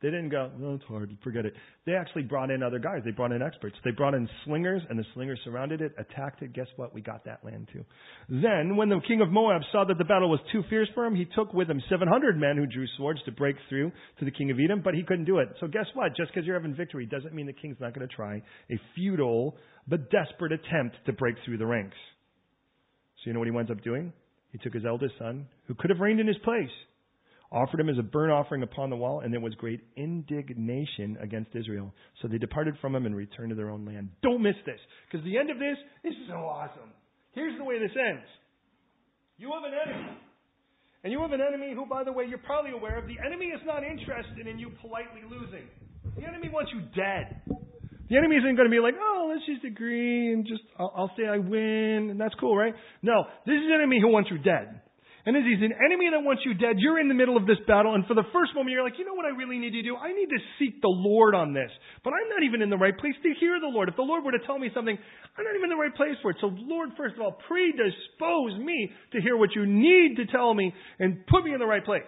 They 0.01 0.09
didn't 0.11 0.29
go, 0.29 0.51
no, 0.59 0.75
it's 0.75 0.83
hard, 0.83 1.09
forget 1.23 1.45
it. 1.45 1.53
They 1.85 1.93
actually 1.93 2.23
brought 2.23 2.51
in 2.51 2.61
other 2.61 2.79
guys. 2.79 3.01
They 3.05 3.11
brought 3.11 3.31
in 3.31 3.41
experts. 3.41 3.75
They 3.83 3.91
brought 3.91 4.13
in 4.13 4.29
slingers, 4.43 4.81
and 4.89 4.99
the 4.99 5.05
slingers 5.13 5.39
surrounded 5.45 5.81
it, 5.81 5.93
attacked 5.97 6.41
it. 6.41 6.53
Guess 6.53 6.67
what? 6.75 6.93
We 6.93 7.01
got 7.01 7.23
that 7.25 7.43
land 7.45 7.69
too. 7.71 7.85
Then, 8.29 8.75
when 8.75 8.89
the 8.89 8.99
king 9.07 9.21
of 9.21 9.31
Moab 9.31 9.61
saw 9.71 9.85
that 9.85 9.97
the 9.97 10.03
battle 10.03 10.29
was 10.29 10.41
too 10.51 10.63
fierce 10.69 10.89
for 10.93 11.05
him, 11.05 11.15
he 11.15 11.25
took 11.33 11.53
with 11.53 11.69
him 11.69 11.81
700 11.89 12.37
men 12.37 12.57
who 12.57 12.65
drew 12.65 12.85
swords 12.97 13.19
to 13.23 13.31
break 13.31 13.55
through 13.69 13.91
to 14.19 14.25
the 14.25 14.31
king 14.31 14.51
of 14.51 14.57
Edom, 14.59 14.81
but 14.83 14.93
he 14.93 15.01
couldn't 15.01 15.25
do 15.25 15.39
it. 15.39 15.47
So 15.61 15.67
guess 15.67 15.87
what? 15.93 16.15
Just 16.15 16.31
because 16.31 16.45
you're 16.45 16.59
having 16.59 16.75
victory 16.75 17.05
doesn't 17.05 17.33
mean 17.33 17.47
the 17.47 17.53
king's 17.53 17.77
not 17.79 17.95
going 17.95 18.07
to 18.07 18.13
try 18.13 18.43
a 18.69 18.79
futile 18.95 19.55
but 19.87 20.11
desperate 20.11 20.51
attempt 20.51 20.97
to 21.05 21.13
break 21.13 21.35
through 21.45 21.57
the 21.57 21.65
ranks. 21.65 21.97
So 23.23 23.29
you 23.29 23.33
know 23.33 23.39
what 23.39 23.47
he 23.47 23.51
winds 23.51 23.71
up 23.71 23.81
doing? 23.83 24.11
He 24.55 24.59
took 24.63 24.73
his 24.73 24.85
eldest 24.85 25.15
son, 25.19 25.47
who 25.67 25.75
could 25.75 25.89
have 25.89 25.99
reigned 25.99 26.21
in 26.21 26.27
his 26.27 26.37
place, 26.37 26.71
offered 27.51 27.77
him 27.77 27.89
as 27.89 27.97
a 27.97 28.03
burnt 28.03 28.31
offering 28.31 28.63
upon 28.63 28.89
the 28.89 28.95
wall, 28.95 29.19
and 29.19 29.33
there 29.33 29.41
was 29.41 29.53
great 29.55 29.81
indignation 29.97 31.17
against 31.19 31.53
Israel. 31.53 31.93
So 32.21 32.29
they 32.29 32.37
departed 32.37 32.75
from 32.79 32.95
him 32.95 33.05
and 33.05 33.13
returned 33.13 33.49
to 33.49 33.55
their 33.55 33.69
own 33.69 33.83
land. 33.83 34.11
Don't 34.23 34.41
miss 34.41 34.55
this, 34.65 34.79
because 35.11 35.25
the 35.25 35.37
end 35.37 35.49
of 35.49 35.59
this 35.59 35.75
is 36.05 36.13
so 36.29 36.35
awesome. 36.35 36.87
Here's 37.33 37.57
the 37.57 37.65
way 37.65 37.79
this 37.79 37.91
ends. 37.99 38.23
You 39.37 39.51
have 39.51 39.69
an 39.69 39.75
enemy. 39.75 40.17
And 41.03 41.11
you 41.11 41.19
have 41.19 41.33
an 41.33 41.41
enemy 41.41 41.73
who, 41.75 41.85
by 41.85 42.05
the 42.05 42.13
way, 42.13 42.23
you're 42.23 42.37
probably 42.37 42.71
aware 42.71 42.97
of. 42.97 43.07
The 43.07 43.19
enemy 43.27 43.47
is 43.47 43.59
not 43.65 43.83
interested 43.83 44.47
in 44.47 44.57
you 44.57 44.71
politely 44.79 45.27
losing. 45.29 45.67
The 46.15 46.25
enemy 46.25 46.47
wants 46.47 46.71
you 46.73 46.79
dead. 46.95 47.41
The 48.09 48.17
enemy 48.17 48.35
isn't 48.37 48.55
going 48.55 48.69
to 48.69 48.73
be 48.73 48.79
like, 48.79 48.93
oh, 49.01 49.33
let's 49.33 49.45
just 49.45 49.65
agree 49.65 50.31
and 50.33 50.45
just, 50.45 50.61
I'll, 50.77 50.93
I'll 50.95 51.11
say 51.17 51.25
I 51.25 51.39
win, 51.39 52.13
and 52.13 52.21
that's 52.21 52.35
cool, 52.39 52.55
right? 52.55 52.73
No, 53.01 53.25
this 53.45 53.57
is 53.57 53.65
an 53.65 53.73
enemy 53.73 53.97
who 53.99 54.09
wants 54.09 54.29
you 54.29 54.37
dead. 54.37 54.81
And 55.25 55.33
as 55.33 55.41
he's 55.41 55.57
an 55.57 55.73
enemy 55.73 56.13
that 56.13 56.21
wants 56.21 56.45
you 56.45 56.53
dead, 56.53 56.77
you're 56.77 57.01
in 57.01 57.09
the 57.09 57.17
middle 57.17 57.33
of 57.33 57.49
this 57.49 57.57
battle, 57.65 57.97
and 57.97 58.05
for 58.05 58.13
the 58.13 58.29
first 58.29 58.53
moment, 58.53 58.77
you're 58.77 58.85
like, 58.85 59.01
you 59.01 59.09
know 59.09 59.17
what 59.17 59.25
I 59.25 59.33
really 59.33 59.57
need 59.57 59.73
to 59.73 59.81
do? 59.81 59.97
I 59.97 60.13
need 60.13 60.29
to 60.29 60.37
seek 60.61 60.85
the 60.85 60.93
Lord 60.93 61.33
on 61.33 61.49
this. 61.51 61.73
But 62.05 62.13
I'm 62.13 62.29
not 62.29 62.45
even 62.45 62.61
in 62.61 62.69
the 62.69 62.77
right 62.77 62.93
place 62.93 63.17
to 63.25 63.33
hear 63.41 63.57
the 63.59 63.65
Lord. 63.65 63.89
If 63.89 63.97
the 63.97 64.05
Lord 64.05 64.23
were 64.23 64.37
to 64.37 64.45
tell 64.45 64.61
me 64.61 64.69
something, 64.69 64.93
I'm 64.93 65.43
not 65.43 65.57
even 65.57 65.73
in 65.73 65.73
the 65.73 65.81
right 65.81 65.95
place 65.97 66.13
for 66.21 66.29
it. 66.29 66.37
So, 66.39 66.53
Lord, 66.53 66.93
first 66.93 67.17
of 67.17 67.25
all, 67.25 67.41
predispose 67.49 68.53
me 68.61 68.93
to 69.13 69.21
hear 69.21 69.35
what 69.35 69.57
you 69.57 69.65
need 69.65 70.21
to 70.21 70.29
tell 70.29 70.53
me 70.53 70.71
and 70.99 71.25
put 71.25 71.43
me 71.43 71.57
in 71.57 71.59
the 71.59 71.65
right 71.65 71.83
place. 71.83 72.05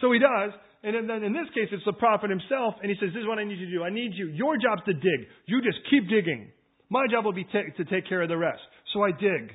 So 0.00 0.10
he 0.12 0.18
does, 0.18 0.56
and 0.82 1.08
then 1.08 1.22
in 1.22 1.32
this 1.32 1.48
case, 1.54 1.68
it's 1.72 1.84
the 1.84 1.92
prophet 1.92 2.30
himself, 2.30 2.74
and 2.80 2.90
he 2.90 2.96
says, 2.96 3.12
This 3.12 3.22
is 3.22 3.28
what 3.28 3.38
I 3.38 3.44
need 3.44 3.58
you 3.58 3.66
to 3.66 3.72
do. 3.72 3.82
I 3.84 3.90
need 3.90 4.12
you. 4.14 4.28
Your 4.28 4.56
job's 4.56 4.82
to 4.86 4.94
dig. 4.94 5.28
You 5.46 5.60
just 5.60 5.78
keep 5.90 6.08
digging. 6.08 6.50
My 6.88 7.04
job 7.10 7.24
will 7.24 7.36
be 7.36 7.44
to 7.44 7.84
take 7.84 8.08
care 8.08 8.22
of 8.22 8.28
the 8.28 8.36
rest. 8.36 8.60
So 8.92 9.02
I 9.02 9.12
dig. 9.12 9.52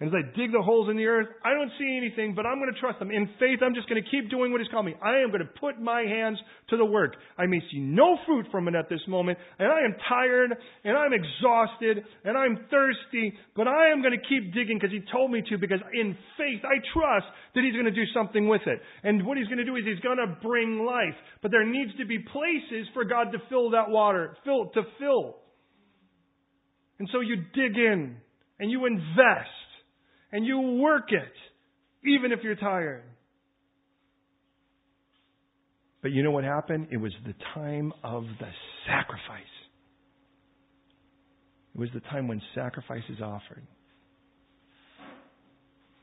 And 0.00 0.08
as 0.08 0.16
I 0.16 0.24
dig 0.32 0.48
the 0.48 0.64
holes 0.64 0.88
in 0.88 0.96
the 0.96 1.04
earth, 1.04 1.28
I 1.44 1.52
don't 1.52 1.68
see 1.76 1.92
anything, 2.00 2.32
but 2.34 2.48
I'm 2.48 2.56
going 2.56 2.72
to 2.72 2.80
trust 2.80 2.96
him. 3.02 3.10
In 3.10 3.28
faith, 3.36 3.60
I'm 3.60 3.76
just 3.76 3.86
going 3.86 4.02
to 4.02 4.08
keep 4.08 4.30
doing 4.32 4.50
what 4.50 4.64
he's 4.64 4.72
called 4.72 4.86
me. 4.88 4.96
I 4.96 5.20
am 5.20 5.28
going 5.28 5.44
to 5.44 5.52
put 5.60 5.76
my 5.76 6.00
hands 6.08 6.40
to 6.70 6.78
the 6.78 6.86
work. 6.86 7.20
I 7.36 7.44
may 7.44 7.60
see 7.70 7.80
no 7.84 8.16
fruit 8.24 8.46
from 8.50 8.66
it 8.66 8.74
at 8.74 8.88
this 8.88 9.04
moment, 9.06 9.38
and 9.58 9.68
I 9.68 9.84
am 9.84 9.92
tired, 10.08 10.56
and 10.84 10.96
I'm 10.96 11.12
exhausted, 11.12 12.00
and 12.24 12.32
I'm 12.32 12.64
thirsty, 12.72 13.36
but 13.54 13.68
I 13.68 13.92
am 13.92 14.00
going 14.00 14.16
to 14.16 14.24
keep 14.24 14.54
digging 14.54 14.80
because 14.80 14.90
he 14.90 15.04
told 15.12 15.30
me 15.30 15.42
to, 15.50 15.58
because 15.58 15.84
in 15.92 16.16
faith, 16.40 16.64
I 16.64 16.80
trust 16.96 17.28
that 17.54 17.60
he's 17.60 17.74
going 17.74 17.84
to 17.84 17.92
do 17.92 18.08
something 18.16 18.48
with 18.48 18.64
it. 18.64 18.80
And 19.04 19.26
what 19.26 19.36
he's 19.36 19.52
going 19.52 19.60
to 19.60 19.68
do 19.68 19.76
is 19.76 19.84
he's 19.84 20.00
going 20.00 20.16
to 20.16 20.32
bring 20.40 20.80
life. 20.80 21.16
But 21.42 21.50
there 21.50 21.66
needs 21.66 21.92
to 22.00 22.06
be 22.06 22.16
places 22.24 22.88
for 22.94 23.04
God 23.04 23.32
to 23.32 23.38
fill 23.50 23.76
that 23.76 23.90
water, 23.90 24.34
fill, 24.48 24.72
to 24.72 24.82
fill. 24.98 25.36
And 26.98 27.06
so 27.12 27.20
you 27.20 27.36
dig 27.52 27.76
in, 27.76 28.16
and 28.58 28.70
you 28.70 28.86
invest 28.86 29.59
and 30.32 30.46
you 30.46 30.60
work 30.82 31.10
it, 31.10 32.08
even 32.08 32.32
if 32.32 32.40
you're 32.42 32.56
tired. 32.56 33.02
But 36.02 36.12
you 36.12 36.22
know 36.22 36.30
what 36.30 36.44
happened? 36.44 36.88
It 36.90 36.96
was 36.96 37.12
the 37.26 37.34
time 37.54 37.92
of 38.02 38.24
the 38.38 38.48
sacrifice. 38.86 39.42
It 41.74 41.78
was 41.78 41.90
the 41.94 42.00
time 42.00 42.26
when 42.26 42.40
sacrifice 42.54 43.02
is 43.10 43.20
offered. 43.20 43.66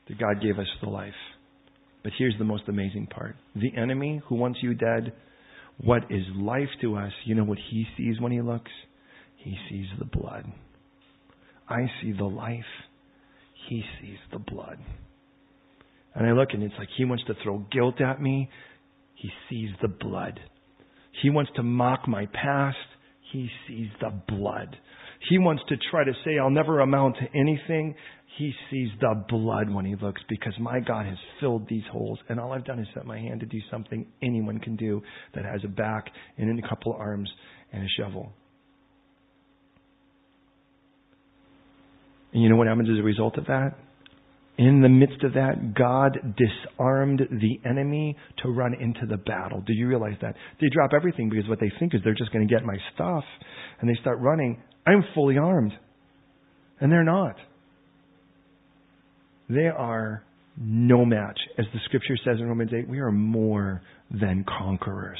That 0.08 0.18
God 0.18 0.40
gave 0.42 0.58
us 0.58 0.68
the 0.82 0.88
life. 0.88 1.12
But 2.02 2.12
here's 2.16 2.34
the 2.38 2.44
most 2.44 2.62
amazing 2.68 3.08
part. 3.08 3.36
The 3.56 3.76
enemy 3.76 4.22
who 4.28 4.36
wants 4.36 4.60
you 4.62 4.72
dead, 4.72 5.12
what 5.78 6.04
is 6.10 6.22
life 6.36 6.68
to 6.80 6.96
us, 6.96 7.12
you 7.24 7.34
know 7.34 7.44
what 7.44 7.58
he 7.70 7.84
sees 7.96 8.20
when 8.20 8.32
he 8.32 8.40
looks? 8.40 8.70
He 9.36 9.56
sees 9.68 9.86
the 9.98 10.04
blood. 10.04 10.44
I 11.68 11.86
see 12.00 12.12
the 12.12 12.24
life 12.24 12.64
he 13.68 13.82
sees 14.00 14.18
the 14.32 14.38
blood. 14.38 14.78
And 16.14 16.26
I 16.26 16.32
look 16.32 16.48
and 16.52 16.62
it's 16.62 16.74
like 16.78 16.88
he 16.96 17.04
wants 17.04 17.24
to 17.26 17.34
throw 17.42 17.58
guilt 17.70 18.00
at 18.00 18.20
me. 18.20 18.48
He 19.14 19.30
sees 19.48 19.70
the 19.82 19.88
blood. 19.88 20.40
He 21.22 21.30
wants 21.30 21.50
to 21.56 21.62
mock 21.62 22.08
my 22.08 22.26
past. 22.26 22.76
He 23.32 23.48
sees 23.66 23.88
the 24.00 24.10
blood. 24.28 24.76
He 25.28 25.38
wants 25.38 25.62
to 25.68 25.76
try 25.90 26.04
to 26.04 26.12
say 26.24 26.38
I'll 26.38 26.50
never 26.50 26.80
amount 26.80 27.16
to 27.16 27.38
anything. 27.38 27.94
He 28.38 28.52
sees 28.70 28.88
the 29.00 29.24
blood 29.28 29.68
when 29.68 29.84
he 29.84 29.96
looks 29.96 30.22
because 30.28 30.54
my 30.60 30.78
God 30.80 31.06
has 31.06 31.18
filled 31.40 31.68
these 31.68 31.82
holes. 31.90 32.18
And 32.28 32.38
all 32.38 32.52
I've 32.52 32.64
done 32.64 32.78
is 32.78 32.86
set 32.94 33.04
my 33.04 33.18
hand 33.18 33.40
to 33.40 33.46
do 33.46 33.58
something 33.70 34.06
anyone 34.22 34.58
can 34.60 34.76
do 34.76 35.02
that 35.34 35.44
has 35.44 35.60
a 35.64 35.68
back 35.68 36.06
and 36.36 36.58
a 36.62 36.68
couple 36.68 36.94
of 36.94 37.00
arms 37.00 37.30
and 37.72 37.82
a 37.82 37.88
shovel. 37.98 38.32
And 42.32 42.42
you 42.42 42.48
know 42.48 42.56
what 42.56 42.66
happens 42.66 42.88
as 42.90 42.98
a 42.98 43.02
result 43.02 43.38
of 43.38 43.46
that? 43.46 43.76
In 44.58 44.80
the 44.82 44.88
midst 44.88 45.22
of 45.22 45.34
that, 45.34 45.74
God 45.74 46.18
disarmed 46.36 47.22
the 47.30 47.60
enemy 47.68 48.16
to 48.42 48.48
run 48.48 48.74
into 48.74 49.06
the 49.08 49.16
battle. 49.16 49.62
Do 49.64 49.72
you 49.72 49.86
realize 49.86 50.16
that? 50.20 50.34
They 50.60 50.66
drop 50.72 50.90
everything 50.94 51.30
because 51.30 51.48
what 51.48 51.60
they 51.60 51.70
think 51.78 51.94
is 51.94 52.00
they're 52.02 52.14
just 52.14 52.32
going 52.32 52.46
to 52.46 52.52
get 52.52 52.64
my 52.64 52.76
stuff. 52.94 53.22
And 53.80 53.88
they 53.88 53.94
start 54.00 54.18
running. 54.18 54.60
I'm 54.84 55.04
fully 55.14 55.38
armed. 55.38 55.72
And 56.80 56.90
they're 56.90 57.04
not. 57.04 57.36
They 59.48 59.66
are 59.66 60.24
no 60.60 61.04
match. 61.04 61.38
As 61.56 61.66
the 61.72 61.78
scripture 61.84 62.16
says 62.24 62.38
in 62.40 62.46
Romans 62.46 62.72
8, 62.76 62.88
we 62.88 62.98
are 62.98 63.12
more 63.12 63.82
than 64.10 64.44
conquerors. 64.58 65.18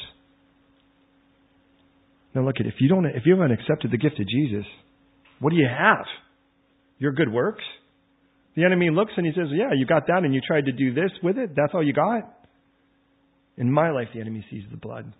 Now 2.35 2.45
look 2.45 2.55
at 2.59 2.67
if 2.67 2.75
you 2.79 2.89
don't 2.89 3.05
if 3.05 3.23
you 3.25 3.33
haven't 3.33 3.57
accepted 3.57 3.91
the 3.91 3.97
gift 3.97 4.19
of 4.19 4.27
Jesus, 4.27 4.65
what 5.39 5.49
do 5.51 5.55
you 5.55 5.67
have? 5.67 6.05
Your 6.99 7.13
good 7.13 7.31
works? 7.31 7.63
The 8.55 8.65
enemy 8.65 8.89
looks 8.91 9.13
and 9.15 9.25
he 9.25 9.31
says, 9.31 9.47
Yeah, 9.51 9.71
you 9.75 9.85
got 9.85 10.07
that 10.07 10.23
and 10.23 10.33
you 10.33 10.41
tried 10.45 10.65
to 10.65 10.71
do 10.71 10.93
this 10.93 11.11
with 11.23 11.37
it. 11.37 11.51
That's 11.55 11.73
all 11.73 11.83
you 11.83 11.93
got? 11.93 12.35
In 13.57 13.71
my 13.71 13.89
life, 13.91 14.07
the 14.13 14.21
enemy 14.21 14.45
sees 14.51 14.63
the 14.69 14.77
blood 14.77 15.11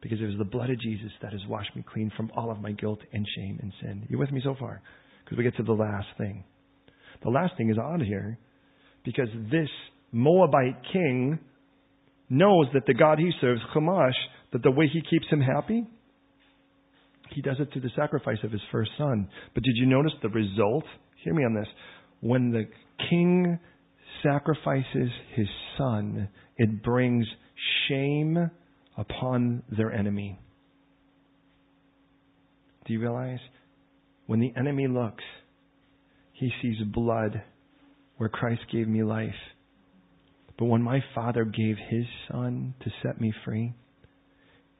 because 0.00 0.20
it 0.20 0.24
was 0.24 0.36
the 0.38 0.44
blood 0.44 0.70
of 0.70 0.80
Jesus 0.80 1.10
that 1.22 1.32
has 1.32 1.40
washed 1.48 1.74
me 1.76 1.84
clean 1.90 2.10
from 2.16 2.30
all 2.36 2.50
of 2.50 2.60
my 2.60 2.72
guilt 2.72 2.98
and 3.12 3.26
shame 3.36 3.58
and 3.62 3.72
sin. 3.80 4.06
You 4.08 4.18
with 4.18 4.32
me 4.32 4.40
so 4.42 4.56
far? 4.58 4.82
Because 5.24 5.38
we 5.38 5.44
get 5.44 5.56
to 5.56 5.62
the 5.62 5.72
last 5.72 6.08
thing. 6.18 6.44
The 7.22 7.30
last 7.30 7.56
thing 7.56 7.70
is 7.70 7.78
odd 7.78 8.02
here 8.02 8.38
because 9.04 9.28
this 9.50 9.68
Moabite 10.12 10.76
king 10.92 11.38
knows 12.28 12.66
that 12.74 12.86
the 12.86 12.94
God 12.94 13.18
he 13.18 13.30
serves, 13.40 13.60
Chemosh, 13.74 14.12
that 14.52 14.62
the 14.62 14.70
way 14.70 14.88
he 14.92 15.02
keeps 15.02 15.26
him 15.30 15.40
happy 15.40 15.86
he 17.30 17.42
does 17.42 17.56
it 17.58 17.68
through 17.72 17.82
the 17.82 17.90
sacrifice 17.96 18.38
of 18.42 18.52
his 18.52 18.60
first 18.70 18.90
son. 18.98 19.28
But 19.54 19.62
did 19.62 19.76
you 19.76 19.86
notice 19.86 20.12
the 20.22 20.28
result? 20.28 20.84
Hear 21.24 21.34
me 21.34 21.44
on 21.44 21.54
this. 21.54 21.68
When 22.20 22.50
the 22.50 22.64
king 23.10 23.58
sacrifices 24.22 25.10
his 25.34 25.48
son, 25.78 26.28
it 26.56 26.82
brings 26.82 27.26
shame 27.88 28.50
upon 28.96 29.62
their 29.76 29.92
enemy. 29.92 30.38
Do 32.86 32.92
you 32.92 33.00
realize? 33.00 33.38
When 34.26 34.40
the 34.40 34.52
enemy 34.56 34.88
looks, 34.88 35.24
he 36.32 36.50
sees 36.60 36.76
blood 36.92 37.42
where 38.16 38.28
Christ 38.28 38.62
gave 38.72 38.88
me 38.88 39.02
life. 39.02 39.30
But 40.58 40.66
when 40.66 40.82
my 40.82 41.00
Father 41.14 41.44
gave 41.44 41.76
his 41.88 42.04
Son 42.30 42.74
to 42.82 42.90
set 43.02 43.20
me 43.20 43.32
free, 43.44 43.74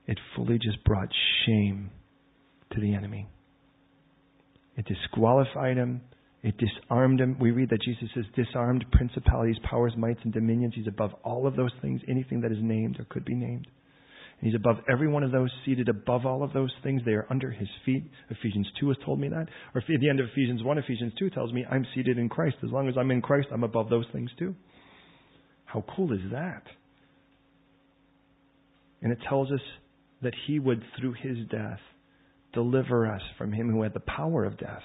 it 0.06 0.18
fully 0.36 0.58
just 0.58 0.84
brought 0.84 1.08
shame 1.46 1.90
to 2.72 2.80
the 2.80 2.94
enemy. 2.94 3.28
It 4.76 4.86
disqualified 4.86 5.76
him. 5.76 6.00
It 6.42 6.54
disarmed 6.58 7.20
him. 7.20 7.36
We 7.38 7.52
read 7.52 7.70
that 7.70 7.82
Jesus 7.82 8.08
is 8.16 8.24
disarmed 8.34 8.84
principalities, 8.90 9.56
powers, 9.68 9.92
mights, 9.96 10.20
and 10.24 10.32
dominions. 10.32 10.74
He's 10.74 10.88
above 10.88 11.12
all 11.22 11.46
of 11.46 11.54
those 11.56 11.70
things, 11.80 12.00
anything 12.08 12.40
that 12.40 12.50
is 12.50 12.58
named 12.60 12.98
or 12.98 13.04
could 13.04 13.24
be 13.24 13.34
named. 13.34 13.68
And 14.40 14.50
he's 14.50 14.56
above 14.56 14.78
every 14.90 15.06
one 15.06 15.22
of 15.22 15.30
those, 15.30 15.50
seated 15.64 15.88
above 15.88 16.26
all 16.26 16.42
of 16.42 16.52
those 16.52 16.72
things. 16.82 17.02
They 17.04 17.12
are 17.12 17.28
under 17.30 17.52
his 17.52 17.68
feet. 17.86 18.02
Ephesians 18.28 18.66
2 18.80 18.88
has 18.88 18.96
told 19.04 19.20
me 19.20 19.28
that. 19.28 19.46
Or 19.72 19.80
at 19.80 19.86
the 19.86 20.08
end 20.08 20.18
of 20.18 20.26
Ephesians 20.32 20.64
1, 20.64 20.78
Ephesians 20.78 21.12
2 21.16 21.30
tells 21.30 21.52
me 21.52 21.64
I'm 21.70 21.86
seated 21.94 22.18
in 22.18 22.28
Christ. 22.28 22.56
As 22.64 22.70
long 22.70 22.88
as 22.88 22.94
I'm 22.98 23.12
in 23.12 23.22
Christ, 23.22 23.48
I'm 23.52 23.62
above 23.62 23.88
those 23.88 24.06
things 24.12 24.30
too. 24.36 24.56
How 25.64 25.84
cool 25.94 26.12
is 26.12 26.20
that? 26.32 26.64
And 29.00 29.12
it 29.12 29.18
tells 29.28 29.50
us 29.52 29.60
that 30.22 30.34
he 30.46 30.58
would, 30.58 30.82
through 30.98 31.14
his 31.14 31.38
death, 31.50 31.78
deliver 32.52 33.06
us 33.06 33.22
from 33.38 33.52
him 33.52 33.70
who 33.70 33.82
had 33.82 33.94
the 33.94 34.00
power 34.00 34.44
of 34.44 34.58
death, 34.58 34.82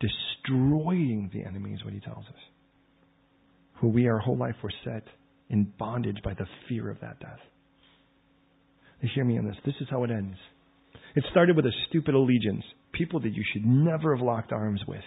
destroying 0.00 1.30
the 1.32 1.44
enemy, 1.44 1.72
is 1.72 1.84
what 1.84 1.94
he 1.94 2.00
tells 2.00 2.24
us. 2.26 2.40
Who 3.80 3.88
we 3.88 4.08
our 4.08 4.18
whole 4.18 4.36
life 4.36 4.56
were 4.62 4.72
set 4.84 5.04
in 5.48 5.72
bondage 5.78 6.18
by 6.22 6.34
the 6.34 6.46
fear 6.68 6.90
of 6.90 7.00
that 7.00 7.20
death. 7.20 7.40
Now 9.02 9.08
hear 9.14 9.24
me 9.24 9.38
on 9.38 9.46
this. 9.46 9.56
This 9.64 9.74
is 9.80 9.88
how 9.90 10.04
it 10.04 10.10
ends. 10.10 10.36
It 11.16 11.24
started 11.30 11.56
with 11.56 11.66
a 11.66 11.72
stupid 11.88 12.14
allegiance. 12.14 12.64
People 12.92 13.20
that 13.20 13.34
you 13.34 13.42
should 13.52 13.64
never 13.64 14.14
have 14.14 14.24
locked 14.24 14.52
arms 14.52 14.80
with. 14.86 15.00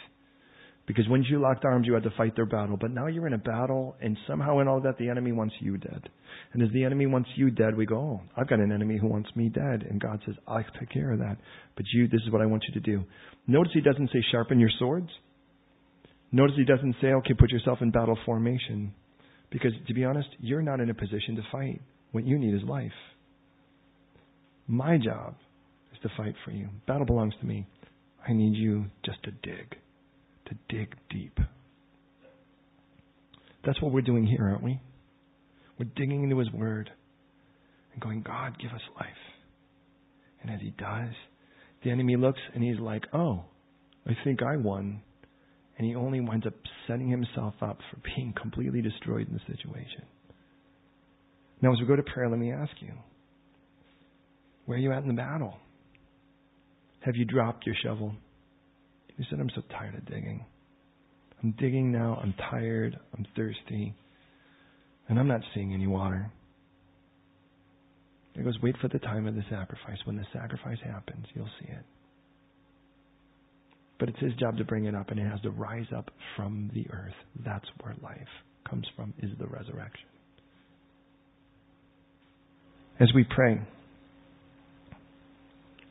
Because 0.86 1.08
when 1.08 1.24
you 1.24 1.40
locked 1.40 1.64
arms, 1.64 1.88
you 1.88 1.94
had 1.94 2.04
to 2.04 2.12
fight 2.18 2.36
their 2.36 2.46
battle. 2.46 2.78
But 2.80 2.92
now 2.92 3.08
you're 3.08 3.28
in 3.28 3.34
a 3.34 3.38
battle, 3.38 3.96
and 4.02 4.18
somehow 4.28 4.60
in 4.60 4.68
all 4.68 4.82
that, 4.82 4.98
the 4.98 5.10
enemy 5.10 5.32
wants 5.32 5.56
you 5.60 5.78
dead. 5.78 6.10
And 6.52 6.62
as 6.62 6.70
the 6.74 6.84
enemy 6.84 7.06
wants 7.06 7.30
you 7.36 7.50
dead, 7.52 7.78
we 7.78 7.86
go, 7.86 7.96
oh, 7.96 8.22
I've 8.36 8.50
got 8.50 8.60
an 8.60 8.72
enemy 8.72 8.98
who 8.98 9.08
wants 9.08 9.30
me 9.36 9.48
dead. 9.48 9.86
And 9.90 10.02
God 10.02 10.22
says, 10.26 10.36
I'll 10.46 10.64
take 10.80 10.90
care 10.90 11.14
of 11.14 11.20
that. 11.20 11.38
But 11.78 11.86
you, 11.94 12.08
this 12.10 12.22
is 12.26 12.32
what 12.32 12.42
I 12.42 12.48
want 12.48 12.66
you 12.68 12.74
to 12.74 12.80
do. 12.82 13.06
Notice 13.48 13.72
he 13.74 13.82
doesn't 13.82 14.10
say 14.12 14.22
sharpen 14.32 14.60
your 14.60 14.72
swords. 14.78 15.10
Notice 16.34 16.56
he 16.58 16.66
doesn't 16.66 16.96
say, 17.02 17.08
okay, 17.08 17.34
put 17.34 17.52
yourself 17.52 17.78
in 17.82 17.92
battle 17.92 18.18
formation. 18.26 18.94
Because 19.52 19.72
to 19.88 19.94
be 19.94 20.04
honest, 20.04 20.30
you're 20.40 20.64
not 20.64 20.82
in 20.82 20.90
a 20.90 20.94
position 20.94 21.36
to 21.38 21.44
fight. 21.52 21.82
What 22.12 22.26
you 22.26 22.38
need 22.38 22.54
is 22.54 22.62
life. 22.68 22.92
My 24.68 24.98
job 24.98 25.36
is 25.94 26.00
to 26.02 26.10
fight 26.18 26.36
for 26.44 26.52
you. 26.52 26.70
Battle 26.88 27.06
belongs 27.06 27.36
to 27.40 27.46
me. 27.46 27.68
I 28.28 28.34
need 28.34 28.58
you 28.58 28.86
just 29.06 29.24
to 29.24 29.32
dig 29.32 29.78
to 30.46 30.56
dig 30.70 30.96
deep. 31.10 31.38
That's 33.66 33.82
what 33.82 33.92
we're 33.92 34.02
doing 34.02 34.26
here, 34.26 34.48
aren't 34.50 34.64
we? 34.64 34.80
We're 35.80 35.90
digging 35.96 36.24
into 36.24 36.38
His 36.38 36.52
Word 36.52 36.90
and 37.94 38.02
going, 38.02 38.22
God, 38.22 38.58
give 38.60 38.72
us 38.72 38.82
life. 38.96 39.08
And 40.42 40.52
as 40.52 40.60
He 40.60 40.72
does, 40.72 41.14
the 41.84 41.92
enemy 41.92 42.16
looks 42.16 42.40
and 42.54 42.64
he's 42.64 42.80
like, 42.80 43.04
oh, 43.14 43.44
I 44.08 44.14
think 44.24 44.42
I 44.42 44.58
won. 44.58 45.02
And 45.78 45.88
he 45.88 45.96
only 45.96 46.22
winds 46.22 46.46
up 46.46 46.54
setting 46.88 47.10
himself 47.10 47.56
up 47.62 47.80
for 47.90 47.98
being 48.16 48.34
completely 48.42 48.82
destroyed 48.82 49.28
in 49.28 49.34
the 49.34 49.54
situation. 49.54 50.04
Now, 51.62 51.74
as 51.74 51.80
we 51.80 51.86
go 51.86 51.96
to 51.96 52.04
prayer, 52.04 52.30
let 52.30 52.40
me 52.40 52.52
ask 52.52 52.72
you 52.80 52.92
where 54.66 54.78
are 54.78 54.82
you 54.82 54.94
at 54.94 55.04
in 55.04 55.10
the 55.10 55.14
battle? 55.14 55.58
Have 57.02 57.16
you 57.16 57.26
dropped 57.26 57.66
your 57.66 57.76
shovel? 57.84 58.14
He 59.18 59.26
said, 59.30 59.40
I'm 59.40 59.52
so 59.54 59.62
tired 59.70 59.96
of 59.96 60.06
digging. 60.06 60.46
I'm 61.42 61.52
digging 61.60 61.92
now. 61.92 62.20
I'm 62.22 62.34
tired. 62.50 62.98
I'm 63.16 63.26
thirsty. 63.36 63.94
And 65.10 65.20
I'm 65.20 65.28
not 65.28 65.42
seeing 65.54 65.74
any 65.74 65.88
water. 65.88 66.32
He 68.34 68.42
goes, 68.42 68.58
wait 68.64 68.76
for 68.82 68.88
the 68.88 69.00
time 69.00 69.28
of 69.28 69.36
the 69.36 69.44
sacrifice. 69.50 70.00
When 70.06 70.16
the 70.16 70.26
sacrifice 70.34 70.80
happens, 70.84 71.28
you'll 71.36 71.50
see 71.60 71.70
it. 71.70 71.86
But 74.00 74.10
it's 74.10 74.20
his 74.20 74.34
job 74.36 74.58
to 74.58 74.64
bring 74.64 74.86
it 74.86 74.96
up, 74.96 75.12
and 75.12 75.20
it 75.20 75.30
has 75.30 75.40
to 75.42 75.52
rise 75.52 75.86
up 75.96 76.10
from 76.36 76.72
the 76.74 76.88
earth. 76.92 77.14
That's 77.46 77.66
where 77.82 77.94
life 78.02 78.18
comes 78.68 78.88
from, 78.96 79.14
is 79.22 79.30
the 79.40 79.46
resurrection. 79.46 80.08
As 83.00 83.10
we 83.14 83.24
pray, 83.24 83.62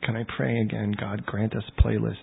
can 0.03 0.17
I 0.17 0.25
pray 0.35 0.59
again, 0.59 0.93
God, 0.99 1.25
grant 1.25 1.55
us 1.55 1.63
playlists 1.79 2.15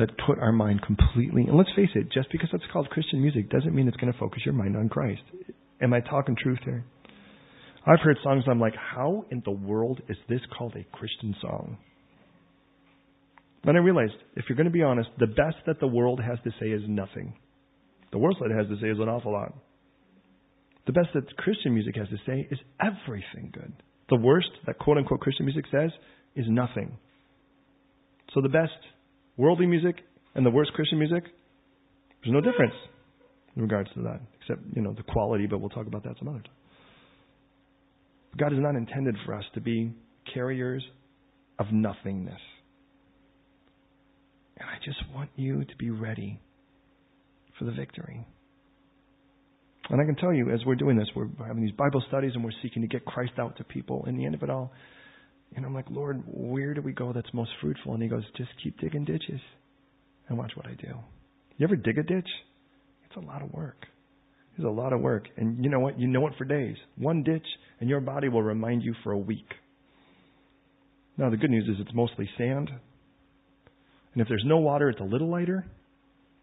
that 0.00 0.10
put 0.26 0.38
our 0.38 0.52
mind 0.52 0.82
completely, 0.82 1.44
and 1.44 1.56
let's 1.56 1.70
face 1.76 1.90
it, 1.94 2.10
just 2.12 2.30
because 2.32 2.48
it's 2.52 2.64
called 2.72 2.90
Christian 2.90 3.20
music 3.22 3.50
doesn't 3.50 3.74
mean 3.74 3.86
it's 3.86 3.96
going 3.96 4.12
to 4.12 4.18
focus 4.18 4.42
your 4.44 4.54
mind 4.54 4.76
on 4.76 4.88
Christ. 4.88 5.22
Am 5.80 5.92
I 5.92 6.00
talking 6.00 6.36
truth 6.36 6.58
here? 6.64 6.84
I've 7.86 8.00
heard 8.00 8.18
songs 8.22 8.44
I'm 8.48 8.60
like, 8.60 8.74
how 8.74 9.24
in 9.30 9.42
the 9.44 9.52
world 9.52 10.00
is 10.08 10.16
this 10.28 10.40
called 10.56 10.74
a 10.76 10.84
Christian 10.96 11.34
song? 11.40 11.78
Then 13.64 13.76
I 13.76 13.80
realized, 13.80 14.14
if 14.36 14.46
you're 14.48 14.56
going 14.56 14.66
to 14.66 14.72
be 14.72 14.82
honest, 14.82 15.10
the 15.18 15.26
best 15.26 15.56
that 15.66 15.80
the 15.80 15.86
world 15.86 16.20
has 16.20 16.38
to 16.44 16.50
say 16.60 16.68
is 16.70 16.82
nothing. 16.88 17.34
The 18.12 18.18
worst 18.18 18.38
that 18.40 18.50
it 18.50 18.56
has 18.56 18.66
to 18.68 18.82
say 18.82 18.90
is 18.90 18.98
an 18.98 19.08
awful 19.08 19.32
lot. 19.32 19.52
The 20.86 20.92
best 20.92 21.08
that 21.14 21.36
Christian 21.36 21.74
music 21.74 21.96
has 21.96 22.08
to 22.08 22.16
say 22.26 22.48
is 22.50 22.58
everything 22.80 23.52
good. 23.52 23.72
The 24.08 24.16
worst 24.16 24.48
that 24.66 24.78
quote 24.78 24.98
unquote 24.98 25.20
Christian 25.20 25.46
music 25.46 25.66
says 25.70 25.90
is 26.34 26.46
nothing. 26.48 26.96
So 28.34 28.40
the 28.40 28.48
best 28.48 28.72
worldly 29.40 29.66
music 29.66 29.96
and 30.34 30.44
the 30.44 30.50
worst 30.50 30.72
Christian 30.74 30.98
music, 30.98 31.24
there's 32.22 32.34
no 32.34 32.42
difference 32.42 32.74
in 33.56 33.62
regards 33.62 33.88
to 33.94 34.02
that, 34.02 34.20
except, 34.40 34.60
you 34.76 34.82
know, 34.82 34.92
the 34.92 35.02
quality, 35.02 35.46
but 35.46 35.60
we'll 35.60 35.70
talk 35.70 35.86
about 35.86 36.04
that 36.04 36.14
some 36.18 36.28
other 36.28 36.40
time. 36.40 36.52
God 38.38 38.52
is 38.52 38.58
not 38.60 38.76
intended 38.76 39.16
for 39.24 39.34
us 39.34 39.44
to 39.54 39.60
be 39.60 39.92
carriers 40.32 40.84
of 41.58 41.66
nothingness. 41.72 42.40
And 44.58 44.68
I 44.68 44.76
just 44.84 44.98
want 45.14 45.30
you 45.36 45.64
to 45.64 45.76
be 45.78 45.90
ready 45.90 46.38
for 47.58 47.64
the 47.64 47.72
victory. 47.72 48.24
And 49.88 50.00
I 50.00 50.04
can 50.04 50.16
tell 50.16 50.34
you, 50.34 50.50
as 50.50 50.60
we're 50.66 50.76
doing 50.76 50.96
this, 50.96 51.08
we're 51.16 51.28
having 51.44 51.62
these 51.62 51.74
Bible 51.74 52.04
studies 52.08 52.32
and 52.34 52.44
we're 52.44 52.52
seeking 52.62 52.82
to 52.82 52.88
get 52.88 53.04
Christ 53.06 53.32
out 53.40 53.56
to 53.56 53.64
people. 53.64 54.04
In 54.06 54.18
the 54.18 54.26
end 54.26 54.34
of 54.34 54.42
it 54.42 54.50
all, 54.50 54.70
and 55.56 55.64
I'm 55.64 55.74
like, 55.74 55.86
Lord, 55.90 56.22
where 56.26 56.74
do 56.74 56.82
we 56.82 56.92
go 56.92 57.12
that's 57.12 57.32
most 57.32 57.50
fruitful? 57.60 57.94
And 57.94 58.02
he 58.02 58.08
goes, 58.08 58.22
just 58.36 58.50
keep 58.62 58.78
digging 58.80 59.04
ditches 59.04 59.40
and 60.28 60.38
watch 60.38 60.52
what 60.54 60.66
I 60.66 60.74
do. 60.74 60.94
You 61.56 61.66
ever 61.66 61.76
dig 61.76 61.98
a 61.98 62.02
ditch? 62.02 62.28
It's 63.06 63.16
a 63.16 63.20
lot 63.20 63.42
of 63.42 63.52
work. 63.52 63.86
It's 64.56 64.64
a 64.64 64.68
lot 64.68 64.92
of 64.92 65.00
work. 65.00 65.28
And 65.36 65.64
you 65.64 65.70
know 65.70 65.80
what? 65.80 65.98
You 65.98 66.06
know 66.06 66.26
it 66.26 66.34
for 66.38 66.44
days. 66.44 66.76
One 66.96 67.22
ditch, 67.22 67.46
and 67.80 67.88
your 67.88 68.00
body 68.00 68.28
will 68.28 68.42
remind 68.42 68.82
you 68.82 68.94
for 69.02 69.12
a 69.12 69.18
week. 69.18 69.46
Now, 71.16 71.30
the 71.30 71.36
good 71.36 71.50
news 71.50 71.68
is 71.68 71.76
it's 71.80 71.94
mostly 71.94 72.28
sand. 72.38 72.70
And 74.12 74.22
if 74.22 74.28
there's 74.28 74.44
no 74.46 74.58
water, 74.58 74.88
it's 74.88 75.00
a 75.00 75.04
little 75.04 75.30
lighter. 75.30 75.66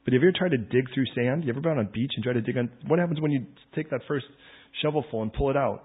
But 0.04 0.14
have 0.14 0.22
you 0.22 0.30
ever 0.30 0.38
tried 0.38 0.52
to 0.52 0.58
dig 0.58 0.94
through 0.94 1.06
sand? 1.16 1.44
You 1.44 1.50
ever 1.50 1.62
been 1.62 1.74
on 1.74 1.86
a 1.86 1.90
beach 1.90 2.12
and 2.16 2.24
try 2.24 2.34
to 2.34 2.42
dig 2.42 2.58
on? 2.58 2.70
What 2.88 3.00
happens 3.00 3.20
when 3.20 3.32
you 3.32 3.46
take 3.76 3.90
that 3.90 4.02
first 4.08 4.26
shovelful 4.82 5.22
and 5.22 5.34
pull 5.34 5.50
it 5.50 5.58
out? 5.58 5.84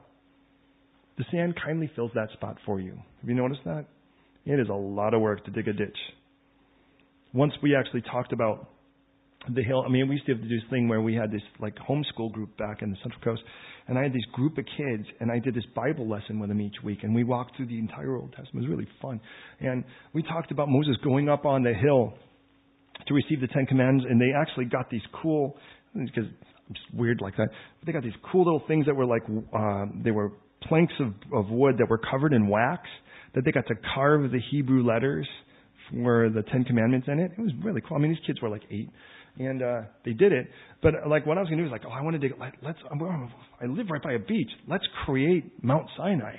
The 1.18 1.24
sand 1.30 1.54
kindly 1.62 1.90
fills 1.94 2.10
that 2.14 2.28
spot 2.32 2.56
for 2.64 2.80
you. 2.80 2.92
Have 3.20 3.28
you 3.28 3.34
noticed 3.34 3.60
that? 3.64 3.86
It 4.44 4.58
is 4.58 4.68
a 4.68 4.74
lot 4.74 5.14
of 5.14 5.20
work 5.20 5.44
to 5.44 5.50
dig 5.50 5.68
a 5.68 5.72
ditch. 5.72 5.96
Once 7.32 7.52
we 7.62 7.76
actually 7.76 8.02
talked 8.02 8.32
about 8.32 8.68
the 9.54 9.62
hill. 9.62 9.82
I 9.84 9.90
mean, 9.90 10.08
we 10.08 10.14
used 10.14 10.26
to 10.26 10.32
have 10.32 10.42
to 10.42 10.48
do 10.48 10.54
this 10.54 10.68
thing 10.70 10.88
where 10.88 11.00
we 11.00 11.14
had 11.14 11.30
this 11.32 11.42
like 11.58 11.74
homeschool 11.76 12.32
group 12.32 12.56
back 12.56 12.82
in 12.82 12.90
the 12.90 12.96
Central 13.02 13.20
Coast, 13.22 13.42
and 13.88 13.98
I 13.98 14.02
had 14.02 14.12
this 14.12 14.24
group 14.32 14.56
of 14.58 14.64
kids, 14.76 15.04
and 15.20 15.30
I 15.30 15.38
did 15.38 15.54
this 15.54 15.64
Bible 15.74 16.08
lesson 16.08 16.38
with 16.38 16.48
them 16.48 16.60
each 16.60 16.76
week, 16.84 17.00
and 17.02 17.14
we 17.14 17.24
walked 17.24 17.56
through 17.56 17.66
the 17.66 17.78
entire 17.78 18.16
Old 18.16 18.32
Testament. 18.36 18.64
It 18.64 18.68
was 18.68 18.78
really 18.78 18.88
fun, 19.00 19.20
and 19.60 19.84
we 20.12 20.22
talked 20.22 20.50
about 20.50 20.68
Moses 20.68 20.96
going 21.02 21.28
up 21.28 21.44
on 21.44 21.62
the 21.62 21.74
hill 21.74 22.14
to 23.06 23.14
receive 23.14 23.40
the 23.40 23.48
Ten 23.48 23.66
Commandments, 23.66 24.06
and 24.08 24.20
they 24.20 24.32
actually 24.32 24.66
got 24.66 24.90
these 24.90 25.02
cool 25.22 25.56
because 25.94 26.30
it's 26.70 26.80
weird 26.94 27.20
like 27.20 27.36
that. 27.36 27.48
But 27.80 27.86
they 27.86 27.92
got 27.92 28.04
these 28.04 28.12
cool 28.30 28.44
little 28.44 28.62
things 28.68 28.86
that 28.86 28.94
were 28.94 29.06
like 29.06 29.22
uh, 29.28 29.86
they 30.04 30.12
were 30.12 30.32
planks 30.68 30.94
of, 31.00 31.14
of 31.32 31.50
wood 31.50 31.76
that 31.78 31.88
were 31.88 31.98
covered 31.98 32.32
in 32.32 32.48
wax 32.48 32.82
that 33.34 33.44
they 33.44 33.52
got 33.52 33.66
to 33.68 33.74
carve 33.94 34.30
the 34.30 34.40
Hebrew 34.50 34.84
letters 34.84 35.26
for 35.90 36.30
the 36.30 36.42
Ten 36.42 36.64
Commandments 36.64 37.08
in 37.10 37.18
it. 37.18 37.32
It 37.36 37.40
was 37.40 37.52
really 37.62 37.80
cool. 37.80 37.96
I 37.96 38.00
mean, 38.00 38.12
these 38.12 38.26
kids 38.26 38.40
were 38.40 38.48
like 38.48 38.62
eight, 38.70 38.90
and 39.38 39.62
uh, 39.62 39.82
they 40.04 40.12
did 40.12 40.32
it. 40.32 40.48
But 40.82 40.94
like, 41.08 41.26
what 41.26 41.38
I 41.38 41.40
was 41.40 41.50
to 41.50 41.56
do 41.56 41.64
is 41.64 41.70
like, 41.70 41.82
oh, 41.86 41.90
I 41.90 42.02
want 42.02 42.14
to 42.14 42.18
dig. 42.18 42.38
Let, 42.38 42.54
let's. 42.62 42.78
I 42.90 43.66
live 43.66 43.86
right 43.90 44.02
by 44.02 44.12
a 44.12 44.18
beach. 44.18 44.50
Let's 44.68 44.84
create 45.04 45.62
Mount 45.62 45.86
Sinai, 45.96 46.36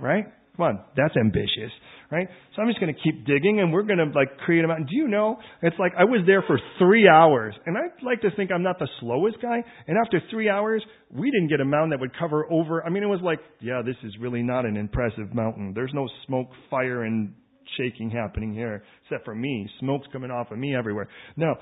right? 0.00 0.26
Come 0.56 0.66
on, 0.66 0.84
that's 0.96 1.16
ambitious, 1.16 1.72
right? 2.10 2.28
So 2.54 2.60
I'm 2.60 2.68
just 2.68 2.78
going 2.78 2.94
to 2.94 3.00
keep 3.00 3.24
digging, 3.24 3.60
and 3.60 3.72
we're 3.72 3.84
going 3.84 3.98
to 3.98 4.18
like 4.18 4.36
create 4.44 4.62
a 4.62 4.68
mountain. 4.68 4.86
Do 4.86 4.96
you 4.96 5.08
know? 5.08 5.38
It's 5.62 5.76
like 5.78 5.92
I 5.98 6.04
was 6.04 6.20
there 6.26 6.44
for 6.46 6.60
three 6.78 7.08
hours, 7.08 7.54
and 7.64 7.76
I 7.78 8.04
like 8.04 8.20
to 8.20 8.30
think 8.36 8.50
I'm 8.52 8.62
not 8.62 8.78
the 8.78 8.88
slowest 9.00 9.40
guy. 9.40 9.64
And 9.86 9.96
after 9.96 10.20
three 10.30 10.50
hours, 10.50 10.84
we 11.10 11.30
didn't 11.30 11.48
get 11.48 11.60
a 11.60 11.64
mountain 11.64 11.90
that 11.90 12.00
would 12.00 12.16
cover 12.18 12.44
over. 12.52 12.84
I 12.84 12.90
mean, 12.90 13.02
it 13.02 13.06
was 13.06 13.20
like, 13.22 13.38
yeah, 13.60 13.80
this 13.84 13.96
is 14.04 14.12
really 14.20 14.42
not 14.42 14.66
an 14.66 14.76
impressive 14.76 15.34
mountain. 15.34 15.72
There's 15.74 15.92
no 15.94 16.06
smoke, 16.26 16.48
fire, 16.68 17.04
and 17.04 17.32
shaking 17.78 18.10
happening 18.10 18.52
here, 18.52 18.84
except 19.04 19.24
for 19.24 19.34
me. 19.34 19.66
Smoke's 19.80 20.06
coming 20.12 20.30
off 20.30 20.50
of 20.50 20.58
me 20.58 20.76
everywhere. 20.76 21.08
No, 21.36 21.54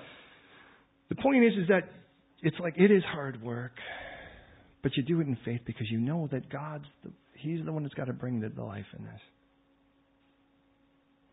the 1.11 1.15
point 1.15 1.45
is, 1.45 1.53
is 1.63 1.69
that 1.69 1.83
it's 2.43 2.57
like 2.59 2.75
it 2.77 2.91
is 2.91 3.05
hard 3.07 3.41
work, 3.41 3.73
but 4.83 4.97
you 4.97 5.05
do 5.05 5.21
it 5.21 5.29
in 5.29 5.37
faith 5.45 5.61
because 5.65 5.89
you 5.91 6.01
know 6.01 6.29
that 6.33 6.51
God's 6.51 6.87
the 7.05 7.13
He's 7.41 7.65
the 7.65 7.73
one 7.73 7.83
that's 7.83 7.95
got 7.95 8.07
to 8.07 8.13
bring 8.13 8.41
the, 8.41 8.49
the 8.51 8.63
life 8.63 8.87
in 8.99 9.05
this. 9.05 9.21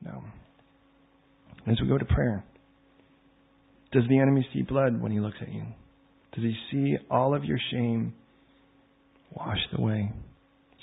No. 0.03 0.23
As 1.65 1.77
we 1.81 1.87
go 1.87 1.97
to 1.97 2.05
prayer, 2.05 2.43
Does 3.91 4.03
the 4.09 4.19
enemy 4.19 4.47
see 4.53 4.61
blood 4.61 5.01
when 5.01 5.11
he 5.11 5.19
looks 5.19 5.37
at 5.41 5.51
you? 5.51 5.63
Does 6.33 6.43
he 6.43 6.55
see 6.71 6.97
all 7.09 7.33
of 7.33 7.43
your 7.45 7.57
shame 7.71 8.13
washed 9.31 9.73
away 9.77 10.11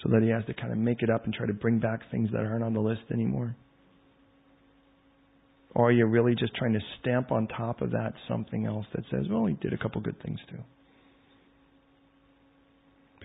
so 0.03 0.11
that 0.11 0.22
he 0.22 0.29
has 0.31 0.45
to 0.47 0.55
kind 0.55 0.72
of 0.72 0.79
make 0.79 1.03
it 1.03 1.11
up 1.11 1.25
and 1.25 1.35
try 1.35 1.47
to 1.47 1.53
bring 1.53 1.79
back 1.79 2.01
things 2.11 2.31
that 2.33 2.41
aren't 2.41 2.64
on 2.64 2.75
the 2.75 2.81
list 2.81 3.03
anymore? 3.12 3.57
Or 5.75 5.89
are 5.89 5.93
you 5.93 6.07
really 6.07 6.35
just 6.35 6.55
trying 6.55 6.72
to 6.75 6.81
stamp 7.01 7.33
on 7.33 7.47
top 7.49 7.83
of 7.83 7.91
that 7.91 8.14
something 8.29 8.66
else 8.66 8.87
that 8.95 9.05
says, 9.11 9.27
well, 9.31 9.47
he 9.47 9.55
did 9.55 9.72
a 9.72 9.79
couple 9.79 10.01
good 10.01 10.20
things 10.22 10.39
too? 10.51 10.59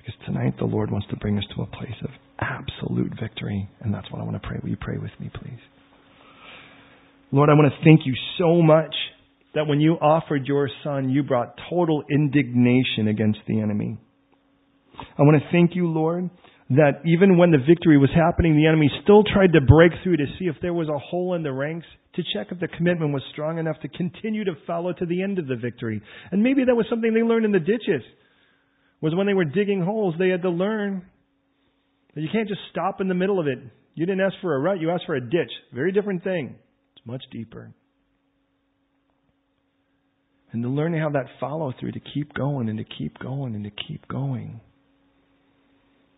Because 0.09 0.25
tonight 0.25 0.55
the 0.57 0.65
Lord 0.65 0.91
wants 0.91 1.07
to 1.09 1.15
bring 1.17 1.37
us 1.37 1.43
to 1.55 1.61
a 1.61 1.65
place 1.67 1.95
of 2.03 2.09
absolute 2.39 3.11
victory, 3.19 3.69
and 3.81 3.93
that's 3.93 4.09
what 4.11 4.21
I 4.21 4.23
want 4.23 4.41
to 4.41 4.47
pray. 4.47 4.57
Will 4.61 4.69
you 4.69 4.77
pray 4.79 4.97
with 4.97 5.11
me, 5.19 5.29
please? 5.33 5.59
Lord, 7.31 7.49
I 7.49 7.53
want 7.53 7.71
to 7.71 7.83
thank 7.83 8.01
you 8.05 8.15
so 8.37 8.61
much 8.61 8.95
that 9.53 9.67
when 9.67 9.79
you 9.79 9.93
offered 9.95 10.47
your 10.47 10.69
son, 10.83 11.09
you 11.09 11.23
brought 11.23 11.53
total 11.69 12.03
indignation 12.09 13.07
against 13.07 13.39
the 13.47 13.59
enemy. 13.59 13.97
I 15.17 15.21
want 15.21 15.41
to 15.41 15.47
thank 15.51 15.75
you, 15.75 15.87
Lord, 15.87 16.29
that 16.71 17.01
even 17.05 17.37
when 17.37 17.51
the 17.51 17.57
victory 17.57 17.97
was 17.97 18.09
happening, 18.15 18.55
the 18.55 18.67
enemy 18.67 18.89
still 19.03 19.23
tried 19.23 19.53
to 19.53 19.61
break 19.61 19.91
through 20.03 20.17
to 20.17 20.25
see 20.39 20.45
if 20.45 20.55
there 20.61 20.73
was 20.73 20.87
a 20.87 20.97
hole 20.97 21.35
in 21.35 21.43
the 21.43 21.51
ranks, 21.51 21.85
to 22.15 22.23
check 22.33 22.47
if 22.51 22.59
the 22.59 22.67
commitment 22.67 23.13
was 23.13 23.21
strong 23.31 23.59
enough 23.59 23.79
to 23.81 23.87
continue 23.89 24.43
to 24.45 24.53
follow 24.65 24.93
to 24.93 25.05
the 25.05 25.21
end 25.21 25.37
of 25.37 25.47
the 25.47 25.55
victory. 25.55 26.01
And 26.31 26.41
maybe 26.41 26.63
that 26.65 26.75
was 26.75 26.85
something 26.89 27.13
they 27.13 27.21
learned 27.21 27.45
in 27.45 27.51
the 27.51 27.59
ditches. 27.59 28.01
Was 29.01 29.15
when 29.15 29.27
they 29.27 29.33
were 29.33 29.45
digging 29.45 29.81
holes, 29.81 30.15
they 30.19 30.29
had 30.29 30.41
to 30.41 30.49
learn 30.49 31.05
that 32.15 32.21
you 32.21 32.27
can't 32.31 32.47
just 32.47 32.61
stop 32.71 32.99
in 33.01 33.07
the 33.07 33.13
middle 33.13 33.39
of 33.39 33.47
it. 33.47 33.59
You 33.95 34.05
didn't 34.05 34.21
ask 34.21 34.35
for 34.41 34.55
a 34.55 34.59
rut, 34.59 34.79
you 34.79 34.91
asked 34.91 35.05
for 35.05 35.15
a 35.15 35.21
ditch. 35.21 35.51
Very 35.73 35.91
different 35.91 36.23
thing. 36.23 36.55
It's 36.95 37.05
much 37.05 37.23
deeper. 37.31 37.71
And 40.51 40.63
to 40.63 40.69
learn 40.69 40.93
to 40.93 40.99
have 40.99 41.13
that 41.13 41.27
follow 41.39 41.73
through 41.79 41.91
to 41.91 41.99
keep 42.13 42.33
going 42.33 42.69
and 42.69 42.77
to 42.79 42.83
keep 42.83 43.19
going 43.19 43.55
and 43.55 43.63
to 43.63 43.71
keep 43.87 44.07
going. 44.07 44.59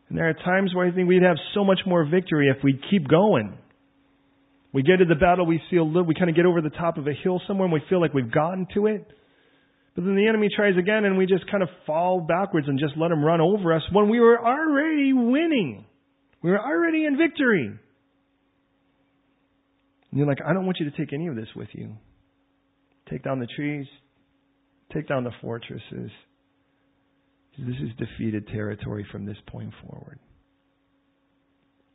And 0.09 0.17
there 0.17 0.29
are 0.29 0.33
times 0.33 0.73
where 0.73 0.87
I 0.87 0.91
think 0.91 1.07
we'd 1.07 1.23
have 1.23 1.37
so 1.53 1.63
much 1.63 1.79
more 1.85 2.05
victory 2.05 2.49
if 2.49 2.63
we'd 2.63 2.81
keep 2.89 3.07
going. 3.07 3.57
We 4.73 4.83
get 4.83 4.97
to 4.97 5.05
the 5.05 5.15
battle, 5.15 5.45
we 5.45 5.61
feel 5.69 5.85
we 5.85 6.15
kind 6.15 6.29
of 6.29 6.35
get 6.35 6.45
over 6.45 6.61
the 6.61 6.69
top 6.69 6.97
of 6.97 7.07
a 7.07 7.13
hill 7.23 7.41
somewhere, 7.45 7.65
and 7.65 7.73
we 7.73 7.81
feel 7.89 7.99
like 7.99 8.13
we've 8.13 8.31
gotten 8.31 8.67
to 8.73 8.87
it. 8.87 9.05
But 9.95 10.05
then 10.05 10.15
the 10.15 10.27
enemy 10.27 10.47
tries 10.55 10.77
again, 10.77 11.03
and 11.03 11.17
we 11.17 11.25
just 11.25 11.49
kind 11.51 11.63
of 11.63 11.69
fall 11.85 12.21
backwards 12.21 12.67
and 12.67 12.79
just 12.79 12.93
let 12.95 13.11
him 13.11 13.23
run 13.23 13.41
over 13.41 13.73
us 13.73 13.81
when 13.91 14.09
we 14.09 14.19
were 14.19 14.39
already 14.39 15.11
winning. 15.13 15.85
We 16.41 16.51
were 16.51 16.59
already 16.59 17.05
in 17.05 17.17
victory. 17.17 17.67
And 20.11 20.19
you're 20.19 20.27
like, 20.27 20.39
I 20.45 20.53
don't 20.53 20.65
want 20.65 20.77
you 20.79 20.89
to 20.89 20.97
take 20.97 21.13
any 21.13 21.27
of 21.27 21.35
this 21.35 21.49
with 21.55 21.69
you. 21.73 21.95
Take 23.09 23.23
down 23.23 23.39
the 23.39 23.47
trees, 23.47 23.85
take 24.93 25.07
down 25.07 25.23
the 25.23 25.31
fortresses. 25.41 26.11
This 27.57 27.75
is 27.81 27.89
defeated 27.97 28.47
territory 28.47 29.05
from 29.11 29.25
this 29.25 29.37
point 29.47 29.73
forward. 29.85 30.19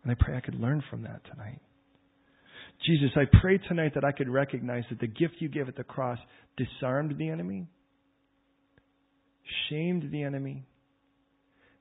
And 0.03 0.13
I 0.13 0.17
pray 0.19 0.37
I 0.37 0.41
could 0.41 0.61
learn 0.61 0.83
from 0.91 1.03
that 1.03 1.23
tonight. 1.31 1.61
Jesus, 2.87 3.11
I 3.17 3.25
pray 3.41 3.59
tonight 3.59 3.93
that 3.95 4.05
I 4.05 4.13
could 4.13 4.29
recognize 4.29 4.85
that 4.91 5.01
the 5.01 5.07
gift 5.07 5.37
you 5.39 5.49
gave 5.49 5.67
at 5.67 5.77
the 5.77 5.83
cross 5.83 6.19
disarmed 6.57 7.17
the 7.19 7.31
enemy, 7.31 7.67
shamed 9.69 10.11
the 10.11 10.23
enemy, 10.23 10.67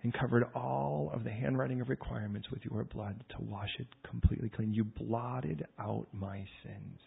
and 0.04 0.14
covered 0.14 0.44
all 0.54 1.10
of 1.14 1.24
the 1.24 1.32
handwriting 1.32 1.82
of 1.82 1.90
requirements 1.90 2.48
with 2.52 2.62
your 2.64 2.84
blood 2.84 3.24
to 3.30 3.38
wash 3.40 3.72
it 3.80 3.88
completely 4.08 4.50
clean. 4.50 4.72
You 4.72 4.84
blotted 4.84 5.66
out 5.80 6.08
my 6.14 6.46
sins. 6.64 7.00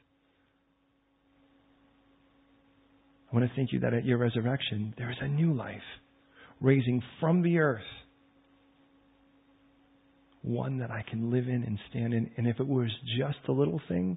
I 3.31 3.37
want 3.37 3.49
to 3.49 3.55
thank 3.55 3.73
you 3.73 3.81
that 3.81 3.95
at 3.95 4.05
your 4.05 4.19
resurrection, 4.19 4.95
there 4.99 5.11
is 5.11 5.17
a 5.21 5.29
new 5.29 5.53
life 5.53 5.77
raising 6.61 7.01
from 7.21 7.43
the 7.43 7.59
earth 7.59 7.83
one 10.43 10.79
that 10.79 10.91
I 10.91 11.05
can 11.09 11.31
live 11.31 11.47
in 11.47 11.63
and 11.63 11.79
stand 11.91 12.15
in. 12.15 12.31
And 12.37 12.47
if 12.47 12.59
it 12.59 12.67
was 12.67 12.91
just 13.19 13.39
a 13.49 13.53
little 13.53 13.81
thing, 13.89 14.17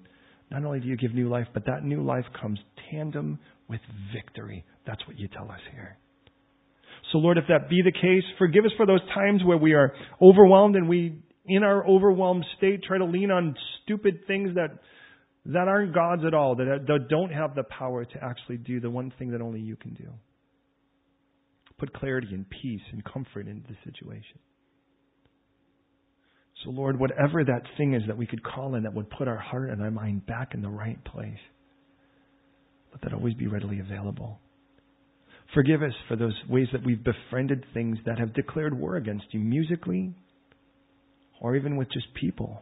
not 0.50 0.64
only 0.64 0.80
do 0.80 0.88
you 0.88 0.98
give 0.98 1.14
new 1.14 1.30
life, 1.30 1.48
but 1.54 1.66
that 1.66 1.84
new 1.84 2.04
life 2.04 2.26
comes 2.40 2.60
tandem 2.90 3.38
with 3.68 3.82
victory. 4.14 4.66
That's 4.88 5.06
what 5.08 5.20
you 5.20 5.28
tell 5.28 5.52
us 5.52 5.60
here. 5.72 5.98
So, 7.12 7.18
Lord, 7.18 7.38
if 7.38 7.46
that 7.50 7.70
be 7.70 7.82
the 7.84 7.92
case, 7.92 8.24
forgive 8.38 8.66
us 8.66 8.72
for 8.78 8.86
those 8.86 9.02
times 9.14 9.44
where 9.44 9.58
we 9.58 9.74
are 9.74 9.94
overwhelmed 10.22 10.76
and 10.76 10.88
we, 10.88 11.20
in 11.46 11.64
our 11.64 11.86
overwhelmed 11.86 12.46
state, 12.58 12.84
try 12.84 12.98
to 12.98 13.06
lean 13.06 13.32
on 13.32 13.56
stupid 13.84 14.22
things 14.28 14.56
that, 14.56 14.70
that 15.48 15.68
aren't 15.68 15.94
God's 15.94 16.24
at 16.26 16.34
all, 16.34 16.56
that, 16.56 16.86
that 16.88 17.08
don't 17.10 17.32
have 17.32 17.56
the 17.56 17.64
power 17.64 18.06
to 18.06 18.24
actually 18.24 18.58
do 18.58 18.80
the 18.80 18.90
one 18.90 19.12
thing 19.20 19.32
that 19.32 19.42
only 19.42 19.60
you 19.60 19.76
can 19.76 19.94
do 19.94 20.08
put 21.82 21.94
clarity 21.94 22.28
and 22.32 22.46
peace 22.48 22.82
and 22.92 23.04
comfort 23.04 23.48
into 23.48 23.68
the 23.68 23.76
situation. 23.84 24.38
So, 26.64 26.70
Lord, 26.70 27.00
whatever 27.00 27.44
that 27.44 27.64
thing 27.76 27.96
is 27.96 28.04
that 28.06 28.16
we 28.16 28.28
could 28.28 28.44
call 28.44 28.76
in 28.76 28.84
that 28.84 28.94
would 28.94 29.10
put 29.10 29.28
our 29.28 29.40
heart 29.40 29.72
and 29.72 29.82
our 29.82 29.90
mind 29.90 30.28
back 30.28 30.54
in 30.54 30.62
the 30.62 30.70
right 30.70 31.04
place, 31.04 31.40
let 32.92 33.02
that 33.02 33.14
always 33.14 33.34
be 33.34 33.48
readily 33.48 33.80
available. 33.80 34.40
Forgive 35.54 35.84
us 35.84 35.94
for 36.08 36.16
those 36.16 36.36
ways 36.50 36.68
that 36.72 36.84
we've 36.84 37.04
befriended 37.04 37.66
things 37.74 37.98
that 38.06 38.20
have 38.20 38.34
declared 38.34 38.78
war 38.78 38.96
against 38.96 39.26
you 39.32 39.40
musically 39.40 40.14
or 41.42 41.56
even 41.56 41.76
with 41.76 41.92
just 41.92 42.14
people 42.14 42.62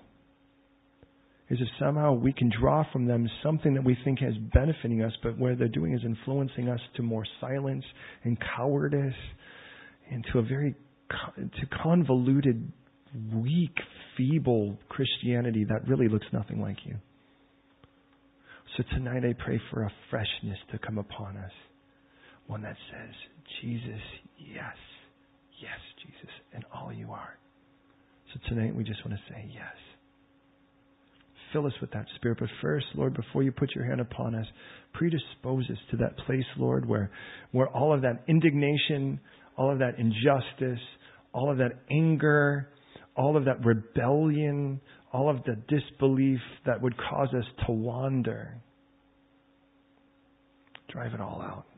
is 1.49 1.59
if 1.59 1.67
somehow 1.79 2.13
we 2.13 2.31
can 2.31 2.51
draw 2.59 2.83
from 2.91 3.07
them 3.07 3.27
something 3.43 3.73
that 3.73 3.83
we 3.83 3.97
think 4.03 4.19
is 4.21 4.35
benefiting 4.53 5.01
us, 5.01 5.11
but 5.23 5.37
what 5.37 5.57
they're 5.57 5.67
doing 5.67 5.93
is 5.93 6.01
influencing 6.05 6.69
us 6.69 6.79
to 6.95 7.01
more 7.01 7.25
silence 7.41 7.83
and 8.23 8.37
cowardice 8.55 9.13
and 10.11 10.25
to 10.31 10.39
a 10.39 10.43
very 10.43 10.75
to 11.09 11.65
convoluted, 11.81 12.71
weak, 13.33 13.75
feeble 14.15 14.77
Christianity 14.89 15.65
that 15.67 15.87
really 15.87 16.07
looks 16.07 16.27
nothing 16.31 16.61
like 16.61 16.77
you. 16.85 16.95
So 18.77 18.83
tonight 18.95 19.23
I 19.25 19.33
pray 19.43 19.59
for 19.71 19.83
a 19.83 19.91
freshness 20.11 20.59
to 20.71 20.77
come 20.77 20.99
upon 20.99 21.35
us. 21.37 21.51
One 22.49 22.63
that 22.63 22.75
says, 22.91 23.13
Jesus, 23.61 24.01
yes, 24.39 24.73
yes, 25.61 25.77
Jesus, 26.01 26.33
and 26.51 26.65
all 26.73 26.91
you 26.91 27.11
are. 27.11 27.37
So 28.33 28.39
tonight 28.49 28.75
we 28.75 28.83
just 28.83 29.05
want 29.05 29.19
to 29.19 29.33
say 29.33 29.51
yes. 29.53 29.75
Fill 31.53 31.67
us 31.67 31.73
with 31.79 31.91
that 31.91 32.07
Spirit. 32.15 32.39
But 32.39 32.49
first, 32.59 32.87
Lord, 32.95 33.13
before 33.13 33.43
you 33.43 33.51
put 33.51 33.75
your 33.75 33.85
hand 33.85 34.01
upon 34.01 34.33
us, 34.33 34.47
predispose 34.93 35.69
us 35.69 35.77
to 35.91 35.97
that 35.97 36.17
place, 36.25 36.43
Lord, 36.57 36.89
where, 36.89 37.11
where 37.51 37.67
all 37.67 37.93
of 37.93 38.01
that 38.01 38.23
indignation, 38.27 39.19
all 39.55 39.71
of 39.71 39.77
that 39.77 39.99
injustice, 39.99 40.83
all 41.33 41.51
of 41.51 41.59
that 41.59 41.83
anger, 41.91 42.69
all 43.15 43.37
of 43.37 43.45
that 43.45 43.63
rebellion, 43.63 44.81
all 45.13 45.29
of 45.29 45.43
the 45.43 45.55
disbelief 45.67 46.39
that 46.65 46.81
would 46.81 46.95
cause 46.97 47.29
us 47.37 47.45
to 47.67 47.71
wander, 47.73 48.59
drive 50.91 51.13
it 51.13 51.21
all 51.21 51.43
out. 51.43 51.68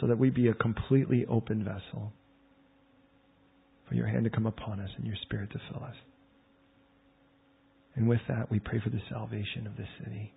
So 0.00 0.06
that 0.06 0.18
we 0.18 0.30
be 0.30 0.48
a 0.48 0.54
completely 0.54 1.24
open 1.26 1.64
vessel 1.64 2.12
for 3.88 3.94
your 3.94 4.06
hand 4.06 4.24
to 4.24 4.30
come 4.30 4.46
upon 4.46 4.80
us 4.80 4.90
and 4.96 5.06
your 5.06 5.16
spirit 5.22 5.50
to 5.52 5.60
fill 5.70 5.82
us. 5.82 5.94
And 7.94 8.08
with 8.08 8.20
that, 8.28 8.50
we 8.50 8.58
pray 8.58 8.80
for 8.82 8.90
the 8.90 9.00
salvation 9.10 9.66
of 9.66 9.76
the 9.76 9.86
city. 10.04 10.34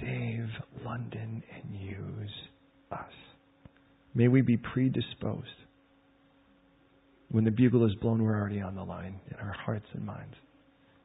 Save 0.00 0.48
London 0.84 1.42
and 1.54 1.80
use 1.80 2.30
us. 2.90 3.12
May 4.14 4.28
we 4.28 4.40
be 4.40 4.56
predisposed. 4.56 5.46
When 7.30 7.44
the 7.44 7.50
bugle 7.50 7.84
is 7.84 7.94
blown, 7.96 8.22
we're 8.22 8.38
already 8.38 8.62
on 8.62 8.74
the 8.74 8.82
line 8.84 9.20
in 9.30 9.36
our 9.36 9.52
hearts 9.52 9.84
and 9.92 10.06
minds. 10.06 10.34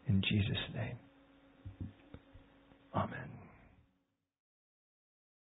In 0.07 0.21
Jesus' 0.21 0.57
name. 0.73 0.95
Amen. 2.95 3.42